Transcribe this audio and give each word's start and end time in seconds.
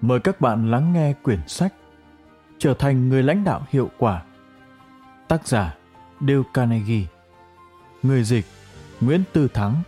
mời 0.00 0.20
các 0.20 0.40
bạn 0.40 0.70
lắng 0.70 0.92
nghe 0.92 1.12
quyển 1.22 1.40
sách 1.48 1.74
Trở 2.60 2.74
thành 2.74 3.08
người 3.08 3.22
lãnh 3.22 3.44
đạo 3.44 3.66
hiệu 3.70 3.90
quả. 3.98 4.22
Tác 5.28 5.48
giả 5.48 5.76
Dale 6.20 6.42
Carnegie. 6.54 7.06
Người 8.02 8.24
dịch 8.24 8.44
Nguyễn 9.00 9.22
Tư 9.32 9.48
Thắng. 9.48 9.82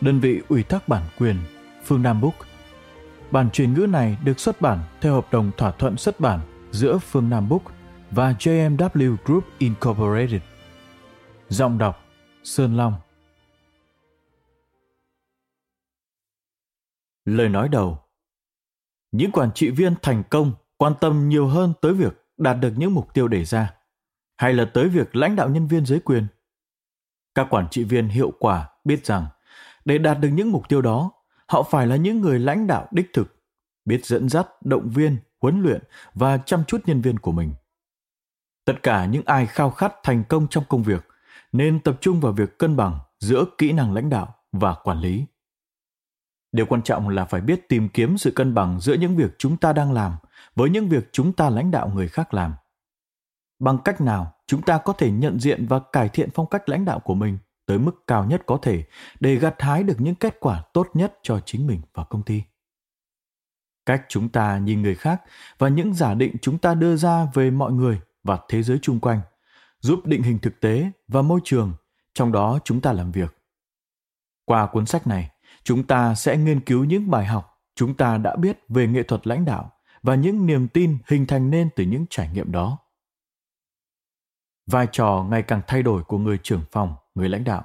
Đơn 0.00 0.20
vị 0.20 0.42
ủy 0.48 0.62
thác 0.62 0.88
bản 0.88 1.02
quyền 1.18 1.36
Phương 1.84 2.02
Nam 2.02 2.20
Book. 2.20 2.34
Bản 3.30 3.50
truyền 3.50 3.74
ngữ 3.74 3.86
này 3.86 4.18
được 4.24 4.40
xuất 4.40 4.60
bản 4.60 4.78
theo 5.00 5.14
hợp 5.14 5.32
đồng 5.32 5.50
thỏa 5.56 5.70
thuận 5.70 5.96
xuất 5.96 6.20
bản 6.20 6.40
giữa 6.70 6.98
Phương 6.98 7.30
Nam 7.30 7.48
Book 7.48 7.62
và 8.10 8.32
JMW 8.32 9.16
Group 9.24 9.44
Incorporated. 9.58 10.42
Giọng 11.48 11.78
đọc 11.78 12.04
Sơn 12.44 12.76
Long. 12.76 12.94
Lời 17.24 17.48
nói 17.48 17.68
đầu. 17.68 17.98
Những 19.12 19.32
quản 19.32 19.52
trị 19.52 19.70
viên 19.70 19.94
thành 20.02 20.22
công 20.30 20.52
quan 20.76 20.92
tâm 21.00 21.28
nhiều 21.28 21.46
hơn 21.46 21.72
tới 21.82 21.94
việc 21.94 22.24
đạt 22.36 22.56
được 22.60 22.72
những 22.76 22.94
mục 22.94 23.14
tiêu 23.14 23.28
đề 23.28 23.44
ra 23.44 23.74
hay 24.36 24.52
là 24.52 24.64
tới 24.74 24.88
việc 24.88 25.16
lãnh 25.16 25.36
đạo 25.36 25.48
nhân 25.48 25.66
viên 25.66 25.86
dưới 25.86 26.00
quyền. 26.00 26.26
Các 27.34 27.46
quản 27.50 27.68
trị 27.70 27.84
viên 27.84 28.08
hiệu 28.08 28.32
quả 28.38 28.68
biết 28.84 29.06
rằng 29.06 29.26
để 29.84 29.98
đạt 29.98 30.20
được 30.20 30.28
những 30.28 30.52
mục 30.52 30.68
tiêu 30.68 30.82
đó, 30.82 31.10
họ 31.46 31.62
phải 31.62 31.86
là 31.86 31.96
những 31.96 32.20
người 32.20 32.38
lãnh 32.38 32.66
đạo 32.66 32.88
đích 32.90 33.10
thực, 33.12 33.36
biết 33.84 34.06
dẫn 34.06 34.28
dắt, 34.28 34.46
động 34.64 34.90
viên, 34.90 35.16
huấn 35.40 35.62
luyện 35.62 35.82
và 36.14 36.38
chăm 36.38 36.64
chút 36.64 36.80
nhân 36.86 37.00
viên 37.00 37.18
của 37.18 37.32
mình. 37.32 37.52
Tất 38.64 38.82
cả 38.82 39.04
những 39.04 39.22
ai 39.26 39.46
khao 39.46 39.70
khát 39.70 39.92
thành 40.02 40.24
công 40.28 40.48
trong 40.48 40.64
công 40.68 40.82
việc 40.82 41.06
nên 41.52 41.80
tập 41.80 41.98
trung 42.00 42.20
vào 42.20 42.32
việc 42.32 42.58
cân 42.58 42.76
bằng 42.76 42.98
giữa 43.18 43.44
kỹ 43.58 43.72
năng 43.72 43.94
lãnh 43.94 44.10
đạo 44.10 44.34
và 44.52 44.74
quản 44.74 45.00
lý. 45.00 45.24
Điều 46.52 46.66
quan 46.66 46.82
trọng 46.82 47.08
là 47.08 47.24
phải 47.24 47.40
biết 47.40 47.68
tìm 47.68 47.88
kiếm 47.88 48.18
sự 48.18 48.30
cân 48.30 48.54
bằng 48.54 48.80
giữa 48.80 48.94
những 48.94 49.16
việc 49.16 49.30
chúng 49.38 49.56
ta 49.56 49.72
đang 49.72 49.92
làm 49.92 50.12
với 50.54 50.70
những 50.70 50.88
việc 50.88 51.08
chúng 51.12 51.32
ta 51.32 51.50
lãnh 51.50 51.70
đạo 51.70 51.88
người 51.94 52.08
khác 52.08 52.34
làm. 52.34 52.54
Bằng 53.58 53.78
cách 53.84 54.00
nào 54.00 54.32
chúng 54.46 54.62
ta 54.62 54.78
có 54.78 54.92
thể 54.92 55.10
nhận 55.10 55.40
diện 55.40 55.66
và 55.66 55.80
cải 55.92 56.08
thiện 56.08 56.28
phong 56.34 56.46
cách 56.46 56.68
lãnh 56.68 56.84
đạo 56.84 57.00
của 57.00 57.14
mình 57.14 57.38
tới 57.66 57.78
mức 57.78 58.06
cao 58.06 58.24
nhất 58.24 58.42
có 58.46 58.58
thể 58.62 58.84
để 59.20 59.34
gặt 59.36 59.54
hái 59.58 59.82
được 59.82 59.96
những 59.98 60.14
kết 60.14 60.40
quả 60.40 60.62
tốt 60.72 60.88
nhất 60.94 61.18
cho 61.22 61.40
chính 61.40 61.66
mình 61.66 61.80
và 61.94 62.04
công 62.04 62.22
ty. 62.22 62.42
Cách 63.86 64.02
chúng 64.08 64.28
ta 64.28 64.58
nhìn 64.58 64.82
người 64.82 64.94
khác 64.94 65.22
và 65.58 65.68
những 65.68 65.94
giả 65.94 66.14
định 66.14 66.36
chúng 66.42 66.58
ta 66.58 66.74
đưa 66.74 66.96
ra 66.96 67.26
về 67.34 67.50
mọi 67.50 67.72
người 67.72 68.00
và 68.24 68.38
thế 68.48 68.62
giới 68.62 68.78
chung 68.82 69.00
quanh 69.00 69.20
giúp 69.80 70.06
định 70.06 70.22
hình 70.22 70.38
thực 70.38 70.60
tế 70.60 70.90
và 71.08 71.22
môi 71.22 71.40
trường 71.44 71.72
trong 72.14 72.32
đó 72.32 72.58
chúng 72.64 72.80
ta 72.80 72.92
làm 72.92 73.12
việc. 73.12 73.36
Qua 74.44 74.66
cuốn 74.66 74.86
sách 74.86 75.06
này, 75.06 75.30
chúng 75.64 75.86
ta 75.86 76.14
sẽ 76.14 76.36
nghiên 76.36 76.60
cứu 76.60 76.84
những 76.84 77.10
bài 77.10 77.26
học 77.26 77.50
chúng 77.74 77.94
ta 77.94 78.18
đã 78.18 78.36
biết 78.36 78.58
về 78.68 78.86
nghệ 78.86 79.02
thuật 79.02 79.26
lãnh 79.26 79.44
đạo 79.44 79.72
và 80.02 80.14
những 80.14 80.46
niềm 80.46 80.68
tin 80.68 80.98
hình 81.06 81.26
thành 81.26 81.50
nên 81.50 81.68
từ 81.76 81.84
những 81.84 82.06
trải 82.10 82.30
nghiệm 82.34 82.52
đó. 82.52 82.78
Vai 84.66 84.86
trò 84.92 85.26
ngày 85.30 85.42
càng 85.42 85.60
thay 85.66 85.82
đổi 85.82 86.02
của 86.04 86.18
người 86.18 86.38
trưởng 86.42 86.62
phòng, 86.72 86.94
người 87.14 87.28
lãnh 87.28 87.44
đạo. 87.44 87.64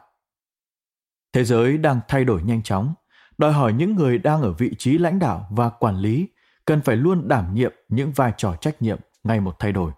Thế 1.33 1.43
giới 1.43 1.77
đang 1.77 1.99
thay 2.07 2.25
đổi 2.25 2.43
nhanh 2.43 2.63
chóng, 2.63 2.93
đòi 3.37 3.53
hỏi 3.53 3.73
những 3.73 3.95
người 3.95 4.17
đang 4.17 4.41
ở 4.41 4.53
vị 4.53 4.71
trí 4.77 4.97
lãnh 4.97 5.19
đạo 5.19 5.47
và 5.51 5.69
quản 5.69 5.97
lý 5.97 6.27
cần 6.65 6.81
phải 6.81 6.95
luôn 6.95 7.27
đảm 7.27 7.55
nhiệm 7.55 7.73
những 7.89 8.11
vai 8.11 8.33
trò 8.37 8.55
trách 8.55 8.81
nhiệm 8.81 8.99
ngày 9.23 9.39
một 9.39 9.55
thay 9.59 9.71
đổi. 9.71 9.91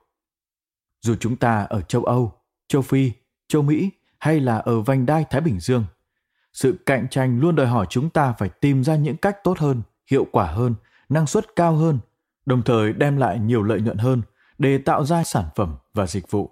Dù 1.02 1.16
chúng 1.20 1.36
ta 1.36 1.64
ở 1.64 1.82
châu 1.82 2.04
Âu, 2.04 2.42
châu 2.68 2.82
Phi, 2.82 3.12
châu 3.48 3.62
Mỹ 3.62 3.90
hay 4.20 4.40
là 4.40 4.58
ở 4.58 4.82
vành 4.82 5.06
đai 5.06 5.26
Thái 5.30 5.42
Bình 5.42 5.60
Dương, 5.60 5.86
sự 6.54 6.78
cạnh 6.86 7.08
tranh 7.10 7.40
luôn 7.40 7.56
đòi 7.56 7.68
hỏi 7.68 7.86
chúng 7.90 8.10
ta 8.10 8.34
phải 8.38 8.50
tìm 8.50 8.84
ra 8.84 8.96
những 8.96 9.18
cách 9.18 9.38
tốt 9.44 9.60
hơn, 9.60 9.82
hiệu 10.12 10.28
quả 10.32 10.46
hơn, 10.46 10.76
năng 11.10 11.28
suất 11.28 11.56
cao 11.56 11.76
hơn, 11.76 12.00
đồng 12.46 12.62
thời 12.62 12.94
đem 12.94 13.18
lại 13.18 13.40
nhiều 13.40 13.64
lợi 13.64 13.82
nhuận 13.82 13.98
hơn 13.98 14.22
để 14.58 14.78
tạo 14.78 15.06
ra 15.06 15.24
sản 15.24 15.46
phẩm 15.56 15.76
và 15.94 16.08
dịch 16.08 16.32
vụ. 16.32 16.52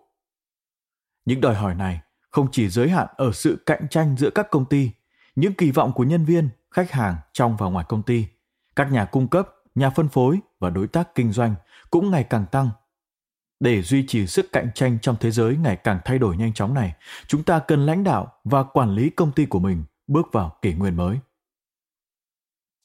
Những 1.26 1.42
đòi 1.42 1.56
hỏi 1.56 1.76
này 1.76 2.02
không 2.32 2.48
chỉ 2.52 2.70
giới 2.70 2.90
hạn 2.90 3.08
ở 3.16 3.32
sự 3.32 3.64
cạnh 3.66 3.88
tranh 3.90 4.16
giữa 4.18 4.30
các 4.30 4.48
công 4.52 4.66
ty, 4.66 4.92
những 5.36 5.54
kỳ 5.54 5.72
vọng 5.72 5.92
của 5.96 6.04
nhân 6.04 6.26
viên, 6.26 6.50
khách 6.72 6.92
hàng 6.92 7.16
trong 7.34 7.58
và 7.58 7.68
ngoài 7.68 7.86
công 7.90 8.04
ty, 8.04 8.26
các 8.76 8.92
nhà 8.92 9.06
cung 9.06 9.28
cấp, 9.28 9.50
nhà 9.76 9.90
phân 9.90 10.08
phối 10.08 10.40
và 10.60 10.70
đối 10.70 10.88
tác 10.88 11.16
kinh 11.16 11.32
doanh 11.32 11.56
cũng 11.90 12.12
ngày 12.12 12.24
càng 12.24 12.46
tăng. 12.52 12.70
Để 13.60 13.82
duy 13.82 14.06
trì 14.08 14.28
sức 14.28 14.52
cạnh 14.52 14.70
tranh 14.76 15.00
trong 15.02 15.16
thế 15.20 15.32
giới 15.32 15.58
ngày 15.58 15.76
càng 15.76 16.00
thay 16.06 16.20
đổi 16.20 16.38
nhanh 16.38 16.54
chóng 16.54 16.74
này, 16.74 16.94
chúng 17.28 17.44
ta 17.44 17.60
cần 17.60 17.86
lãnh 17.86 18.04
đạo 18.04 18.34
và 18.44 18.64
quản 18.64 18.96
lý 18.96 19.10
công 19.10 19.32
ty 19.32 19.46
của 19.46 19.60
mình 19.60 19.84
bước 20.08 20.28
vào 20.32 20.58
kỷ 20.62 20.74
nguyên 20.74 20.96
mới. 20.96 21.20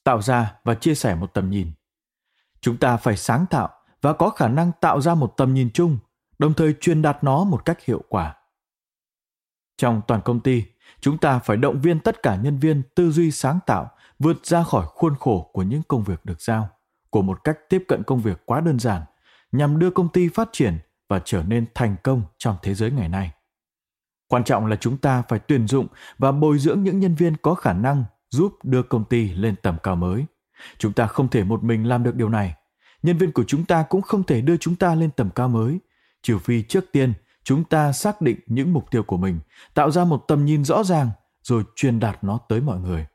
Tạo 0.04 0.22
ra 0.22 0.54
và 0.64 0.74
chia 0.74 0.94
sẻ 0.94 1.14
một 1.14 1.34
tầm 1.34 1.50
nhìn. 1.50 1.72
Chúng 2.60 2.76
ta 2.76 2.96
phải 2.96 3.16
sáng 3.16 3.46
tạo 3.50 3.68
và 4.02 4.12
có 4.12 4.30
khả 4.30 4.48
năng 4.48 4.72
tạo 4.80 5.00
ra 5.00 5.14
một 5.14 5.34
tầm 5.36 5.54
nhìn 5.54 5.70
chung, 5.74 5.98
đồng 6.38 6.54
thời 6.54 6.74
truyền 6.80 7.02
đạt 7.02 7.24
nó 7.24 7.44
một 7.44 7.64
cách 7.64 7.84
hiệu 7.84 8.02
quả. 8.08 8.36
Trong 9.76 10.00
toàn 10.06 10.20
công 10.24 10.40
ty, 10.40 10.64
chúng 11.00 11.18
ta 11.18 11.38
phải 11.38 11.56
động 11.56 11.80
viên 11.80 12.00
tất 12.00 12.22
cả 12.22 12.36
nhân 12.36 12.58
viên 12.58 12.82
tư 12.94 13.10
duy 13.10 13.30
sáng 13.30 13.58
tạo 13.66 13.90
vượt 14.18 14.46
ra 14.46 14.62
khỏi 14.62 14.86
khuôn 14.88 15.14
khổ 15.20 15.50
của 15.52 15.62
những 15.62 15.82
công 15.88 16.04
việc 16.04 16.24
được 16.24 16.40
giao, 16.40 16.68
của 17.10 17.22
một 17.22 17.44
cách 17.44 17.58
tiếp 17.68 17.84
cận 17.88 18.02
công 18.02 18.20
việc 18.20 18.42
quá 18.46 18.60
đơn 18.60 18.78
giản, 18.78 19.02
nhằm 19.52 19.78
đưa 19.78 19.90
công 19.90 20.08
ty 20.08 20.28
phát 20.28 20.48
triển 20.52 20.78
và 21.08 21.20
trở 21.24 21.42
nên 21.42 21.66
thành 21.74 21.96
công 22.02 22.22
trong 22.38 22.56
thế 22.62 22.74
giới 22.74 22.90
ngày 22.90 23.08
nay. 23.08 23.30
Quan 24.28 24.44
trọng 24.44 24.66
là 24.66 24.76
chúng 24.76 24.98
ta 24.98 25.22
phải 25.28 25.38
tuyển 25.38 25.66
dụng 25.66 25.86
và 26.18 26.32
bồi 26.32 26.58
dưỡng 26.58 26.82
những 26.82 27.00
nhân 27.00 27.14
viên 27.14 27.36
có 27.36 27.54
khả 27.54 27.72
năng 27.72 28.04
giúp 28.30 28.58
đưa 28.62 28.82
công 28.82 29.04
ty 29.04 29.28
lên 29.34 29.54
tầm 29.62 29.76
cao 29.82 29.96
mới. 29.96 30.24
Chúng 30.78 30.92
ta 30.92 31.06
không 31.06 31.28
thể 31.28 31.44
một 31.44 31.64
mình 31.64 31.88
làm 31.88 32.02
được 32.02 32.14
điều 32.14 32.28
này. 32.28 32.54
Nhân 33.02 33.18
viên 33.18 33.32
của 33.32 33.44
chúng 33.44 33.64
ta 33.64 33.82
cũng 33.82 34.02
không 34.02 34.22
thể 34.22 34.40
đưa 34.40 34.56
chúng 34.56 34.76
ta 34.76 34.94
lên 34.94 35.10
tầm 35.10 35.30
cao 35.30 35.48
mới, 35.48 35.78
trừ 36.22 36.38
phi 36.38 36.62
trước 36.62 36.84
tiên 36.92 37.12
chúng 37.44 37.64
ta 37.64 37.92
xác 37.92 38.20
định 38.20 38.40
những 38.46 38.72
mục 38.72 38.90
tiêu 38.90 39.02
của 39.02 39.16
mình, 39.16 39.38
tạo 39.74 39.90
ra 39.90 40.04
một 40.04 40.24
tầm 40.28 40.44
nhìn 40.44 40.64
rõ 40.64 40.84
ràng 40.84 41.10
rồi 41.42 41.64
truyền 41.76 42.00
đạt 42.00 42.24
nó 42.24 42.38
tới 42.48 42.60
mọi 42.60 42.80
người. 42.80 43.06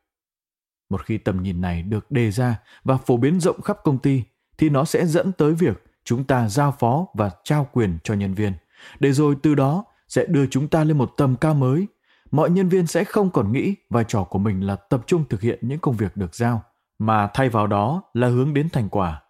Một 0.89 1.05
khi 1.05 1.17
tầm 1.17 1.43
nhìn 1.43 1.61
này 1.61 1.83
được 1.83 2.11
đề 2.11 2.31
ra 2.31 2.59
và 2.83 2.97
phổ 2.97 3.17
biến 3.17 3.39
rộng 3.39 3.61
khắp 3.61 3.77
công 3.83 3.97
ty 3.97 4.23
thì 4.57 4.69
nó 4.69 4.85
sẽ 4.85 5.05
dẫn 5.05 5.31
tới 5.31 5.53
việc 5.53 5.83
chúng 6.05 6.23
ta 6.23 6.49
giao 6.49 6.71
phó 6.79 7.05
và 7.13 7.31
trao 7.43 7.67
quyền 7.73 7.97
cho 8.03 8.13
nhân 8.13 8.33
viên, 8.33 8.53
để 8.99 9.11
rồi 9.11 9.35
từ 9.43 9.55
đó 9.55 9.83
sẽ 10.07 10.25
đưa 10.25 10.45
chúng 10.47 10.67
ta 10.67 10.83
lên 10.83 10.97
một 10.97 11.13
tầm 11.17 11.35
cao 11.35 11.53
mới. 11.53 11.87
Mọi 12.31 12.49
nhân 12.49 12.69
viên 12.69 12.87
sẽ 12.87 13.03
không 13.03 13.29
còn 13.29 13.51
nghĩ 13.51 13.75
vai 13.89 14.03
trò 14.07 14.23
của 14.23 14.39
mình 14.39 14.67
là 14.67 14.75
tập 14.75 15.03
trung 15.07 15.23
thực 15.29 15.41
hiện 15.41 15.59
những 15.61 15.79
công 15.79 15.95
việc 15.95 16.17
được 16.17 16.35
giao, 16.35 16.63
mà 16.99 17.27
thay 17.33 17.49
vào 17.49 17.67
đó 17.67 18.03
là 18.13 18.27
hướng 18.27 18.53
đến 18.53 18.69
thành 18.69 18.89
quả. 18.89 19.21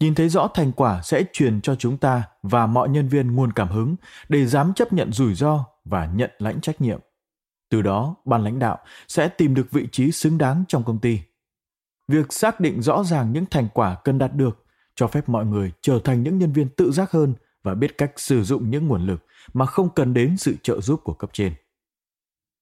Nhìn 0.00 0.14
thấy 0.14 0.28
rõ 0.28 0.48
thành 0.54 0.72
quả 0.72 1.02
sẽ 1.02 1.24
truyền 1.32 1.60
cho 1.60 1.74
chúng 1.74 1.98
ta 1.98 2.22
và 2.42 2.66
mọi 2.66 2.88
nhân 2.88 3.08
viên 3.08 3.34
nguồn 3.34 3.52
cảm 3.52 3.68
hứng 3.68 3.96
để 4.28 4.46
dám 4.46 4.74
chấp 4.74 4.92
nhận 4.92 5.12
rủi 5.12 5.34
ro 5.34 5.64
và 5.84 6.06
nhận 6.06 6.30
lãnh 6.38 6.60
trách 6.60 6.80
nhiệm. 6.80 7.00
Từ 7.70 7.82
đó, 7.82 8.16
ban 8.24 8.44
lãnh 8.44 8.58
đạo 8.58 8.78
sẽ 9.08 9.28
tìm 9.28 9.54
được 9.54 9.70
vị 9.70 9.88
trí 9.92 10.12
xứng 10.12 10.38
đáng 10.38 10.64
trong 10.68 10.84
công 10.84 10.98
ty. 10.98 11.20
Việc 12.08 12.32
xác 12.32 12.60
định 12.60 12.82
rõ 12.82 13.04
ràng 13.04 13.32
những 13.32 13.46
thành 13.50 13.68
quả 13.74 13.96
cần 14.04 14.18
đạt 14.18 14.34
được 14.34 14.63
cho 14.96 15.06
phép 15.06 15.28
mọi 15.28 15.46
người 15.46 15.72
trở 15.80 15.98
thành 16.04 16.22
những 16.22 16.38
nhân 16.38 16.52
viên 16.52 16.68
tự 16.68 16.92
giác 16.92 17.10
hơn 17.10 17.34
và 17.62 17.74
biết 17.74 17.98
cách 17.98 18.12
sử 18.16 18.42
dụng 18.42 18.70
những 18.70 18.88
nguồn 18.88 19.06
lực 19.06 19.26
mà 19.52 19.66
không 19.66 19.88
cần 19.94 20.14
đến 20.14 20.36
sự 20.36 20.56
trợ 20.62 20.80
giúp 20.80 21.00
của 21.04 21.14
cấp 21.14 21.30
trên. 21.32 21.54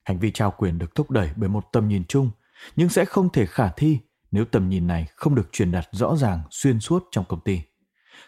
Hành 0.04 0.18
vi 0.18 0.30
trao 0.30 0.50
quyền 0.50 0.78
được 0.78 0.94
thúc 0.94 1.10
đẩy 1.10 1.30
bởi 1.36 1.48
một 1.48 1.64
tầm 1.72 1.88
nhìn 1.88 2.04
chung, 2.04 2.30
nhưng 2.76 2.88
sẽ 2.88 3.04
không 3.04 3.28
thể 3.28 3.46
khả 3.46 3.70
thi 3.76 3.98
nếu 4.30 4.44
tầm 4.44 4.68
nhìn 4.68 4.86
này 4.86 5.06
không 5.16 5.34
được 5.34 5.52
truyền 5.52 5.72
đạt 5.72 5.84
rõ 5.92 6.16
ràng 6.16 6.42
xuyên 6.50 6.80
suốt 6.80 7.04
trong 7.10 7.24
công 7.28 7.40
ty. 7.40 7.60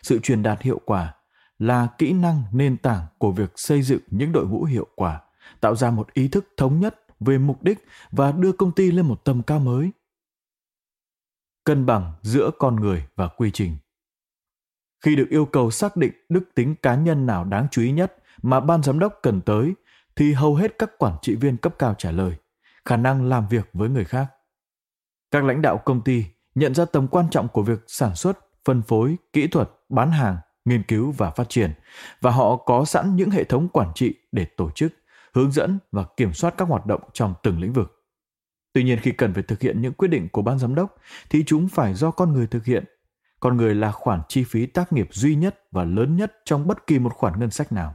Sự 0.03 0.19
truyền 0.19 0.43
đạt 0.43 0.63
hiệu 0.63 0.81
quả 0.85 1.15
là 1.59 1.89
kỹ 1.99 2.13
năng 2.13 2.43
nền 2.53 2.77
tảng 2.77 3.07
của 3.19 3.33
việc 3.33 3.53
xây 3.57 3.83
dựng 3.83 4.01
những 4.11 4.33
đội 4.33 4.47
ngũ 4.47 4.65
hiệu 4.65 4.87
quả, 4.97 5.21
tạo 5.61 5.77
ra 5.77 5.91
một 5.91 6.13
ý 6.13 6.29
thức 6.29 6.47
thống 6.57 6.81
nhất 6.81 7.01
về 7.21 7.39
mục 7.39 7.63
đích 7.63 7.85
và 8.11 8.33
đưa 8.33 8.53
công 8.53 8.73
ty 8.73 8.91
lên 8.91 9.07
một 9.07 9.25
tầm 9.25 9.43
cao 9.43 9.59
mới. 9.59 9.91
Cân 11.65 11.87
bằng 11.87 12.13
giữa 12.23 12.51
con 12.59 12.77
người 12.77 13.07
và 13.17 13.29
quy 13.29 13.51
trình. 13.51 13.77
Khi 15.05 15.17
được 15.17 15.27
yêu 15.31 15.45
cầu 15.45 15.71
xác 15.71 15.97
định 15.97 16.13
đức 16.29 16.45
tính 16.55 16.75
cá 16.83 16.95
nhân 16.95 17.27
nào 17.27 17.45
đáng 17.45 17.67
chú 17.71 17.83
ý 17.83 17.93
nhất 17.93 18.17
mà 18.43 18.61
ban 18.61 18.83
giám 18.83 18.99
đốc 18.99 19.19
cần 19.23 19.41
tới, 19.41 19.75
thì 20.17 20.33
hầu 20.33 20.55
hết 20.55 20.79
các 20.79 20.91
quản 20.99 21.17
trị 21.23 21.35
viên 21.35 21.57
cấp 21.57 21.75
cao 21.79 21.95
trả 21.99 22.11
lời 22.11 22.33
khả 22.85 22.97
năng 22.97 23.29
làm 23.29 23.49
việc 23.49 23.69
với 23.73 23.89
người 23.89 24.05
khác. 24.05 24.27
Các 25.31 25.45
lãnh 25.45 25.63
đạo 25.63 25.79
công 25.79 26.01
ty 26.01 26.25
nhận 26.55 26.75
ra 26.75 26.85
tầm 26.85 27.09
quan 27.09 27.31
trọng 27.31 27.49
của 27.49 27.63
việc 27.63 27.85
sản 27.87 28.15
xuất, 28.15 28.39
phân 28.65 28.83
phối, 28.83 29.17
kỹ 29.33 29.47
thuật, 29.47 29.71
bán 29.89 30.11
hàng, 30.11 30.37
nghiên 30.65 30.83
cứu 30.83 31.13
và 31.13 31.31
phát 31.31 31.49
triển 31.49 31.73
và 32.21 32.31
họ 32.31 32.57
có 32.57 32.85
sẵn 32.85 33.17
những 33.17 33.31
hệ 33.31 33.45
thống 33.45 33.69
quản 33.69 33.93
trị 33.95 34.15
để 34.33 34.45
tổ 34.45 34.71
chức, 34.71 34.93
hướng 35.35 35.53
dẫn 35.53 35.79
và 35.93 36.05
kiểm 36.17 36.33
soát 36.33 36.55
các 36.57 36.69
hoạt 36.69 36.87
động 36.87 37.01
trong 37.13 37.35
từng 37.43 37.61
lĩnh 37.61 37.73
vực. 37.73 38.05
Tuy 38.73 38.85
nhiên 38.85 38.99
khi 39.03 39.11
cần 39.11 39.35
phải 39.35 39.43
thực 39.43 39.61
hiện 39.61 39.83
những 39.83 39.93
quyết 39.93 40.09
định 40.09 40.29
của 40.29 40.43
ban 40.43 40.59
giám 40.59 40.75
đốc 40.75 40.97
thì 41.31 41.45
chúng 41.47 41.69
phải 41.69 41.95
do 41.95 42.11
con 42.11 42.33
người 42.33 42.47
thực 42.47 42.65
hiện 42.65 42.85
con 43.45 43.57
người 43.57 43.75
là 43.75 43.93
khoản 43.93 44.21
chi 44.29 44.45
phí 44.45 44.67
tác 44.67 44.93
nghiệp 44.93 45.09
duy 45.13 45.35
nhất 45.35 45.63
và 45.71 45.85
lớn 45.85 46.17
nhất 46.17 46.33
trong 46.45 46.67
bất 46.67 46.87
kỳ 46.87 46.99
một 46.99 47.15
khoản 47.15 47.41
ngân 47.41 47.51
sách 47.51 47.73
nào. 47.73 47.95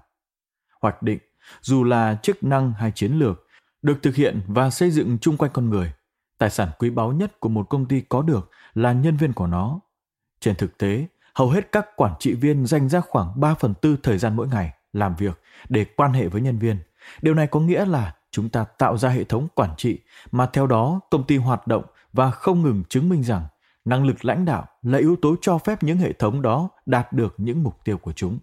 Hoạch 0.82 1.04
định, 1.04 1.20
dù 1.62 1.84
là 1.84 2.20
chức 2.24 2.44
năng 2.44 2.74
hay 2.74 2.92
chiến 2.96 3.14
lược, 3.14 3.48
được 3.82 3.98
thực 4.02 4.16
hiện 4.16 4.42
và 4.48 4.70
xây 4.70 4.92
dựng 4.92 5.18
chung 5.22 5.38
quanh 5.38 5.52
con 5.54 5.70
người. 5.70 5.94
Tài 6.38 6.50
sản 6.50 6.70
quý 6.80 6.90
báu 6.90 7.12
nhất 7.12 7.40
của 7.40 7.50
một 7.50 7.70
công 7.70 7.86
ty 7.86 8.02
có 8.02 8.22
được 8.22 8.50
là 8.74 8.94
nhân 8.94 9.18
viên 9.18 9.34
của 9.34 9.48
nó. 9.48 9.80
Trên 10.40 10.56
thực 10.56 10.78
tế, 10.78 11.08
hầu 11.36 11.50
hết 11.50 11.72
các 11.72 11.88
quản 11.96 12.14
trị 12.20 12.34
viên 12.34 12.66
dành 12.66 12.90
ra 12.90 13.02
khoảng 13.02 13.40
3 13.40 13.54
phần 13.54 13.74
tư 13.74 13.98
thời 14.04 14.18
gian 14.18 14.36
mỗi 14.36 14.48
ngày 14.48 14.74
làm 14.94 15.16
việc 15.16 15.42
để 15.70 15.86
quan 15.96 16.14
hệ 16.14 16.28
với 16.28 16.42
nhân 16.42 16.58
viên. 16.58 16.78
Điều 17.22 17.34
này 17.34 17.48
có 17.48 17.60
nghĩa 17.60 17.86
là 17.86 18.16
chúng 18.32 18.50
ta 18.50 18.64
tạo 18.64 18.98
ra 18.98 19.10
hệ 19.10 19.24
thống 19.24 19.48
quản 19.56 19.76
trị 19.78 20.00
mà 20.32 20.46
theo 20.46 20.68
đó 20.68 21.00
công 21.12 21.24
ty 21.24 21.38
hoạt 21.38 21.68
động 21.68 21.84
và 22.14 22.32
không 22.32 22.62
ngừng 22.62 22.84
chứng 22.90 23.10
minh 23.10 23.24
rằng 23.24 23.48
năng 23.86 24.06
lực 24.06 24.26
lãnh 24.26 24.46
đạo 24.46 24.66
là 24.82 24.98
yếu 24.98 25.16
tố 25.22 25.36
cho 25.42 25.58
phép 25.58 25.84
những 25.84 25.98
hệ 25.98 26.14
thống 26.14 26.42
đó 26.42 26.70
đạt 26.86 27.14
được 27.14 27.36
những 27.38 27.64
mục 27.64 27.84
tiêu 27.84 27.98
của 27.98 28.12
chúng. 28.12 28.40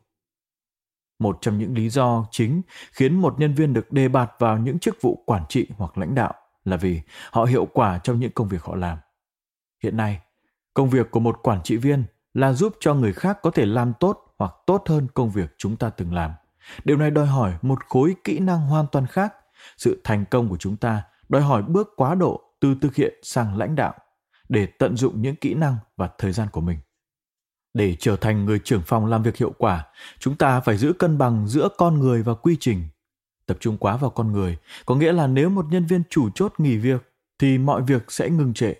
Một 1.18 1.38
trong 1.40 1.58
những 1.58 1.74
lý 1.74 1.88
do 1.88 2.26
chính 2.30 2.62
khiến 2.92 3.20
một 3.20 3.34
nhân 3.38 3.54
viên 3.54 3.72
được 3.72 3.92
đề 3.92 4.08
bạt 4.08 4.30
vào 4.38 4.58
những 4.58 4.78
chức 4.78 5.02
vụ 5.02 5.22
quản 5.26 5.42
trị 5.48 5.66
hoặc 5.76 5.98
lãnh 5.98 6.14
đạo 6.14 6.34
là 6.64 6.76
vì 6.76 7.00
họ 7.30 7.44
hiệu 7.44 7.66
quả 7.72 7.98
trong 7.98 8.20
những 8.20 8.32
công 8.32 8.48
việc 8.48 8.62
họ 8.62 8.74
làm. 8.76 8.98
Hiện 9.82 9.96
nay, 9.96 10.20
công 10.74 10.90
việc 10.90 11.10
của 11.10 11.20
một 11.20 11.38
quản 11.42 11.62
trị 11.62 11.76
viên 11.76 12.04
là 12.34 12.52
giúp 12.52 12.76
cho 12.80 12.94
người 12.94 13.12
khác 13.12 13.38
có 13.42 13.50
thể 13.50 13.66
làm 13.66 13.92
tốt 14.00 14.34
hoặc 14.38 14.52
tốt 14.66 14.82
hơn 14.88 15.06
công 15.14 15.30
việc 15.30 15.54
chúng 15.58 15.76
ta 15.76 15.90
từng 15.90 16.14
làm. 16.14 16.32
Điều 16.84 16.96
này 16.96 17.10
đòi 17.10 17.26
hỏi 17.26 17.52
một 17.62 17.78
khối 17.88 18.14
kỹ 18.24 18.38
năng 18.38 18.60
hoàn 18.60 18.86
toàn 18.92 19.06
khác. 19.06 19.34
Sự 19.76 20.00
thành 20.04 20.24
công 20.30 20.48
của 20.48 20.56
chúng 20.56 20.76
ta 20.76 21.02
đòi 21.28 21.42
hỏi 21.42 21.62
bước 21.62 21.88
quá 21.96 22.14
độ 22.14 22.42
từ 22.60 22.74
thực 22.80 22.94
hiện 22.94 23.14
sang 23.22 23.56
lãnh 23.56 23.74
đạo 23.74 23.94
để 24.48 24.66
tận 24.66 24.96
dụng 24.96 25.22
những 25.22 25.36
kỹ 25.36 25.54
năng 25.54 25.76
và 25.96 26.10
thời 26.18 26.32
gian 26.32 26.48
của 26.52 26.60
mình. 26.60 26.78
Để 27.74 27.96
trở 27.98 28.16
thành 28.16 28.44
người 28.44 28.58
trưởng 28.64 28.82
phòng 28.86 29.06
làm 29.06 29.22
việc 29.22 29.36
hiệu 29.36 29.52
quả, 29.58 29.86
chúng 30.18 30.36
ta 30.36 30.60
phải 30.60 30.76
giữ 30.76 30.92
cân 30.92 31.18
bằng 31.18 31.48
giữa 31.48 31.68
con 31.78 31.98
người 31.98 32.22
và 32.22 32.34
quy 32.34 32.56
trình. 32.60 32.82
Tập 33.46 33.56
trung 33.60 33.78
quá 33.78 33.96
vào 33.96 34.10
con 34.10 34.32
người 34.32 34.58
có 34.86 34.94
nghĩa 34.94 35.12
là 35.12 35.26
nếu 35.26 35.50
một 35.50 35.66
nhân 35.70 35.86
viên 35.86 36.02
chủ 36.10 36.30
chốt 36.34 36.54
nghỉ 36.58 36.76
việc 36.76 37.12
thì 37.38 37.58
mọi 37.58 37.82
việc 37.82 38.12
sẽ 38.12 38.30
ngừng 38.30 38.54
trệ. 38.54 38.72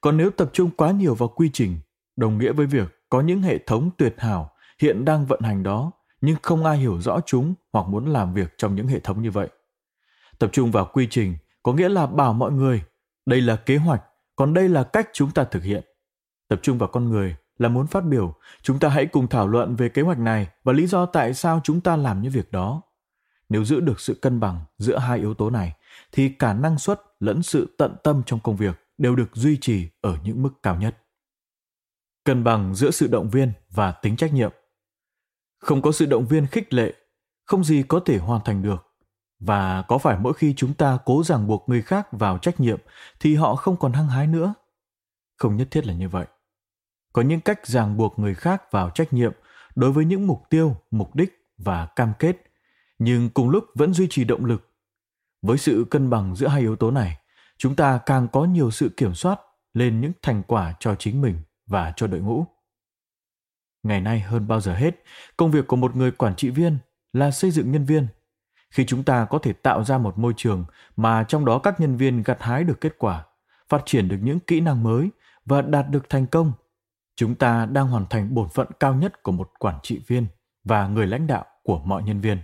Còn 0.00 0.16
nếu 0.16 0.30
tập 0.30 0.50
trung 0.52 0.70
quá 0.70 0.90
nhiều 0.90 1.14
vào 1.14 1.28
quy 1.28 1.50
trình, 1.52 1.78
đồng 2.16 2.38
nghĩa 2.38 2.52
với 2.52 2.66
việc 2.66 3.06
có 3.08 3.20
những 3.20 3.42
hệ 3.42 3.58
thống 3.58 3.90
tuyệt 3.98 4.14
hảo 4.18 4.52
hiện 4.80 5.04
đang 5.04 5.26
vận 5.26 5.40
hành 5.40 5.62
đó 5.62 5.92
nhưng 6.20 6.36
không 6.42 6.64
ai 6.64 6.78
hiểu 6.78 7.00
rõ 7.00 7.20
chúng 7.26 7.54
hoặc 7.72 7.86
muốn 7.88 8.06
làm 8.06 8.34
việc 8.34 8.54
trong 8.58 8.74
những 8.74 8.86
hệ 8.88 9.00
thống 9.00 9.22
như 9.22 9.30
vậy. 9.30 9.48
Tập 10.38 10.50
trung 10.52 10.70
vào 10.70 10.90
quy 10.92 11.06
trình 11.10 11.36
có 11.62 11.72
nghĩa 11.72 11.88
là 11.88 12.06
bảo 12.06 12.32
mọi 12.32 12.52
người 12.52 12.82
đây 13.26 13.40
là 13.40 13.56
kế 13.56 13.76
hoạch, 13.76 14.02
còn 14.36 14.54
đây 14.54 14.68
là 14.68 14.82
cách 14.84 15.08
chúng 15.12 15.30
ta 15.30 15.44
thực 15.44 15.62
hiện. 15.62 15.84
Tập 16.48 16.60
trung 16.62 16.78
vào 16.78 16.88
con 16.88 17.08
người 17.08 17.36
là 17.58 17.68
muốn 17.68 17.86
phát 17.86 18.04
biểu, 18.04 18.34
chúng 18.62 18.78
ta 18.78 18.88
hãy 18.88 19.06
cùng 19.06 19.28
thảo 19.28 19.48
luận 19.48 19.76
về 19.76 19.88
kế 19.88 20.02
hoạch 20.02 20.18
này 20.18 20.48
và 20.64 20.72
lý 20.72 20.86
do 20.86 21.06
tại 21.06 21.34
sao 21.34 21.60
chúng 21.64 21.80
ta 21.80 21.96
làm 21.96 22.22
những 22.22 22.32
việc 22.32 22.52
đó. 22.52 22.82
Nếu 23.48 23.64
giữ 23.64 23.80
được 23.80 24.00
sự 24.00 24.14
cân 24.14 24.40
bằng 24.40 24.60
giữa 24.78 24.98
hai 24.98 25.18
yếu 25.18 25.34
tố 25.34 25.50
này 25.50 25.76
thì 26.12 26.28
cả 26.28 26.54
năng 26.54 26.78
suất 26.78 27.00
lẫn 27.20 27.42
sự 27.42 27.74
tận 27.78 27.96
tâm 28.04 28.22
trong 28.26 28.40
công 28.40 28.56
việc 28.56 28.88
đều 28.98 29.16
được 29.16 29.30
duy 29.32 29.56
trì 29.60 29.88
ở 30.00 30.16
những 30.24 30.42
mức 30.42 30.50
cao 30.62 30.76
nhất. 30.76 30.98
Cân 32.24 32.44
bằng 32.44 32.74
giữa 32.74 32.90
sự 32.90 33.06
động 33.06 33.30
viên 33.30 33.52
và 33.70 33.92
tính 33.92 34.16
trách 34.16 34.32
nhiệm. 34.32 34.52
Không 35.58 35.82
có 35.82 35.92
sự 35.92 36.06
động 36.06 36.26
viên 36.26 36.46
khích 36.46 36.74
lệ, 36.74 36.94
không 37.44 37.64
gì 37.64 37.82
có 37.88 38.00
thể 38.00 38.18
hoàn 38.18 38.40
thành 38.44 38.62
được. 38.62 38.91
Và 39.46 39.82
có 39.82 39.98
phải 39.98 40.18
mỗi 40.18 40.34
khi 40.34 40.54
chúng 40.56 40.74
ta 40.74 40.98
cố 41.04 41.22
ràng 41.24 41.46
buộc 41.46 41.68
người 41.68 41.82
khác 41.82 42.08
vào 42.12 42.38
trách 42.38 42.60
nhiệm, 42.60 42.78
thì 43.20 43.34
họ 43.34 43.54
không 43.54 43.76
còn 43.76 43.92
hăng 43.92 44.08
hái 44.08 44.26
nữa? 44.26 44.54
Không 45.36 45.56
nhất 45.56 45.68
thiết 45.70 45.86
là 45.86 45.94
như 45.94 46.08
vậy. 46.08 46.26
Có 47.12 47.22
những 47.22 47.40
cách 47.40 47.66
ràng 47.66 47.96
buộc 47.96 48.18
người 48.18 48.34
khác 48.34 48.62
vào 48.70 48.90
trách 48.90 49.12
nhiệm 49.12 49.32
đối 49.74 49.92
với 49.92 50.04
những 50.04 50.26
mục 50.26 50.42
tiêu, 50.50 50.76
mục 50.90 51.14
đích 51.14 51.48
và 51.58 51.86
cam 51.86 52.12
kết, 52.18 52.36
nhưng 52.98 53.30
cùng 53.30 53.50
lúc 53.50 53.64
vẫn 53.74 53.94
duy 53.94 54.06
trì 54.10 54.24
động 54.24 54.44
lực. 54.44 54.70
Với 55.42 55.58
sự 55.58 55.84
cân 55.90 56.10
bằng 56.10 56.36
giữa 56.36 56.46
hai 56.46 56.60
yếu 56.60 56.76
tố 56.76 56.90
này, 56.90 57.18
chúng 57.58 57.76
ta 57.76 57.98
càng 58.06 58.28
có 58.32 58.44
nhiều 58.44 58.70
sự 58.70 58.88
kiểm 58.96 59.14
soát 59.14 59.40
lên 59.74 60.00
những 60.00 60.12
thành 60.22 60.42
quả 60.42 60.74
cho 60.80 60.94
chính 60.94 61.20
mình 61.20 61.38
và 61.66 61.92
cho 61.96 62.06
đội 62.06 62.20
ngũ. 62.20 62.46
Ngày 63.82 64.00
nay 64.00 64.20
hơn 64.20 64.48
bao 64.48 64.60
giờ 64.60 64.74
hết, 64.74 65.02
công 65.36 65.50
việc 65.50 65.66
của 65.66 65.76
một 65.76 65.96
người 65.96 66.10
quản 66.10 66.36
trị 66.36 66.50
viên 66.50 66.78
là 67.12 67.30
xây 67.30 67.50
dựng 67.50 67.72
nhân 67.72 67.84
viên 67.84 68.06
khi 68.72 68.84
chúng 68.86 69.04
ta 69.04 69.24
có 69.24 69.38
thể 69.38 69.52
tạo 69.52 69.84
ra 69.84 69.98
một 69.98 70.18
môi 70.18 70.32
trường 70.36 70.64
mà 70.96 71.24
trong 71.28 71.44
đó 71.44 71.58
các 71.58 71.80
nhân 71.80 71.96
viên 71.96 72.22
gặt 72.22 72.36
hái 72.40 72.64
được 72.64 72.80
kết 72.80 72.98
quả, 72.98 73.24
phát 73.68 73.82
triển 73.86 74.08
được 74.08 74.16
những 74.22 74.40
kỹ 74.40 74.60
năng 74.60 74.82
mới 74.82 75.10
và 75.44 75.62
đạt 75.62 75.88
được 75.90 76.08
thành 76.08 76.26
công, 76.26 76.52
chúng 77.16 77.34
ta 77.34 77.66
đang 77.66 77.88
hoàn 77.88 78.06
thành 78.10 78.34
bổn 78.34 78.48
phận 78.48 78.68
cao 78.80 78.94
nhất 78.94 79.22
của 79.22 79.32
một 79.32 79.50
quản 79.58 79.78
trị 79.82 80.00
viên 80.06 80.26
và 80.64 80.86
người 80.86 81.06
lãnh 81.06 81.26
đạo 81.26 81.44
của 81.62 81.78
mọi 81.78 82.02
nhân 82.02 82.20
viên. 82.20 82.38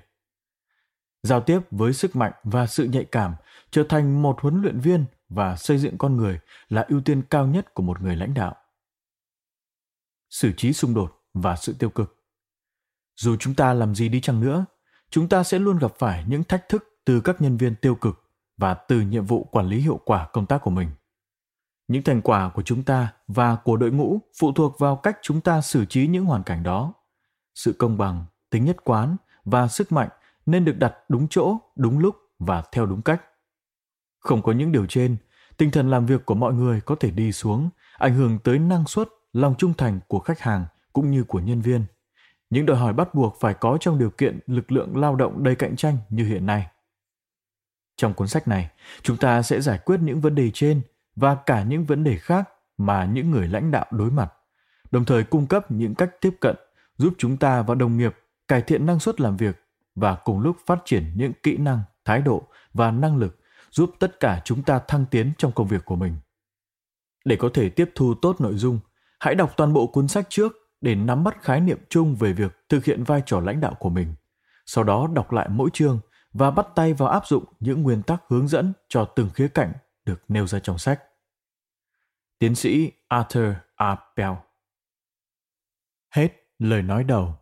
Giao 1.22 1.40
tiếp 1.40 1.60
với 1.70 1.92
sức 1.92 2.16
mạnh 2.16 2.32
và 2.44 2.66
sự 2.66 2.84
nhạy 2.84 3.04
cảm 3.04 3.34
trở 3.70 3.84
thành 3.88 4.22
một 4.22 4.40
huấn 4.40 4.62
luyện 4.62 4.80
viên 4.80 5.04
và 5.28 5.56
xây 5.56 5.78
dựng 5.78 5.98
con 5.98 6.16
người 6.16 6.40
là 6.68 6.84
ưu 6.88 7.00
tiên 7.00 7.22
cao 7.30 7.46
nhất 7.46 7.74
của 7.74 7.82
một 7.82 8.00
người 8.00 8.16
lãnh 8.16 8.34
đạo. 8.34 8.56
Xử 10.30 10.52
trí 10.56 10.72
xung 10.72 10.94
đột 10.94 11.22
và 11.34 11.56
sự 11.56 11.74
tiêu 11.78 11.90
cực. 11.90 12.24
Dù 13.16 13.36
chúng 13.36 13.54
ta 13.54 13.74
làm 13.74 13.94
gì 13.94 14.08
đi 14.08 14.20
chăng 14.20 14.40
nữa 14.40 14.64
chúng 15.10 15.28
ta 15.28 15.42
sẽ 15.42 15.58
luôn 15.58 15.78
gặp 15.78 15.92
phải 15.98 16.24
những 16.28 16.44
thách 16.44 16.68
thức 16.68 17.00
từ 17.04 17.20
các 17.20 17.40
nhân 17.40 17.56
viên 17.56 17.74
tiêu 17.74 17.94
cực 17.94 18.24
và 18.56 18.74
từ 18.74 19.00
nhiệm 19.00 19.24
vụ 19.24 19.44
quản 19.44 19.66
lý 19.66 19.80
hiệu 19.80 20.00
quả 20.04 20.28
công 20.32 20.46
tác 20.46 20.58
của 20.62 20.70
mình. 20.70 20.88
Những 21.88 22.02
thành 22.02 22.22
quả 22.22 22.50
của 22.54 22.62
chúng 22.62 22.82
ta 22.82 23.12
và 23.28 23.56
của 23.56 23.76
đội 23.76 23.90
ngũ 23.90 24.18
phụ 24.38 24.52
thuộc 24.52 24.78
vào 24.78 24.96
cách 24.96 25.18
chúng 25.22 25.40
ta 25.40 25.60
xử 25.60 25.84
trí 25.84 26.06
những 26.06 26.24
hoàn 26.24 26.42
cảnh 26.42 26.62
đó. 26.62 26.92
Sự 27.54 27.74
công 27.78 27.98
bằng, 27.98 28.24
tính 28.50 28.64
nhất 28.64 28.76
quán 28.84 29.16
và 29.44 29.68
sức 29.68 29.92
mạnh 29.92 30.08
nên 30.46 30.64
được 30.64 30.78
đặt 30.78 30.94
đúng 31.08 31.28
chỗ, 31.30 31.56
đúng 31.76 31.98
lúc 31.98 32.16
và 32.38 32.62
theo 32.72 32.86
đúng 32.86 33.02
cách. 33.02 33.22
Không 34.18 34.42
có 34.42 34.52
những 34.52 34.72
điều 34.72 34.86
trên, 34.86 35.16
tinh 35.56 35.70
thần 35.70 35.90
làm 35.90 36.06
việc 36.06 36.26
của 36.26 36.34
mọi 36.34 36.54
người 36.54 36.80
có 36.80 36.94
thể 36.94 37.10
đi 37.10 37.32
xuống, 37.32 37.70
ảnh 37.98 38.14
hưởng 38.14 38.38
tới 38.44 38.58
năng 38.58 38.86
suất, 38.86 39.08
lòng 39.32 39.54
trung 39.58 39.74
thành 39.74 40.00
của 40.08 40.20
khách 40.20 40.40
hàng 40.40 40.66
cũng 40.92 41.10
như 41.10 41.24
của 41.24 41.40
nhân 41.40 41.60
viên 41.60 41.84
những 42.50 42.66
đòi 42.66 42.76
hỏi 42.76 42.92
bắt 42.92 43.14
buộc 43.14 43.36
phải 43.40 43.54
có 43.54 43.78
trong 43.80 43.98
điều 43.98 44.10
kiện 44.10 44.40
lực 44.46 44.72
lượng 44.72 44.96
lao 44.96 45.16
động 45.16 45.42
đầy 45.44 45.54
cạnh 45.54 45.76
tranh 45.76 45.96
như 46.08 46.24
hiện 46.24 46.46
nay. 46.46 46.66
Trong 47.96 48.14
cuốn 48.14 48.28
sách 48.28 48.48
này, 48.48 48.70
chúng 49.02 49.16
ta 49.16 49.42
sẽ 49.42 49.60
giải 49.60 49.78
quyết 49.84 50.00
những 50.00 50.20
vấn 50.20 50.34
đề 50.34 50.50
trên 50.54 50.80
và 51.16 51.34
cả 51.34 51.62
những 51.62 51.84
vấn 51.84 52.04
đề 52.04 52.16
khác 52.16 52.48
mà 52.78 53.04
những 53.04 53.30
người 53.30 53.48
lãnh 53.48 53.70
đạo 53.70 53.86
đối 53.90 54.10
mặt, 54.10 54.32
đồng 54.90 55.04
thời 55.04 55.24
cung 55.24 55.46
cấp 55.46 55.70
những 55.70 55.94
cách 55.94 56.10
tiếp 56.20 56.36
cận 56.40 56.56
giúp 56.96 57.14
chúng 57.18 57.36
ta 57.36 57.62
và 57.62 57.74
đồng 57.74 57.96
nghiệp 57.96 58.16
cải 58.48 58.62
thiện 58.62 58.86
năng 58.86 59.00
suất 59.00 59.20
làm 59.20 59.36
việc 59.36 59.64
và 59.94 60.14
cùng 60.14 60.40
lúc 60.40 60.56
phát 60.66 60.78
triển 60.84 61.04
những 61.16 61.32
kỹ 61.42 61.56
năng, 61.56 61.82
thái 62.04 62.22
độ 62.22 62.42
và 62.74 62.90
năng 62.90 63.16
lực 63.16 63.38
giúp 63.70 63.90
tất 63.98 64.20
cả 64.20 64.42
chúng 64.44 64.62
ta 64.62 64.78
thăng 64.88 65.04
tiến 65.10 65.32
trong 65.38 65.52
công 65.52 65.68
việc 65.68 65.84
của 65.84 65.96
mình. 65.96 66.16
Để 67.24 67.36
có 67.36 67.50
thể 67.54 67.68
tiếp 67.68 67.90
thu 67.94 68.14
tốt 68.14 68.40
nội 68.40 68.54
dung, 68.54 68.78
hãy 69.20 69.34
đọc 69.34 69.52
toàn 69.56 69.72
bộ 69.72 69.86
cuốn 69.86 70.08
sách 70.08 70.26
trước 70.28 70.52
để 70.80 70.94
nắm 70.94 71.24
bắt 71.24 71.42
khái 71.42 71.60
niệm 71.60 71.78
chung 71.90 72.14
về 72.14 72.32
việc 72.32 72.56
thực 72.68 72.84
hiện 72.84 73.04
vai 73.04 73.22
trò 73.26 73.40
lãnh 73.40 73.60
đạo 73.60 73.74
của 73.78 73.90
mình. 73.90 74.14
Sau 74.66 74.84
đó 74.84 75.08
đọc 75.14 75.32
lại 75.32 75.48
mỗi 75.48 75.70
chương 75.72 76.00
và 76.32 76.50
bắt 76.50 76.66
tay 76.74 76.94
vào 76.94 77.08
áp 77.08 77.26
dụng 77.26 77.44
những 77.60 77.82
nguyên 77.82 78.02
tắc 78.02 78.22
hướng 78.28 78.48
dẫn 78.48 78.72
cho 78.88 79.04
từng 79.04 79.30
khía 79.30 79.48
cạnh 79.48 79.72
được 80.04 80.22
nêu 80.28 80.46
ra 80.46 80.58
trong 80.58 80.78
sách. 80.78 81.02
Tiến 82.38 82.54
sĩ 82.54 82.92
Arthur 83.08 83.54
Appel 83.76 84.32
Hết 86.10 86.32
lời 86.58 86.82
nói 86.82 87.04
đầu. 87.04 87.34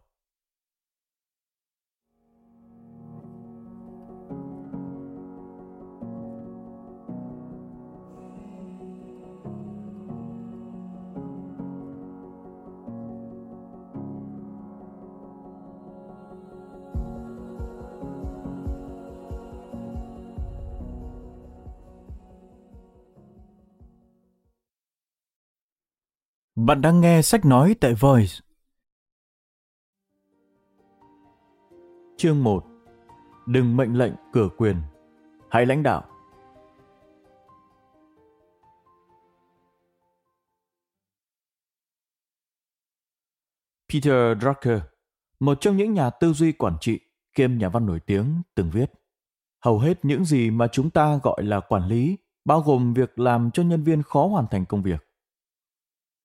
Bạn 26.66 26.80
đang 26.80 27.00
nghe 27.00 27.22
sách 27.22 27.44
nói 27.44 27.76
tại 27.80 27.94
Voice. 27.94 28.32
Chương 32.16 32.44
1 32.44 32.64
Đừng 33.46 33.76
mệnh 33.76 33.98
lệnh 33.98 34.12
cửa 34.32 34.48
quyền. 34.56 34.76
Hãy 35.50 35.66
lãnh 35.66 35.82
đạo. 35.82 36.04
Peter 43.92 44.38
Drucker, 44.40 44.80
một 45.40 45.58
trong 45.60 45.76
những 45.76 45.94
nhà 45.94 46.10
tư 46.10 46.32
duy 46.32 46.52
quản 46.52 46.76
trị 46.80 47.00
kiêm 47.34 47.58
nhà 47.58 47.68
văn 47.68 47.86
nổi 47.86 48.00
tiếng, 48.00 48.42
từng 48.54 48.70
viết 48.70 48.92
Hầu 49.64 49.78
hết 49.78 50.04
những 50.04 50.24
gì 50.24 50.50
mà 50.50 50.68
chúng 50.72 50.90
ta 50.90 51.18
gọi 51.22 51.42
là 51.42 51.60
quản 51.60 51.86
lý 51.86 52.16
bao 52.44 52.60
gồm 52.60 52.94
việc 52.94 53.18
làm 53.18 53.50
cho 53.50 53.62
nhân 53.62 53.82
viên 53.82 54.02
khó 54.02 54.26
hoàn 54.26 54.46
thành 54.50 54.66
công 54.66 54.82
việc 54.82 55.05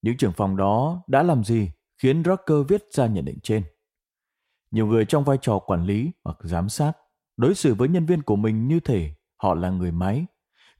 những 0.01 0.17
trưởng 0.17 0.33
phòng 0.33 0.57
đó 0.57 1.03
đã 1.07 1.23
làm 1.23 1.43
gì 1.43 1.71
khiến 1.97 2.23
Rocker 2.25 2.57
viết 2.67 2.83
ra 2.91 3.07
nhận 3.07 3.25
định 3.25 3.39
trên. 3.43 3.63
Nhiều 4.71 4.87
người 4.87 5.05
trong 5.05 5.23
vai 5.23 5.37
trò 5.41 5.59
quản 5.59 5.85
lý 5.85 6.11
hoặc 6.23 6.37
giám 6.41 6.69
sát 6.69 6.93
đối 7.37 7.55
xử 7.55 7.73
với 7.73 7.87
nhân 7.87 8.05
viên 8.05 8.21
của 8.21 8.35
mình 8.35 8.67
như 8.67 8.79
thể 8.79 9.13
họ 9.37 9.53
là 9.53 9.69
người 9.69 9.91
máy, 9.91 10.25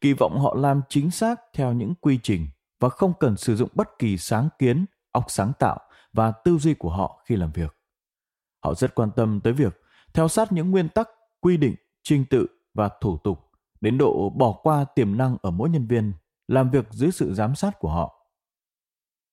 kỳ 0.01 0.13
vọng 0.13 0.39
họ 0.39 0.55
làm 0.55 0.81
chính 0.89 1.11
xác 1.11 1.41
theo 1.53 1.73
những 1.73 1.95
quy 1.95 2.19
trình 2.23 2.47
và 2.79 2.89
không 2.89 3.13
cần 3.19 3.37
sử 3.37 3.55
dụng 3.55 3.69
bất 3.73 3.89
kỳ 3.99 4.17
sáng 4.17 4.49
kiến 4.59 4.85
óc 5.11 5.25
sáng 5.27 5.51
tạo 5.59 5.79
và 6.13 6.31
tư 6.31 6.57
duy 6.57 6.73
của 6.73 6.89
họ 6.89 7.23
khi 7.25 7.35
làm 7.35 7.51
việc. 7.51 7.75
Họ 8.63 8.73
rất 8.73 8.95
quan 8.95 9.11
tâm 9.15 9.41
tới 9.43 9.53
việc 9.53 9.81
theo 10.13 10.27
sát 10.27 10.51
những 10.51 10.71
nguyên 10.71 10.89
tắc, 10.89 11.09
quy 11.39 11.57
định, 11.57 11.75
trình 12.03 12.25
tự 12.29 12.47
và 12.73 12.89
thủ 13.01 13.17
tục 13.17 13.51
đến 13.81 13.97
độ 13.97 14.29
bỏ 14.29 14.59
qua 14.63 14.85
tiềm 14.95 15.17
năng 15.17 15.37
ở 15.41 15.51
mỗi 15.51 15.69
nhân 15.69 15.87
viên 15.87 16.13
làm 16.47 16.69
việc 16.69 16.85
dưới 16.91 17.11
sự 17.11 17.33
giám 17.33 17.55
sát 17.55 17.79
của 17.79 17.89
họ. 17.89 18.20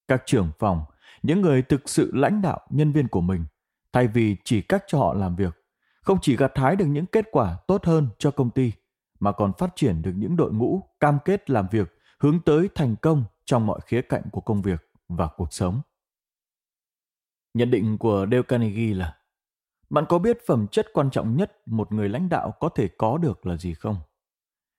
Các 0.09 0.23
trưởng 0.27 0.51
phòng, 0.59 0.85
những 1.23 1.41
người 1.41 1.63
thực 1.63 1.89
sự 1.89 2.11
lãnh 2.15 2.43
đạo 2.43 2.61
nhân 2.71 2.93
viên 2.93 3.09
của 3.09 3.21
mình, 3.21 3.45
thay 3.93 4.09
vì 4.09 4.37
chỉ 4.45 4.63
cách 4.63 4.85
cho 4.87 4.99
họ 4.99 5.15
làm 5.15 5.37
việc, 5.37 5.55
không 6.03 6.19
chỉ 6.23 6.37
gặt 6.37 6.53
hái 6.55 6.77
được 6.77 6.87
những 6.87 7.07
kết 7.07 7.25
quả 7.33 7.59
tốt 7.67 7.85
hơn 7.85 8.09
cho 8.19 8.31
công 8.31 8.51
ty, 8.51 8.73
mà 9.21 9.33
còn 9.33 9.53
phát 9.59 9.71
triển 9.77 10.03
được 10.03 10.13
những 10.17 10.37
đội 10.37 10.53
ngũ 10.53 10.83
cam 11.01 11.19
kết 11.25 11.51
làm 11.51 11.67
việc 11.71 11.99
hướng 12.21 12.41
tới 12.41 12.69
thành 12.75 12.97
công 13.03 13.25
trong 13.45 13.67
mọi 13.67 13.81
khía 13.87 14.03
cạnh 14.03 14.23
của 14.33 14.41
công 14.41 14.63
việc 14.63 14.91
và 15.09 15.29
cuộc 15.37 15.53
sống. 15.53 15.81
Nhận 17.55 17.71
định 17.71 17.99
của 17.99 18.27
Dale 18.31 18.43
Carnegie 18.43 18.95
là 18.95 19.17
bạn 19.91 20.05
có 20.09 20.19
biết 20.19 20.39
phẩm 20.47 20.67
chất 20.67 20.87
quan 20.93 21.11
trọng 21.11 21.37
nhất 21.37 21.53
một 21.67 21.93
người 21.93 22.09
lãnh 22.09 22.29
đạo 22.29 22.55
có 22.61 22.69
thể 22.69 22.89
có 22.99 23.19
được 23.19 23.47
là 23.47 23.57
gì 23.57 23.75
không? 23.75 23.97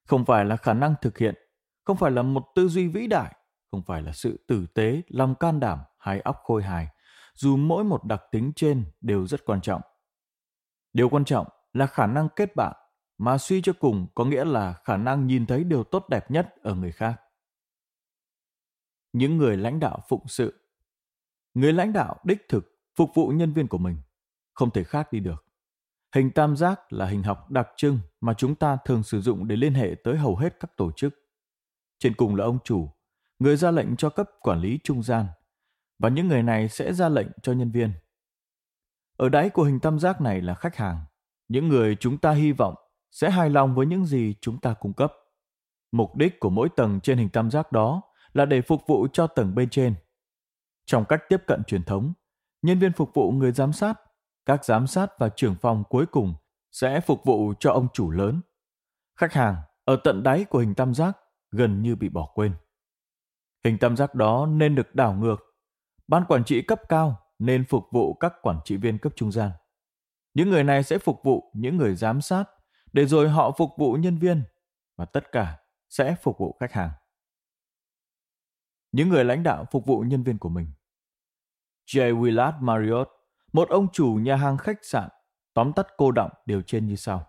Không 0.08 0.26
phải 0.26 0.46
là 0.46 0.58
khả 0.58 0.74
năng 0.74 0.96
thực 1.02 1.18
hiện, 1.18 1.36
không 1.86 1.98
phải 1.98 2.12
là 2.12 2.22
một 2.22 2.46
tư 2.56 2.68
duy 2.68 2.88
vĩ 2.88 3.08
đại, 3.08 3.36
không 3.72 3.84
phải 3.84 4.02
là 4.02 4.12
sự 4.12 4.46
tử 4.48 4.66
tế, 4.74 5.02
lòng 5.08 5.36
can 5.36 5.60
đảm 5.60 5.80
hay 5.98 6.20
óc 6.20 6.38
khôi 6.44 6.64
hài, 6.64 6.88
dù 7.36 7.58
mỗi 7.58 7.84
một 7.84 8.06
đặc 8.06 8.22
tính 8.32 8.52
trên 8.56 8.86
đều 9.02 9.28
rất 9.28 9.46
quan 9.46 9.62
trọng. 9.62 9.82
Điều 10.94 11.10
quan 11.10 11.26
trọng 11.26 11.48
là 11.74 11.88
khả 11.88 12.08
năng 12.08 12.30
kết 12.36 12.56
bạn, 12.56 12.76
mà 13.18 13.38
suy 13.38 13.62
cho 13.62 13.74
cùng 13.80 14.08
có 14.16 14.26
nghĩa 14.26 14.46
là 14.46 14.74
khả 14.74 14.98
năng 14.98 15.28
nhìn 15.28 15.46
thấy 15.46 15.64
điều 15.64 15.84
tốt 15.84 16.06
đẹp 16.10 16.32
nhất 16.32 16.56
ở 16.62 16.76
người 16.76 16.92
khác. 16.92 17.22
Những 19.14 19.38
người 19.38 19.58
lãnh 19.58 19.80
đạo 19.80 20.00
phụng 20.08 20.28
sự 20.28 20.60
Người 21.54 21.74
lãnh 21.74 21.94
đạo 21.94 22.16
đích 22.24 22.50
thực 22.50 22.80
phục 22.96 23.12
vụ 23.16 23.28
nhân 23.28 23.54
viên 23.54 23.68
của 23.68 23.78
mình, 23.78 23.98
không 24.54 24.72
thể 24.72 24.84
khác 24.84 25.14
đi 25.14 25.20
được. 25.20 25.46
Hình 26.16 26.32
tam 26.32 26.56
giác 26.56 26.94
là 26.94 27.06
hình 27.06 27.24
học 27.24 27.52
đặc 27.52 27.68
trưng 27.78 28.00
mà 28.22 28.34
chúng 28.34 28.56
ta 28.56 28.78
thường 28.86 29.04
sử 29.04 29.22
dụng 29.22 29.48
để 29.48 29.56
liên 29.56 29.74
hệ 29.74 29.96
tới 30.04 30.18
hầu 30.18 30.36
hết 30.36 30.60
các 30.60 30.78
tổ 30.78 30.92
chức. 30.92 31.14
Trên 32.00 32.14
cùng 32.14 32.36
là 32.36 32.46
ông 32.46 32.60
chủ, 32.64 32.90
người 33.40 33.56
ra 33.58 33.72
lệnh 33.72 33.96
cho 33.96 34.10
cấp 34.10 34.30
quản 34.40 34.60
lý 34.60 34.80
trung 34.84 35.04
gian, 35.04 35.26
và 36.00 36.10
những 36.10 36.28
người 36.28 36.44
này 36.44 36.70
sẽ 36.70 36.94
ra 36.94 37.10
lệnh 37.10 37.28
cho 37.44 37.54
nhân 37.54 37.72
viên. 37.72 37.92
Ở 39.18 39.30
đáy 39.30 39.50
của 39.50 39.64
hình 39.64 39.80
tam 39.80 40.00
giác 40.00 40.22
này 40.22 40.42
là 40.42 40.54
khách 40.54 40.76
hàng, 40.76 41.06
những 41.48 41.68
người 41.68 41.96
chúng 41.96 42.18
ta 42.18 42.32
hy 42.32 42.52
vọng 42.52 42.76
sẽ 43.12 43.30
hài 43.30 43.50
lòng 43.50 43.76
với 43.76 43.86
những 43.86 44.06
gì 44.06 44.36
chúng 44.42 44.60
ta 44.60 44.74
cung 44.74 44.94
cấp. 44.94 45.14
Mục 45.92 46.16
đích 46.16 46.40
của 46.40 46.50
mỗi 46.50 46.70
tầng 46.76 47.00
trên 47.04 47.18
hình 47.18 47.30
tam 47.30 47.52
giác 47.52 47.72
đó 47.72 48.02
là 48.34 48.46
để 48.46 48.62
phục 48.62 48.82
vụ 48.88 49.08
cho 49.14 49.28
tầng 49.28 49.56
bên 49.56 49.70
trên. 49.70 49.96
Trong 50.86 51.06
cách 51.06 51.22
tiếp 51.30 51.44
cận 51.48 51.64
truyền 51.64 51.84
thống, 51.84 52.14
nhân 52.62 52.80
viên 52.80 52.94
phục 52.94 53.14
vụ 53.14 53.32
người 53.32 53.52
giám 53.52 53.74
sát, 53.74 53.94
các 54.46 54.66
giám 54.66 54.88
sát 54.88 55.20
và 55.20 55.30
trưởng 55.30 55.56
phòng 55.62 55.84
cuối 55.90 56.06
cùng 56.06 56.36
sẽ 56.72 57.02
phục 57.02 57.26
vụ 57.26 57.54
cho 57.60 57.72
ông 57.72 57.88
chủ 57.94 58.12
lớn. 58.12 58.42
Khách 59.20 59.34
hàng 59.34 59.56
ở 59.86 59.98
tận 60.04 60.24
đáy 60.24 60.46
của 60.46 60.60
hình 60.60 60.76
tam 60.76 60.94
giác 60.94 61.18
gần 61.52 61.82
như 61.82 61.96
bị 61.96 62.10
bỏ 62.10 62.32
quên. 62.34 62.54
Hình 63.64 63.78
tam 63.78 63.98
giác 63.98 64.16
đó 64.16 64.46
nên 64.46 64.76
được 64.76 64.96
đảo 64.96 65.14
ngược. 65.14 65.36
Ban 66.08 66.26
quản 66.26 66.44
trị 66.44 66.62
cấp 66.62 66.82
cao 66.90 67.20
nên 67.40 67.66
phục 67.66 67.84
vụ 67.92 68.14
các 68.14 68.34
quản 68.42 68.60
trị 68.66 68.78
viên 68.78 68.98
cấp 68.98 69.14
trung 69.16 69.32
gian. 69.32 69.52
Những 70.34 70.50
người 70.50 70.64
này 70.64 70.84
sẽ 70.84 70.98
phục 70.98 71.24
vụ 71.24 71.52
những 71.56 71.78
người 71.78 71.96
giám 71.96 72.22
sát, 72.22 72.44
để 72.94 73.06
rồi 73.06 73.30
họ 73.30 73.52
phục 73.58 73.70
vụ 73.78 73.94
nhân 73.94 74.18
viên 74.18 74.44
và 74.98 75.06
tất 75.06 75.32
cả 75.32 75.60
sẽ 75.90 76.16
phục 76.22 76.38
vụ 76.38 76.58
khách 76.60 76.72
hàng. 76.72 76.92
Những 78.92 79.10
người 79.10 79.26
lãnh 79.26 79.44
đạo 79.44 79.66
phục 79.72 79.86
vụ 79.86 80.02
nhân 80.02 80.24
viên 80.24 80.38
của 80.38 80.50
mình. 80.50 80.72
J. 81.86 82.22
Willard 82.22 82.62
Marriott, 82.62 83.10
một 83.54 83.70
ông 83.70 83.92
chủ 83.92 84.20
nhà 84.22 84.36
hàng 84.36 84.58
khách 84.58 84.78
sạn, 84.82 85.10
tóm 85.54 85.74
tắt 85.74 85.88
cô 85.98 86.12
động 86.12 86.32
điều 86.46 86.62
trên 86.62 86.88
như 86.88 86.96
sau. 86.96 87.28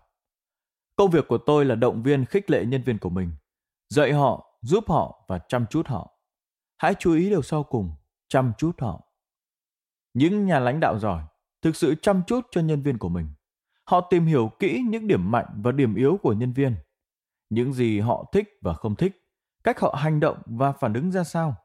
Công 0.95 1.09
việc 1.09 1.27
của 1.27 1.37
tôi 1.37 1.65
là 1.65 1.75
động 1.75 2.03
viên 2.03 2.25
khích 2.25 2.49
lệ 2.49 2.65
nhân 2.65 2.83
viên 2.83 2.97
của 2.97 3.09
mình, 3.09 3.31
dạy 3.89 4.13
họ, 4.13 4.57
giúp 4.61 4.83
họ 4.87 5.25
và 5.27 5.39
chăm 5.39 5.65
chút 5.69 5.87
họ. 5.87 6.20
Hãy 6.81 6.95
chú 6.99 7.13
ý 7.13 7.29
điều 7.29 7.41
sau 7.41 7.63
cùng, 7.63 7.91
chăm 8.27 8.53
chút 8.57 8.81
họ. 8.81 9.07
Những 10.13 10.45
nhà 10.45 10.59
lãnh 10.59 10.79
đạo 10.79 10.99
giỏi 10.99 11.23
thực 11.61 11.75
sự 11.75 11.95
chăm 11.95 12.21
chút 12.27 12.47
cho 12.51 12.61
nhân 12.61 12.81
viên 12.81 12.97
của 12.97 13.09
mình. 13.09 13.27
Họ 13.85 14.07
tìm 14.09 14.25
hiểu 14.25 14.51
kỹ 14.59 14.83
những 14.89 15.07
điểm 15.07 15.31
mạnh 15.31 15.45
và 15.63 15.71
điểm 15.71 15.95
yếu 15.95 16.17
của 16.21 16.33
nhân 16.33 16.53
viên, 16.53 16.75
những 17.49 17.73
gì 17.73 17.99
họ 17.99 18.29
thích 18.33 18.49
và 18.61 18.73
không 18.73 18.95
thích, 18.95 19.21
cách 19.63 19.79
họ 19.79 19.95
hành 19.97 20.19
động 20.19 20.37
và 20.45 20.71
phản 20.71 20.93
ứng 20.93 21.11
ra 21.11 21.23
sao. 21.23 21.55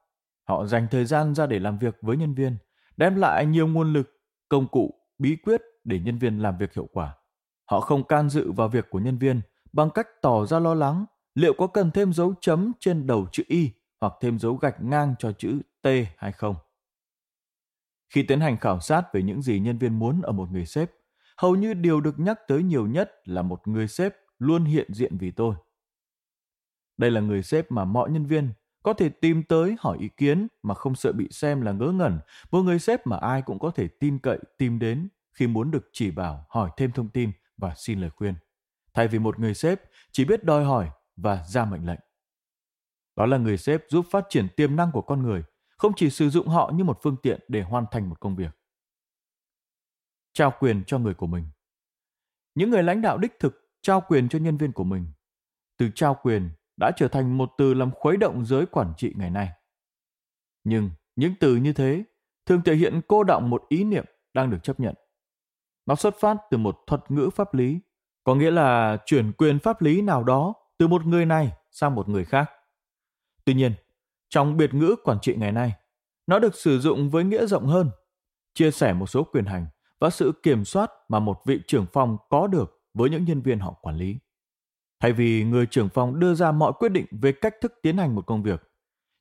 Họ 0.49 0.67
dành 0.67 0.87
thời 0.91 1.05
gian 1.05 1.35
ra 1.35 1.47
để 1.47 1.59
làm 1.59 1.79
việc 1.79 1.97
với 2.03 2.17
nhân 2.17 2.35
viên, 2.35 2.57
đem 2.97 3.15
lại 3.15 3.47
nhiều 3.47 3.67
nguồn 3.67 3.93
lực, 3.93 4.11
công 4.49 4.69
cụ, 4.69 4.95
bí 5.19 5.37
quyết 5.37 5.63
để 5.85 6.01
nhân 6.01 6.19
viên 6.19 6.39
làm 6.39 6.59
việc 6.59 6.75
hiệu 6.75 6.89
quả. 6.93 7.15
Họ 7.71 7.81
không 7.81 8.05
can 8.05 8.31
dự 8.31 8.53
vào 8.53 8.69
việc 8.69 8.87
của 8.91 8.99
nhân 8.99 9.19
viên 9.19 9.41
bằng 9.73 9.91
cách 9.91 10.07
tỏ 10.23 10.47
ra 10.47 10.59
lo 10.59 10.75
lắng 10.75 11.05
liệu 11.35 11.53
có 11.59 11.67
cần 11.67 11.91
thêm 11.91 12.13
dấu 12.13 12.35
chấm 12.41 12.73
trên 12.81 13.07
đầu 13.07 13.27
chữ 13.33 13.43
Y 13.47 13.71
hoặc 14.01 14.13
thêm 14.21 14.39
dấu 14.39 14.57
gạch 14.57 14.83
ngang 14.83 15.15
cho 15.19 15.33
chữ 15.33 15.61
T 15.83 15.87
hay 16.17 16.33
không. 16.33 16.57
Khi 18.09 18.23
tiến 18.23 18.41
hành 18.41 18.57
khảo 18.57 18.81
sát 18.81 19.03
về 19.13 19.23
những 19.23 19.43
gì 19.43 19.61
nhân 19.61 19.79
viên 19.79 19.99
muốn 19.99 20.23
ở 20.23 20.33
một 20.33 20.51
người 20.51 20.67
sếp, 20.67 20.91
hầu 21.37 21.57
như 21.57 21.75
điều 21.75 22.01
được 22.01 22.19
nhắc 22.19 22.39
tới 22.49 22.63
nhiều 22.63 22.87
nhất 22.87 23.13
là 23.25 23.43
một 23.43 23.69
người 23.69 23.89
sếp 23.89 24.15
luôn 24.39 24.65
hiện 24.65 24.95
diện 24.95 25.19
vì 25.19 25.31
tôi. 25.31 25.55
Đây 26.97 27.11
là 27.11 27.21
người 27.21 27.43
sếp 27.43 27.73
mà 27.73 27.85
mọi 27.85 28.11
nhân 28.11 28.27
viên 28.27 28.53
có 28.83 28.93
thể 28.93 29.09
tìm 29.09 29.43
tới 29.43 29.77
hỏi 29.81 29.99
ý 30.01 30.09
kiến 30.17 30.49
mà 30.63 30.75
không 30.75 30.95
sợ 30.95 31.13
bị 31.13 31.29
xem 31.31 31.61
là 31.61 31.73
ngớ 31.73 31.87
ngẩn, 31.87 32.21
một 32.51 32.63
người 32.63 32.79
sếp 32.79 33.07
mà 33.07 33.17
ai 33.17 33.43
cũng 33.43 33.59
có 33.59 33.71
thể 33.71 33.89
tin 33.89 34.19
cậy 34.19 34.39
tìm 34.59 34.79
đến 34.79 35.09
khi 35.33 35.47
muốn 35.47 35.71
được 35.71 35.89
chỉ 35.93 36.11
bảo, 36.11 36.47
hỏi 36.49 36.71
thêm 36.77 36.93
thông 36.93 37.09
tin 37.09 37.33
và 37.57 37.75
xin 37.77 38.01
lời 38.01 38.11
khuyên. 38.11 38.35
Thay 38.95 39.09
vì 39.09 39.19
một 39.19 39.39
người 39.39 39.55
sếp 39.55 39.81
chỉ 40.13 40.25
biết 40.25 40.45
đòi 40.45 40.65
hỏi 40.65 40.91
và 41.17 41.45
ra 41.49 41.65
mệnh 41.65 41.87
lệnh. 41.87 42.01
Đó 43.17 43.27
là 43.27 43.37
người 43.37 43.57
sếp 43.57 43.85
giúp 43.89 44.07
phát 44.11 44.25
triển 44.29 44.49
tiềm 44.57 44.77
năng 44.77 44.93
của 44.93 45.03
con 45.03 45.23
người, 45.23 45.45
không 45.77 45.93
chỉ 45.97 46.11
sử 46.11 46.31
dụng 46.31 46.49
họ 46.49 46.73
như 46.75 46.85
một 46.85 46.99
phương 47.03 47.17
tiện 47.23 47.41
để 47.49 47.63
hoàn 47.63 47.85
thành 47.91 48.09
một 48.09 48.21
công 48.21 48.37
việc. 48.37 48.51
Trao 50.33 50.53
quyền 50.59 50.85
cho 50.85 50.99
người 50.99 51.15
của 51.15 51.27
mình. 51.27 51.45
Những 52.55 52.71
người 52.71 52.83
lãnh 52.83 53.03
đạo 53.03 53.19
đích 53.19 53.33
thực 53.41 53.71
trao 53.83 54.01
quyền 54.01 54.29
cho 54.29 54.39
nhân 54.39 54.57
viên 54.57 54.73
của 54.73 54.85
mình. 54.85 55.07
Từ 55.77 55.91
trao 55.95 56.15
quyền 56.23 56.51
đã 56.77 56.91
trở 56.97 57.09
thành 57.09 57.39
một 57.39 57.53
từ 57.59 57.75
làm 57.75 57.91
khuấy 57.91 58.17
động 58.17 58.45
giới 58.45 58.67
quản 58.67 58.93
trị 58.97 59.13
ngày 59.17 59.31
nay. 59.31 59.49
Nhưng 60.65 60.91
những 61.17 61.35
từ 61.41 61.57
như 61.57 61.73
thế 61.73 62.05
thường 62.47 62.63
thể 62.65 62.75
hiện 62.75 63.01
cô 63.09 63.25
động 63.25 63.51
một 63.51 63.65
ý 63.69 63.85
niệm 63.85 64.05
đang 64.35 64.51
được 64.51 64.59
chấp 64.63 64.81
nhận. 64.81 64.95
Nó 65.87 65.95
xuất 65.95 66.15
phát 66.21 66.37
từ 66.51 66.59
một 66.59 66.79
thuật 66.87 67.11
ngữ 67.11 67.31
pháp 67.35 67.55
lý, 67.55 67.81
có 68.25 68.35
nghĩa 68.35 68.51
là 68.51 68.99
chuyển 69.07 69.33
quyền 69.33 69.59
pháp 69.59 69.83
lý 69.83 70.03
nào 70.03 70.25
đó 70.25 70.55
từ 70.79 70.89
một 70.89 71.07
người 71.07 71.27
này 71.27 71.53
sang 71.71 71.95
một 71.95 72.09
người 72.09 72.25
khác. 72.25 72.51
Tuy 73.47 73.55
nhiên, 73.55 73.73
trong 74.29 74.57
biệt 74.57 74.75
ngữ 74.75 74.97
quản 75.05 75.19
trị 75.21 75.35
ngày 75.37 75.53
nay, 75.53 75.73
nó 76.27 76.39
được 76.39 76.55
sử 76.55 76.79
dụng 76.79 77.11
với 77.11 77.25
nghĩa 77.25 77.47
rộng 77.47 77.67
hơn, 77.67 77.91
chia 78.55 78.71
sẻ 78.71 78.93
một 78.93 79.07
số 79.07 79.25
quyền 79.25 79.45
hành 79.45 79.67
và 80.01 80.11
sự 80.11 80.33
kiểm 80.43 80.65
soát 80.65 80.91
mà 81.09 81.19
một 81.19 81.43
vị 81.45 81.61
trưởng 81.67 81.87
phòng 81.93 82.17
có 82.31 82.47
được 82.47 82.83
với 82.95 83.11
những 83.11 83.25
nhân 83.25 83.43
viên 83.43 83.59
họ 83.59 83.73
quản 83.83 83.97
lý. 83.97 84.19
Thay 85.01 85.13
vì 85.13 85.45
người 85.45 85.67
trưởng 85.67 85.89
phòng 85.89 86.21
đưa 86.21 86.35
ra 86.35 86.53
mọi 86.53 86.73
quyết 86.79 86.89
định 86.89 87.07
về 87.11 87.33
cách 87.33 87.55
thức 87.61 87.75
tiến 87.83 87.99
hành 87.99 88.15
một 88.15 88.27
công 88.27 88.43
việc, 88.43 88.63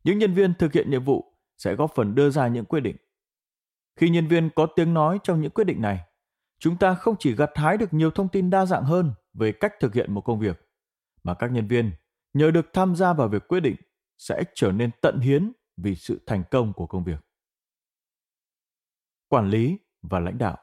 những 0.03 0.17
nhân 0.17 0.33
viên 0.33 0.53
thực 0.53 0.73
hiện 0.73 0.89
nhiệm 0.89 1.03
vụ 1.03 1.33
sẽ 1.57 1.75
góp 1.75 1.91
phần 1.95 2.15
đưa 2.15 2.29
ra 2.29 2.47
những 2.47 2.65
quyết 2.65 2.79
định. 2.79 2.95
Khi 3.95 4.09
nhân 4.09 4.27
viên 4.27 4.49
có 4.55 4.65
tiếng 4.75 4.93
nói 4.93 5.19
trong 5.23 5.41
những 5.41 5.51
quyết 5.51 5.63
định 5.63 5.81
này, 5.81 5.99
chúng 6.59 6.77
ta 6.77 6.95
không 6.95 7.15
chỉ 7.19 7.35
gặt 7.35 7.51
hái 7.55 7.77
được 7.77 7.93
nhiều 7.93 8.11
thông 8.11 8.29
tin 8.29 8.49
đa 8.49 8.65
dạng 8.65 8.83
hơn 8.83 9.13
về 9.33 9.51
cách 9.51 9.73
thực 9.79 9.93
hiện 9.93 10.13
một 10.13 10.21
công 10.21 10.39
việc, 10.39 10.69
mà 11.23 11.33
các 11.33 11.51
nhân 11.51 11.67
viên 11.67 11.91
nhờ 12.33 12.51
được 12.51 12.73
tham 12.73 12.95
gia 12.95 13.13
vào 13.13 13.27
việc 13.27 13.47
quyết 13.47 13.59
định 13.59 13.75
sẽ 14.17 14.43
trở 14.55 14.71
nên 14.71 14.91
tận 15.01 15.19
hiến 15.19 15.51
vì 15.77 15.95
sự 15.95 16.21
thành 16.27 16.43
công 16.51 16.73
của 16.73 16.87
công 16.87 17.03
việc. 17.03 17.19
Quản 19.27 19.49
lý 19.49 19.77
và 20.01 20.19
lãnh 20.19 20.37
đạo 20.37 20.57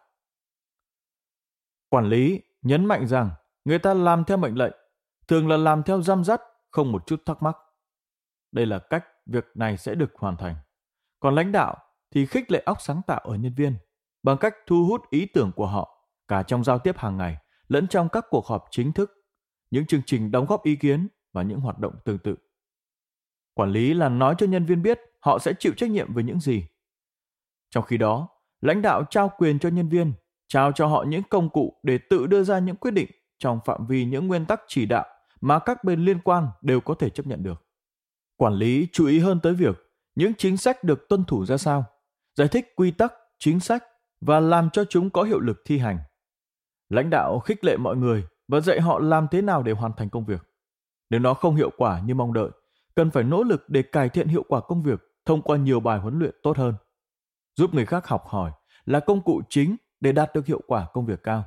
Quản 1.88 2.08
lý 2.08 2.40
nhấn 2.62 2.84
mạnh 2.84 3.06
rằng 3.06 3.30
người 3.64 3.78
ta 3.78 3.94
làm 3.94 4.24
theo 4.24 4.36
mệnh 4.36 4.58
lệnh 4.58 4.72
thường 5.28 5.48
là 5.48 5.56
làm 5.56 5.82
theo 5.82 6.02
giam 6.02 6.24
dắt, 6.24 6.40
không 6.70 6.92
một 6.92 7.06
chút 7.06 7.22
thắc 7.26 7.42
mắc. 7.42 7.56
Đây 8.52 8.66
là 8.66 8.78
cách 8.78 9.04
việc 9.26 9.46
này 9.54 9.76
sẽ 9.76 9.94
được 9.94 10.12
hoàn 10.14 10.36
thành. 10.36 10.54
Còn 11.20 11.34
lãnh 11.34 11.52
đạo 11.52 11.76
thì 12.10 12.26
khích 12.26 12.50
lệ 12.50 12.62
óc 12.66 12.80
sáng 12.80 13.02
tạo 13.06 13.20
ở 13.20 13.34
nhân 13.34 13.54
viên 13.54 13.76
bằng 14.22 14.38
cách 14.38 14.54
thu 14.66 14.86
hút 14.86 15.10
ý 15.10 15.26
tưởng 15.26 15.52
của 15.56 15.66
họ 15.66 16.08
cả 16.28 16.42
trong 16.42 16.64
giao 16.64 16.78
tiếp 16.78 16.98
hàng 16.98 17.16
ngày 17.16 17.36
lẫn 17.68 17.88
trong 17.88 18.08
các 18.08 18.26
cuộc 18.30 18.46
họp 18.46 18.64
chính 18.70 18.92
thức, 18.92 19.12
những 19.70 19.86
chương 19.86 20.02
trình 20.06 20.30
đóng 20.30 20.46
góp 20.46 20.64
ý 20.64 20.76
kiến 20.76 21.08
và 21.32 21.42
những 21.42 21.60
hoạt 21.60 21.78
động 21.78 21.94
tương 22.04 22.18
tự. 22.18 22.36
Quản 23.54 23.70
lý 23.70 23.94
là 23.94 24.08
nói 24.08 24.34
cho 24.38 24.46
nhân 24.46 24.64
viên 24.64 24.82
biết 24.82 25.00
họ 25.20 25.38
sẽ 25.38 25.52
chịu 25.58 25.72
trách 25.76 25.90
nhiệm 25.90 26.14
về 26.14 26.22
những 26.22 26.40
gì. 26.40 26.66
Trong 27.70 27.84
khi 27.84 27.96
đó, 27.96 28.28
lãnh 28.60 28.82
đạo 28.82 29.04
trao 29.10 29.30
quyền 29.38 29.58
cho 29.58 29.68
nhân 29.68 29.88
viên, 29.88 30.12
trao 30.48 30.72
cho 30.72 30.86
họ 30.86 31.04
những 31.08 31.22
công 31.22 31.50
cụ 31.50 31.80
để 31.82 31.98
tự 31.98 32.26
đưa 32.26 32.42
ra 32.42 32.58
những 32.58 32.76
quyết 32.76 32.90
định 32.90 33.10
trong 33.38 33.60
phạm 33.64 33.86
vi 33.86 34.04
những 34.04 34.26
nguyên 34.26 34.46
tắc 34.46 34.60
chỉ 34.68 34.86
đạo 34.86 35.06
mà 35.40 35.58
các 35.58 35.84
bên 35.84 36.04
liên 36.04 36.18
quan 36.24 36.48
đều 36.62 36.80
có 36.80 36.94
thể 36.94 37.10
chấp 37.10 37.26
nhận 37.26 37.42
được. 37.42 37.66
Quản 38.36 38.54
lý 38.54 38.88
chú 38.92 39.06
ý 39.06 39.18
hơn 39.18 39.40
tới 39.40 39.54
việc 39.54 39.76
những 40.14 40.34
chính 40.34 40.56
sách 40.56 40.84
được 40.84 41.08
tuân 41.08 41.24
thủ 41.24 41.46
ra 41.46 41.56
sao, 41.56 41.84
giải 42.34 42.48
thích 42.48 42.72
quy 42.76 42.90
tắc, 42.90 43.12
chính 43.38 43.60
sách 43.60 43.84
và 44.20 44.40
làm 44.40 44.70
cho 44.70 44.84
chúng 44.84 45.10
có 45.10 45.22
hiệu 45.22 45.40
lực 45.40 45.62
thi 45.64 45.78
hành. 45.78 45.98
Lãnh 46.88 47.10
đạo 47.10 47.38
khích 47.38 47.64
lệ 47.64 47.76
mọi 47.76 47.96
người 47.96 48.24
và 48.48 48.60
dạy 48.60 48.80
họ 48.80 48.98
làm 48.98 49.28
thế 49.30 49.42
nào 49.42 49.62
để 49.62 49.72
hoàn 49.72 49.92
thành 49.96 50.10
công 50.10 50.24
việc. 50.24 50.42
Nếu 51.10 51.20
nó 51.20 51.34
không 51.34 51.56
hiệu 51.56 51.70
quả 51.76 52.00
như 52.00 52.14
mong 52.14 52.32
đợi, 52.32 52.50
cần 52.94 53.10
phải 53.10 53.24
nỗ 53.24 53.42
lực 53.42 53.64
để 53.68 53.82
cải 53.82 54.08
thiện 54.08 54.28
hiệu 54.28 54.44
quả 54.48 54.60
công 54.60 54.82
việc 54.82 55.00
thông 55.24 55.42
qua 55.42 55.56
nhiều 55.56 55.80
bài 55.80 55.98
huấn 55.98 56.18
luyện 56.18 56.34
tốt 56.42 56.56
hơn. 56.56 56.74
Giúp 57.56 57.74
người 57.74 57.86
khác 57.86 58.06
học 58.06 58.24
hỏi 58.26 58.52
là 58.84 59.00
công 59.00 59.22
cụ 59.22 59.42
chính 59.48 59.76
để 60.00 60.12
đạt 60.12 60.34
được 60.34 60.46
hiệu 60.46 60.60
quả 60.66 60.86
công 60.92 61.06
việc 61.06 61.22
cao. 61.22 61.44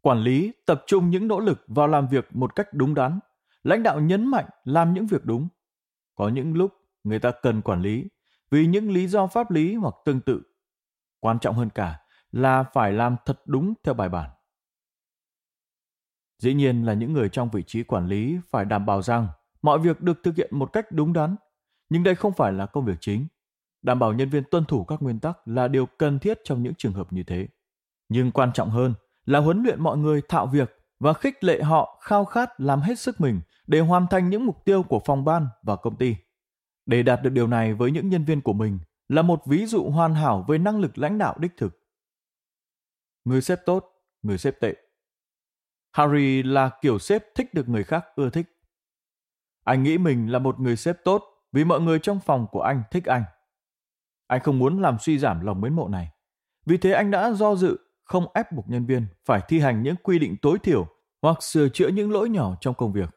Quản 0.00 0.18
lý, 0.18 0.52
tập 0.66 0.82
trung 0.86 1.10
những 1.10 1.28
nỗ 1.28 1.40
lực 1.40 1.64
vào 1.66 1.86
làm 1.86 2.08
việc 2.08 2.28
một 2.30 2.54
cách 2.54 2.68
đúng 2.72 2.94
đắn. 2.94 3.18
Lãnh 3.62 3.82
đạo 3.82 4.00
nhấn 4.00 4.26
mạnh 4.26 4.46
làm 4.64 4.94
những 4.94 5.06
việc 5.06 5.24
đúng. 5.24 5.48
Có 6.14 6.28
những 6.28 6.54
lúc 6.54 6.72
người 7.04 7.18
ta 7.18 7.30
cần 7.42 7.62
quản 7.62 7.82
lý 7.82 8.08
vì 8.50 8.66
những 8.66 8.90
lý 8.90 9.06
do 9.08 9.26
pháp 9.26 9.50
lý 9.50 9.74
hoặc 9.74 9.94
tương 10.04 10.20
tự. 10.20 10.42
Quan 11.20 11.38
trọng 11.38 11.54
hơn 11.54 11.70
cả 11.70 12.00
là 12.32 12.62
phải 12.62 12.92
làm 12.92 13.16
thật 13.26 13.42
đúng 13.46 13.74
theo 13.82 13.94
bài 13.94 14.08
bản. 14.08 14.30
Dĩ 16.38 16.54
nhiên 16.54 16.82
là 16.82 16.94
những 16.94 17.12
người 17.12 17.28
trong 17.28 17.50
vị 17.50 17.62
trí 17.66 17.82
quản 17.82 18.06
lý 18.06 18.38
phải 18.50 18.64
đảm 18.64 18.86
bảo 18.86 19.02
rằng 19.02 19.28
mọi 19.64 19.78
việc 19.78 20.00
được 20.00 20.22
thực 20.22 20.36
hiện 20.36 20.48
một 20.52 20.72
cách 20.72 20.92
đúng 20.92 21.12
đắn, 21.12 21.36
nhưng 21.88 22.02
đây 22.02 22.14
không 22.14 22.32
phải 22.32 22.52
là 22.52 22.66
công 22.66 22.84
việc 22.84 22.96
chính. 23.00 23.26
Đảm 23.82 23.98
bảo 23.98 24.12
nhân 24.12 24.28
viên 24.28 24.44
tuân 24.50 24.64
thủ 24.64 24.84
các 24.84 25.02
nguyên 25.02 25.20
tắc 25.20 25.48
là 25.48 25.68
điều 25.68 25.86
cần 25.86 26.18
thiết 26.18 26.38
trong 26.44 26.62
những 26.62 26.74
trường 26.74 26.92
hợp 26.92 27.12
như 27.12 27.22
thế. 27.22 27.48
Nhưng 28.08 28.30
quan 28.30 28.52
trọng 28.52 28.70
hơn 28.70 28.94
là 29.24 29.38
huấn 29.38 29.62
luyện 29.62 29.82
mọi 29.82 29.98
người 29.98 30.22
thạo 30.28 30.46
việc 30.46 30.78
và 31.00 31.12
khích 31.12 31.44
lệ 31.44 31.62
họ 31.62 32.00
khao 32.02 32.24
khát 32.24 32.60
làm 32.60 32.80
hết 32.80 32.98
sức 32.98 33.20
mình 33.20 33.40
để 33.66 33.80
hoàn 33.80 34.06
thành 34.10 34.30
những 34.30 34.46
mục 34.46 34.64
tiêu 34.64 34.82
của 34.82 35.00
phòng 35.04 35.24
ban 35.24 35.48
và 35.62 35.76
công 35.76 35.96
ty. 35.96 36.16
Để 36.86 37.02
đạt 37.02 37.22
được 37.22 37.30
điều 37.30 37.46
này 37.46 37.74
với 37.74 37.90
những 37.90 38.08
nhân 38.08 38.24
viên 38.24 38.40
của 38.40 38.52
mình 38.52 38.78
là 39.08 39.22
một 39.22 39.42
ví 39.46 39.66
dụ 39.66 39.90
hoàn 39.90 40.14
hảo 40.14 40.44
về 40.48 40.58
năng 40.58 40.80
lực 40.80 40.98
lãnh 40.98 41.18
đạo 41.18 41.36
đích 41.38 41.52
thực. 41.56 41.80
Người 43.24 43.40
sếp 43.40 43.60
tốt, 43.66 43.92
người 44.22 44.38
sếp 44.38 44.60
tệ. 44.60 44.74
Harry 45.92 46.42
là 46.42 46.70
kiểu 46.82 46.98
sếp 46.98 47.22
thích 47.34 47.54
được 47.54 47.68
người 47.68 47.84
khác 47.84 48.04
ưa 48.16 48.30
thích. 48.30 48.53
Anh 49.64 49.82
nghĩ 49.82 49.98
mình 49.98 50.32
là 50.32 50.38
một 50.38 50.60
người 50.60 50.76
sếp 50.76 50.96
tốt 51.04 51.24
vì 51.52 51.64
mọi 51.64 51.80
người 51.80 51.98
trong 51.98 52.20
phòng 52.20 52.46
của 52.50 52.60
anh 52.60 52.82
thích 52.90 53.04
anh. 53.04 53.24
Anh 54.26 54.40
không 54.40 54.58
muốn 54.58 54.82
làm 54.82 54.98
suy 54.98 55.18
giảm 55.18 55.40
lòng 55.40 55.60
mến 55.60 55.74
mộ 55.74 55.88
này. 55.88 56.10
Vì 56.66 56.76
thế 56.76 56.92
anh 56.92 57.10
đã 57.10 57.32
do 57.32 57.54
dự 57.54 57.78
không 58.04 58.26
ép 58.34 58.52
buộc 58.52 58.68
nhân 58.68 58.86
viên 58.86 59.06
phải 59.24 59.40
thi 59.48 59.60
hành 59.60 59.82
những 59.82 59.96
quy 60.02 60.18
định 60.18 60.36
tối 60.42 60.58
thiểu 60.58 60.86
hoặc 61.22 61.42
sửa 61.42 61.68
chữa 61.68 61.88
những 61.88 62.12
lỗi 62.12 62.28
nhỏ 62.28 62.56
trong 62.60 62.74
công 62.74 62.92
việc. 62.92 63.10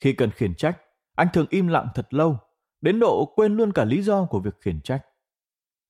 Khi 0.00 0.12
cần 0.12 0.30
khiển 0.30 0.54
trách, 0.54 0.78
anh 1.14 1.28
thường 1.32 1.46
im 1.50 1.68
lặng 1.68 1.88
thật 1.94 2.14
lâu, 2.14 2.38
đến 2.80 3.00
độ 3.00 3.32
quên 3.36 3.56
luôn 3.56 3.72
cả 3.72 3.84
lý 3.84 4.02
do 4.02 4.24
của 4.24 4.40
việc 4.40 4.60
khiển 4.60 4.80
trách. 4.80 5.06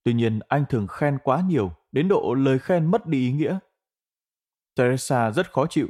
Tuy 0.05 0.13
nhiên, 0.13 0.41
anh 0.49 0.65
thường 0.69 0.87
khen 0.87 1.19
quá 1.25 1.41
nhiều, 1.41 1.73
đến 1.93 2.09
độ 2.09 2.35
lời 2.35 2.59
khen 2.59 2.91
mất 2.91 3.07
đi 3.07 3.19
ý 3.19 3.33
nghĩa. 3.33 3.59
Teresa 4.75 5.31
rất 5.31 5.53
khó 5.53 5.67
chịu. 5.67 5.89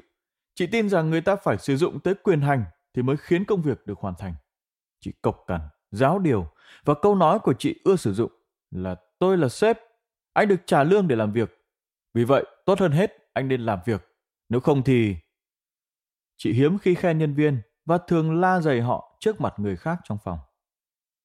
Chị 0.55 0.67
tin 0.67 0.89
rằng 0.89 1.11
người 1.11 1.21
ta 1.21 1.37
phải 1.37 1.59
sử 1.59 1.77
dụng 1.77 2.01
tới 2.01 2.15
quyền 2.15 2.41
hành 2.41 2.65
thì 2.95 3.03
mới 3.03 3.17
khiến 3.17 3.45
công 3.45 3.63
việc 3.63 3.87
được 3.87 3.99
hoàn 3.99 4.15
thành. 4.19 4.35
Chị 5.01 5.13
cộc 5.23 5.45
cằn, 5.47 5.61
giáo 5.91 6.19
điều 6.19 6.47
và 6.85 6.95
câu 7.03 7.15
nói 7.15 7.39
của 7.39 7.55
chị 7.59 7.81
ưa 7.85 7.97
sử 7.97 8.15
dụng 8.15 8.33
là 8.71 8.97
tôi 9.19 9.39
là 9.39 9.49
sếp, 9.49 9.79
anh 10.33 10.49
được 10.49 10.61
trả 10.67 10.85
lương 10.85 11.09
để 11.09 11.17
làm 11.17 11.33
việc. 11.33 11.59
Vì 12.15 12.25
vậy, 12.25 12.45
tốt 12.67 12.79
hơn 12.81 12.93
hết 12.93 13.13
anh 13.33 13.49
nên 13.49 13.61
làm 13.61 13.79
việc. 13.85 14.09
Nếu 14.49 14.61
không 14.61 14.83
thì... 14.83 15.17
Chị 16.37 16.53
hiếm 16.53 16.79
khi 16.79 16.95
khen 16.95 17.19
nhân 17.19 17.35
viên 17.35 17.63
và 17.85 17.99
thường 17.99 18.41
la 18.41 18.61
dày 18.61 18.81
họ 18.81 19.17
trước 19.21 19.41
mặt 19.41 19.55
người 19.57 19.77
khác 19.77 20.01
trong 20.05 20.19
phòng. 20.25 20.39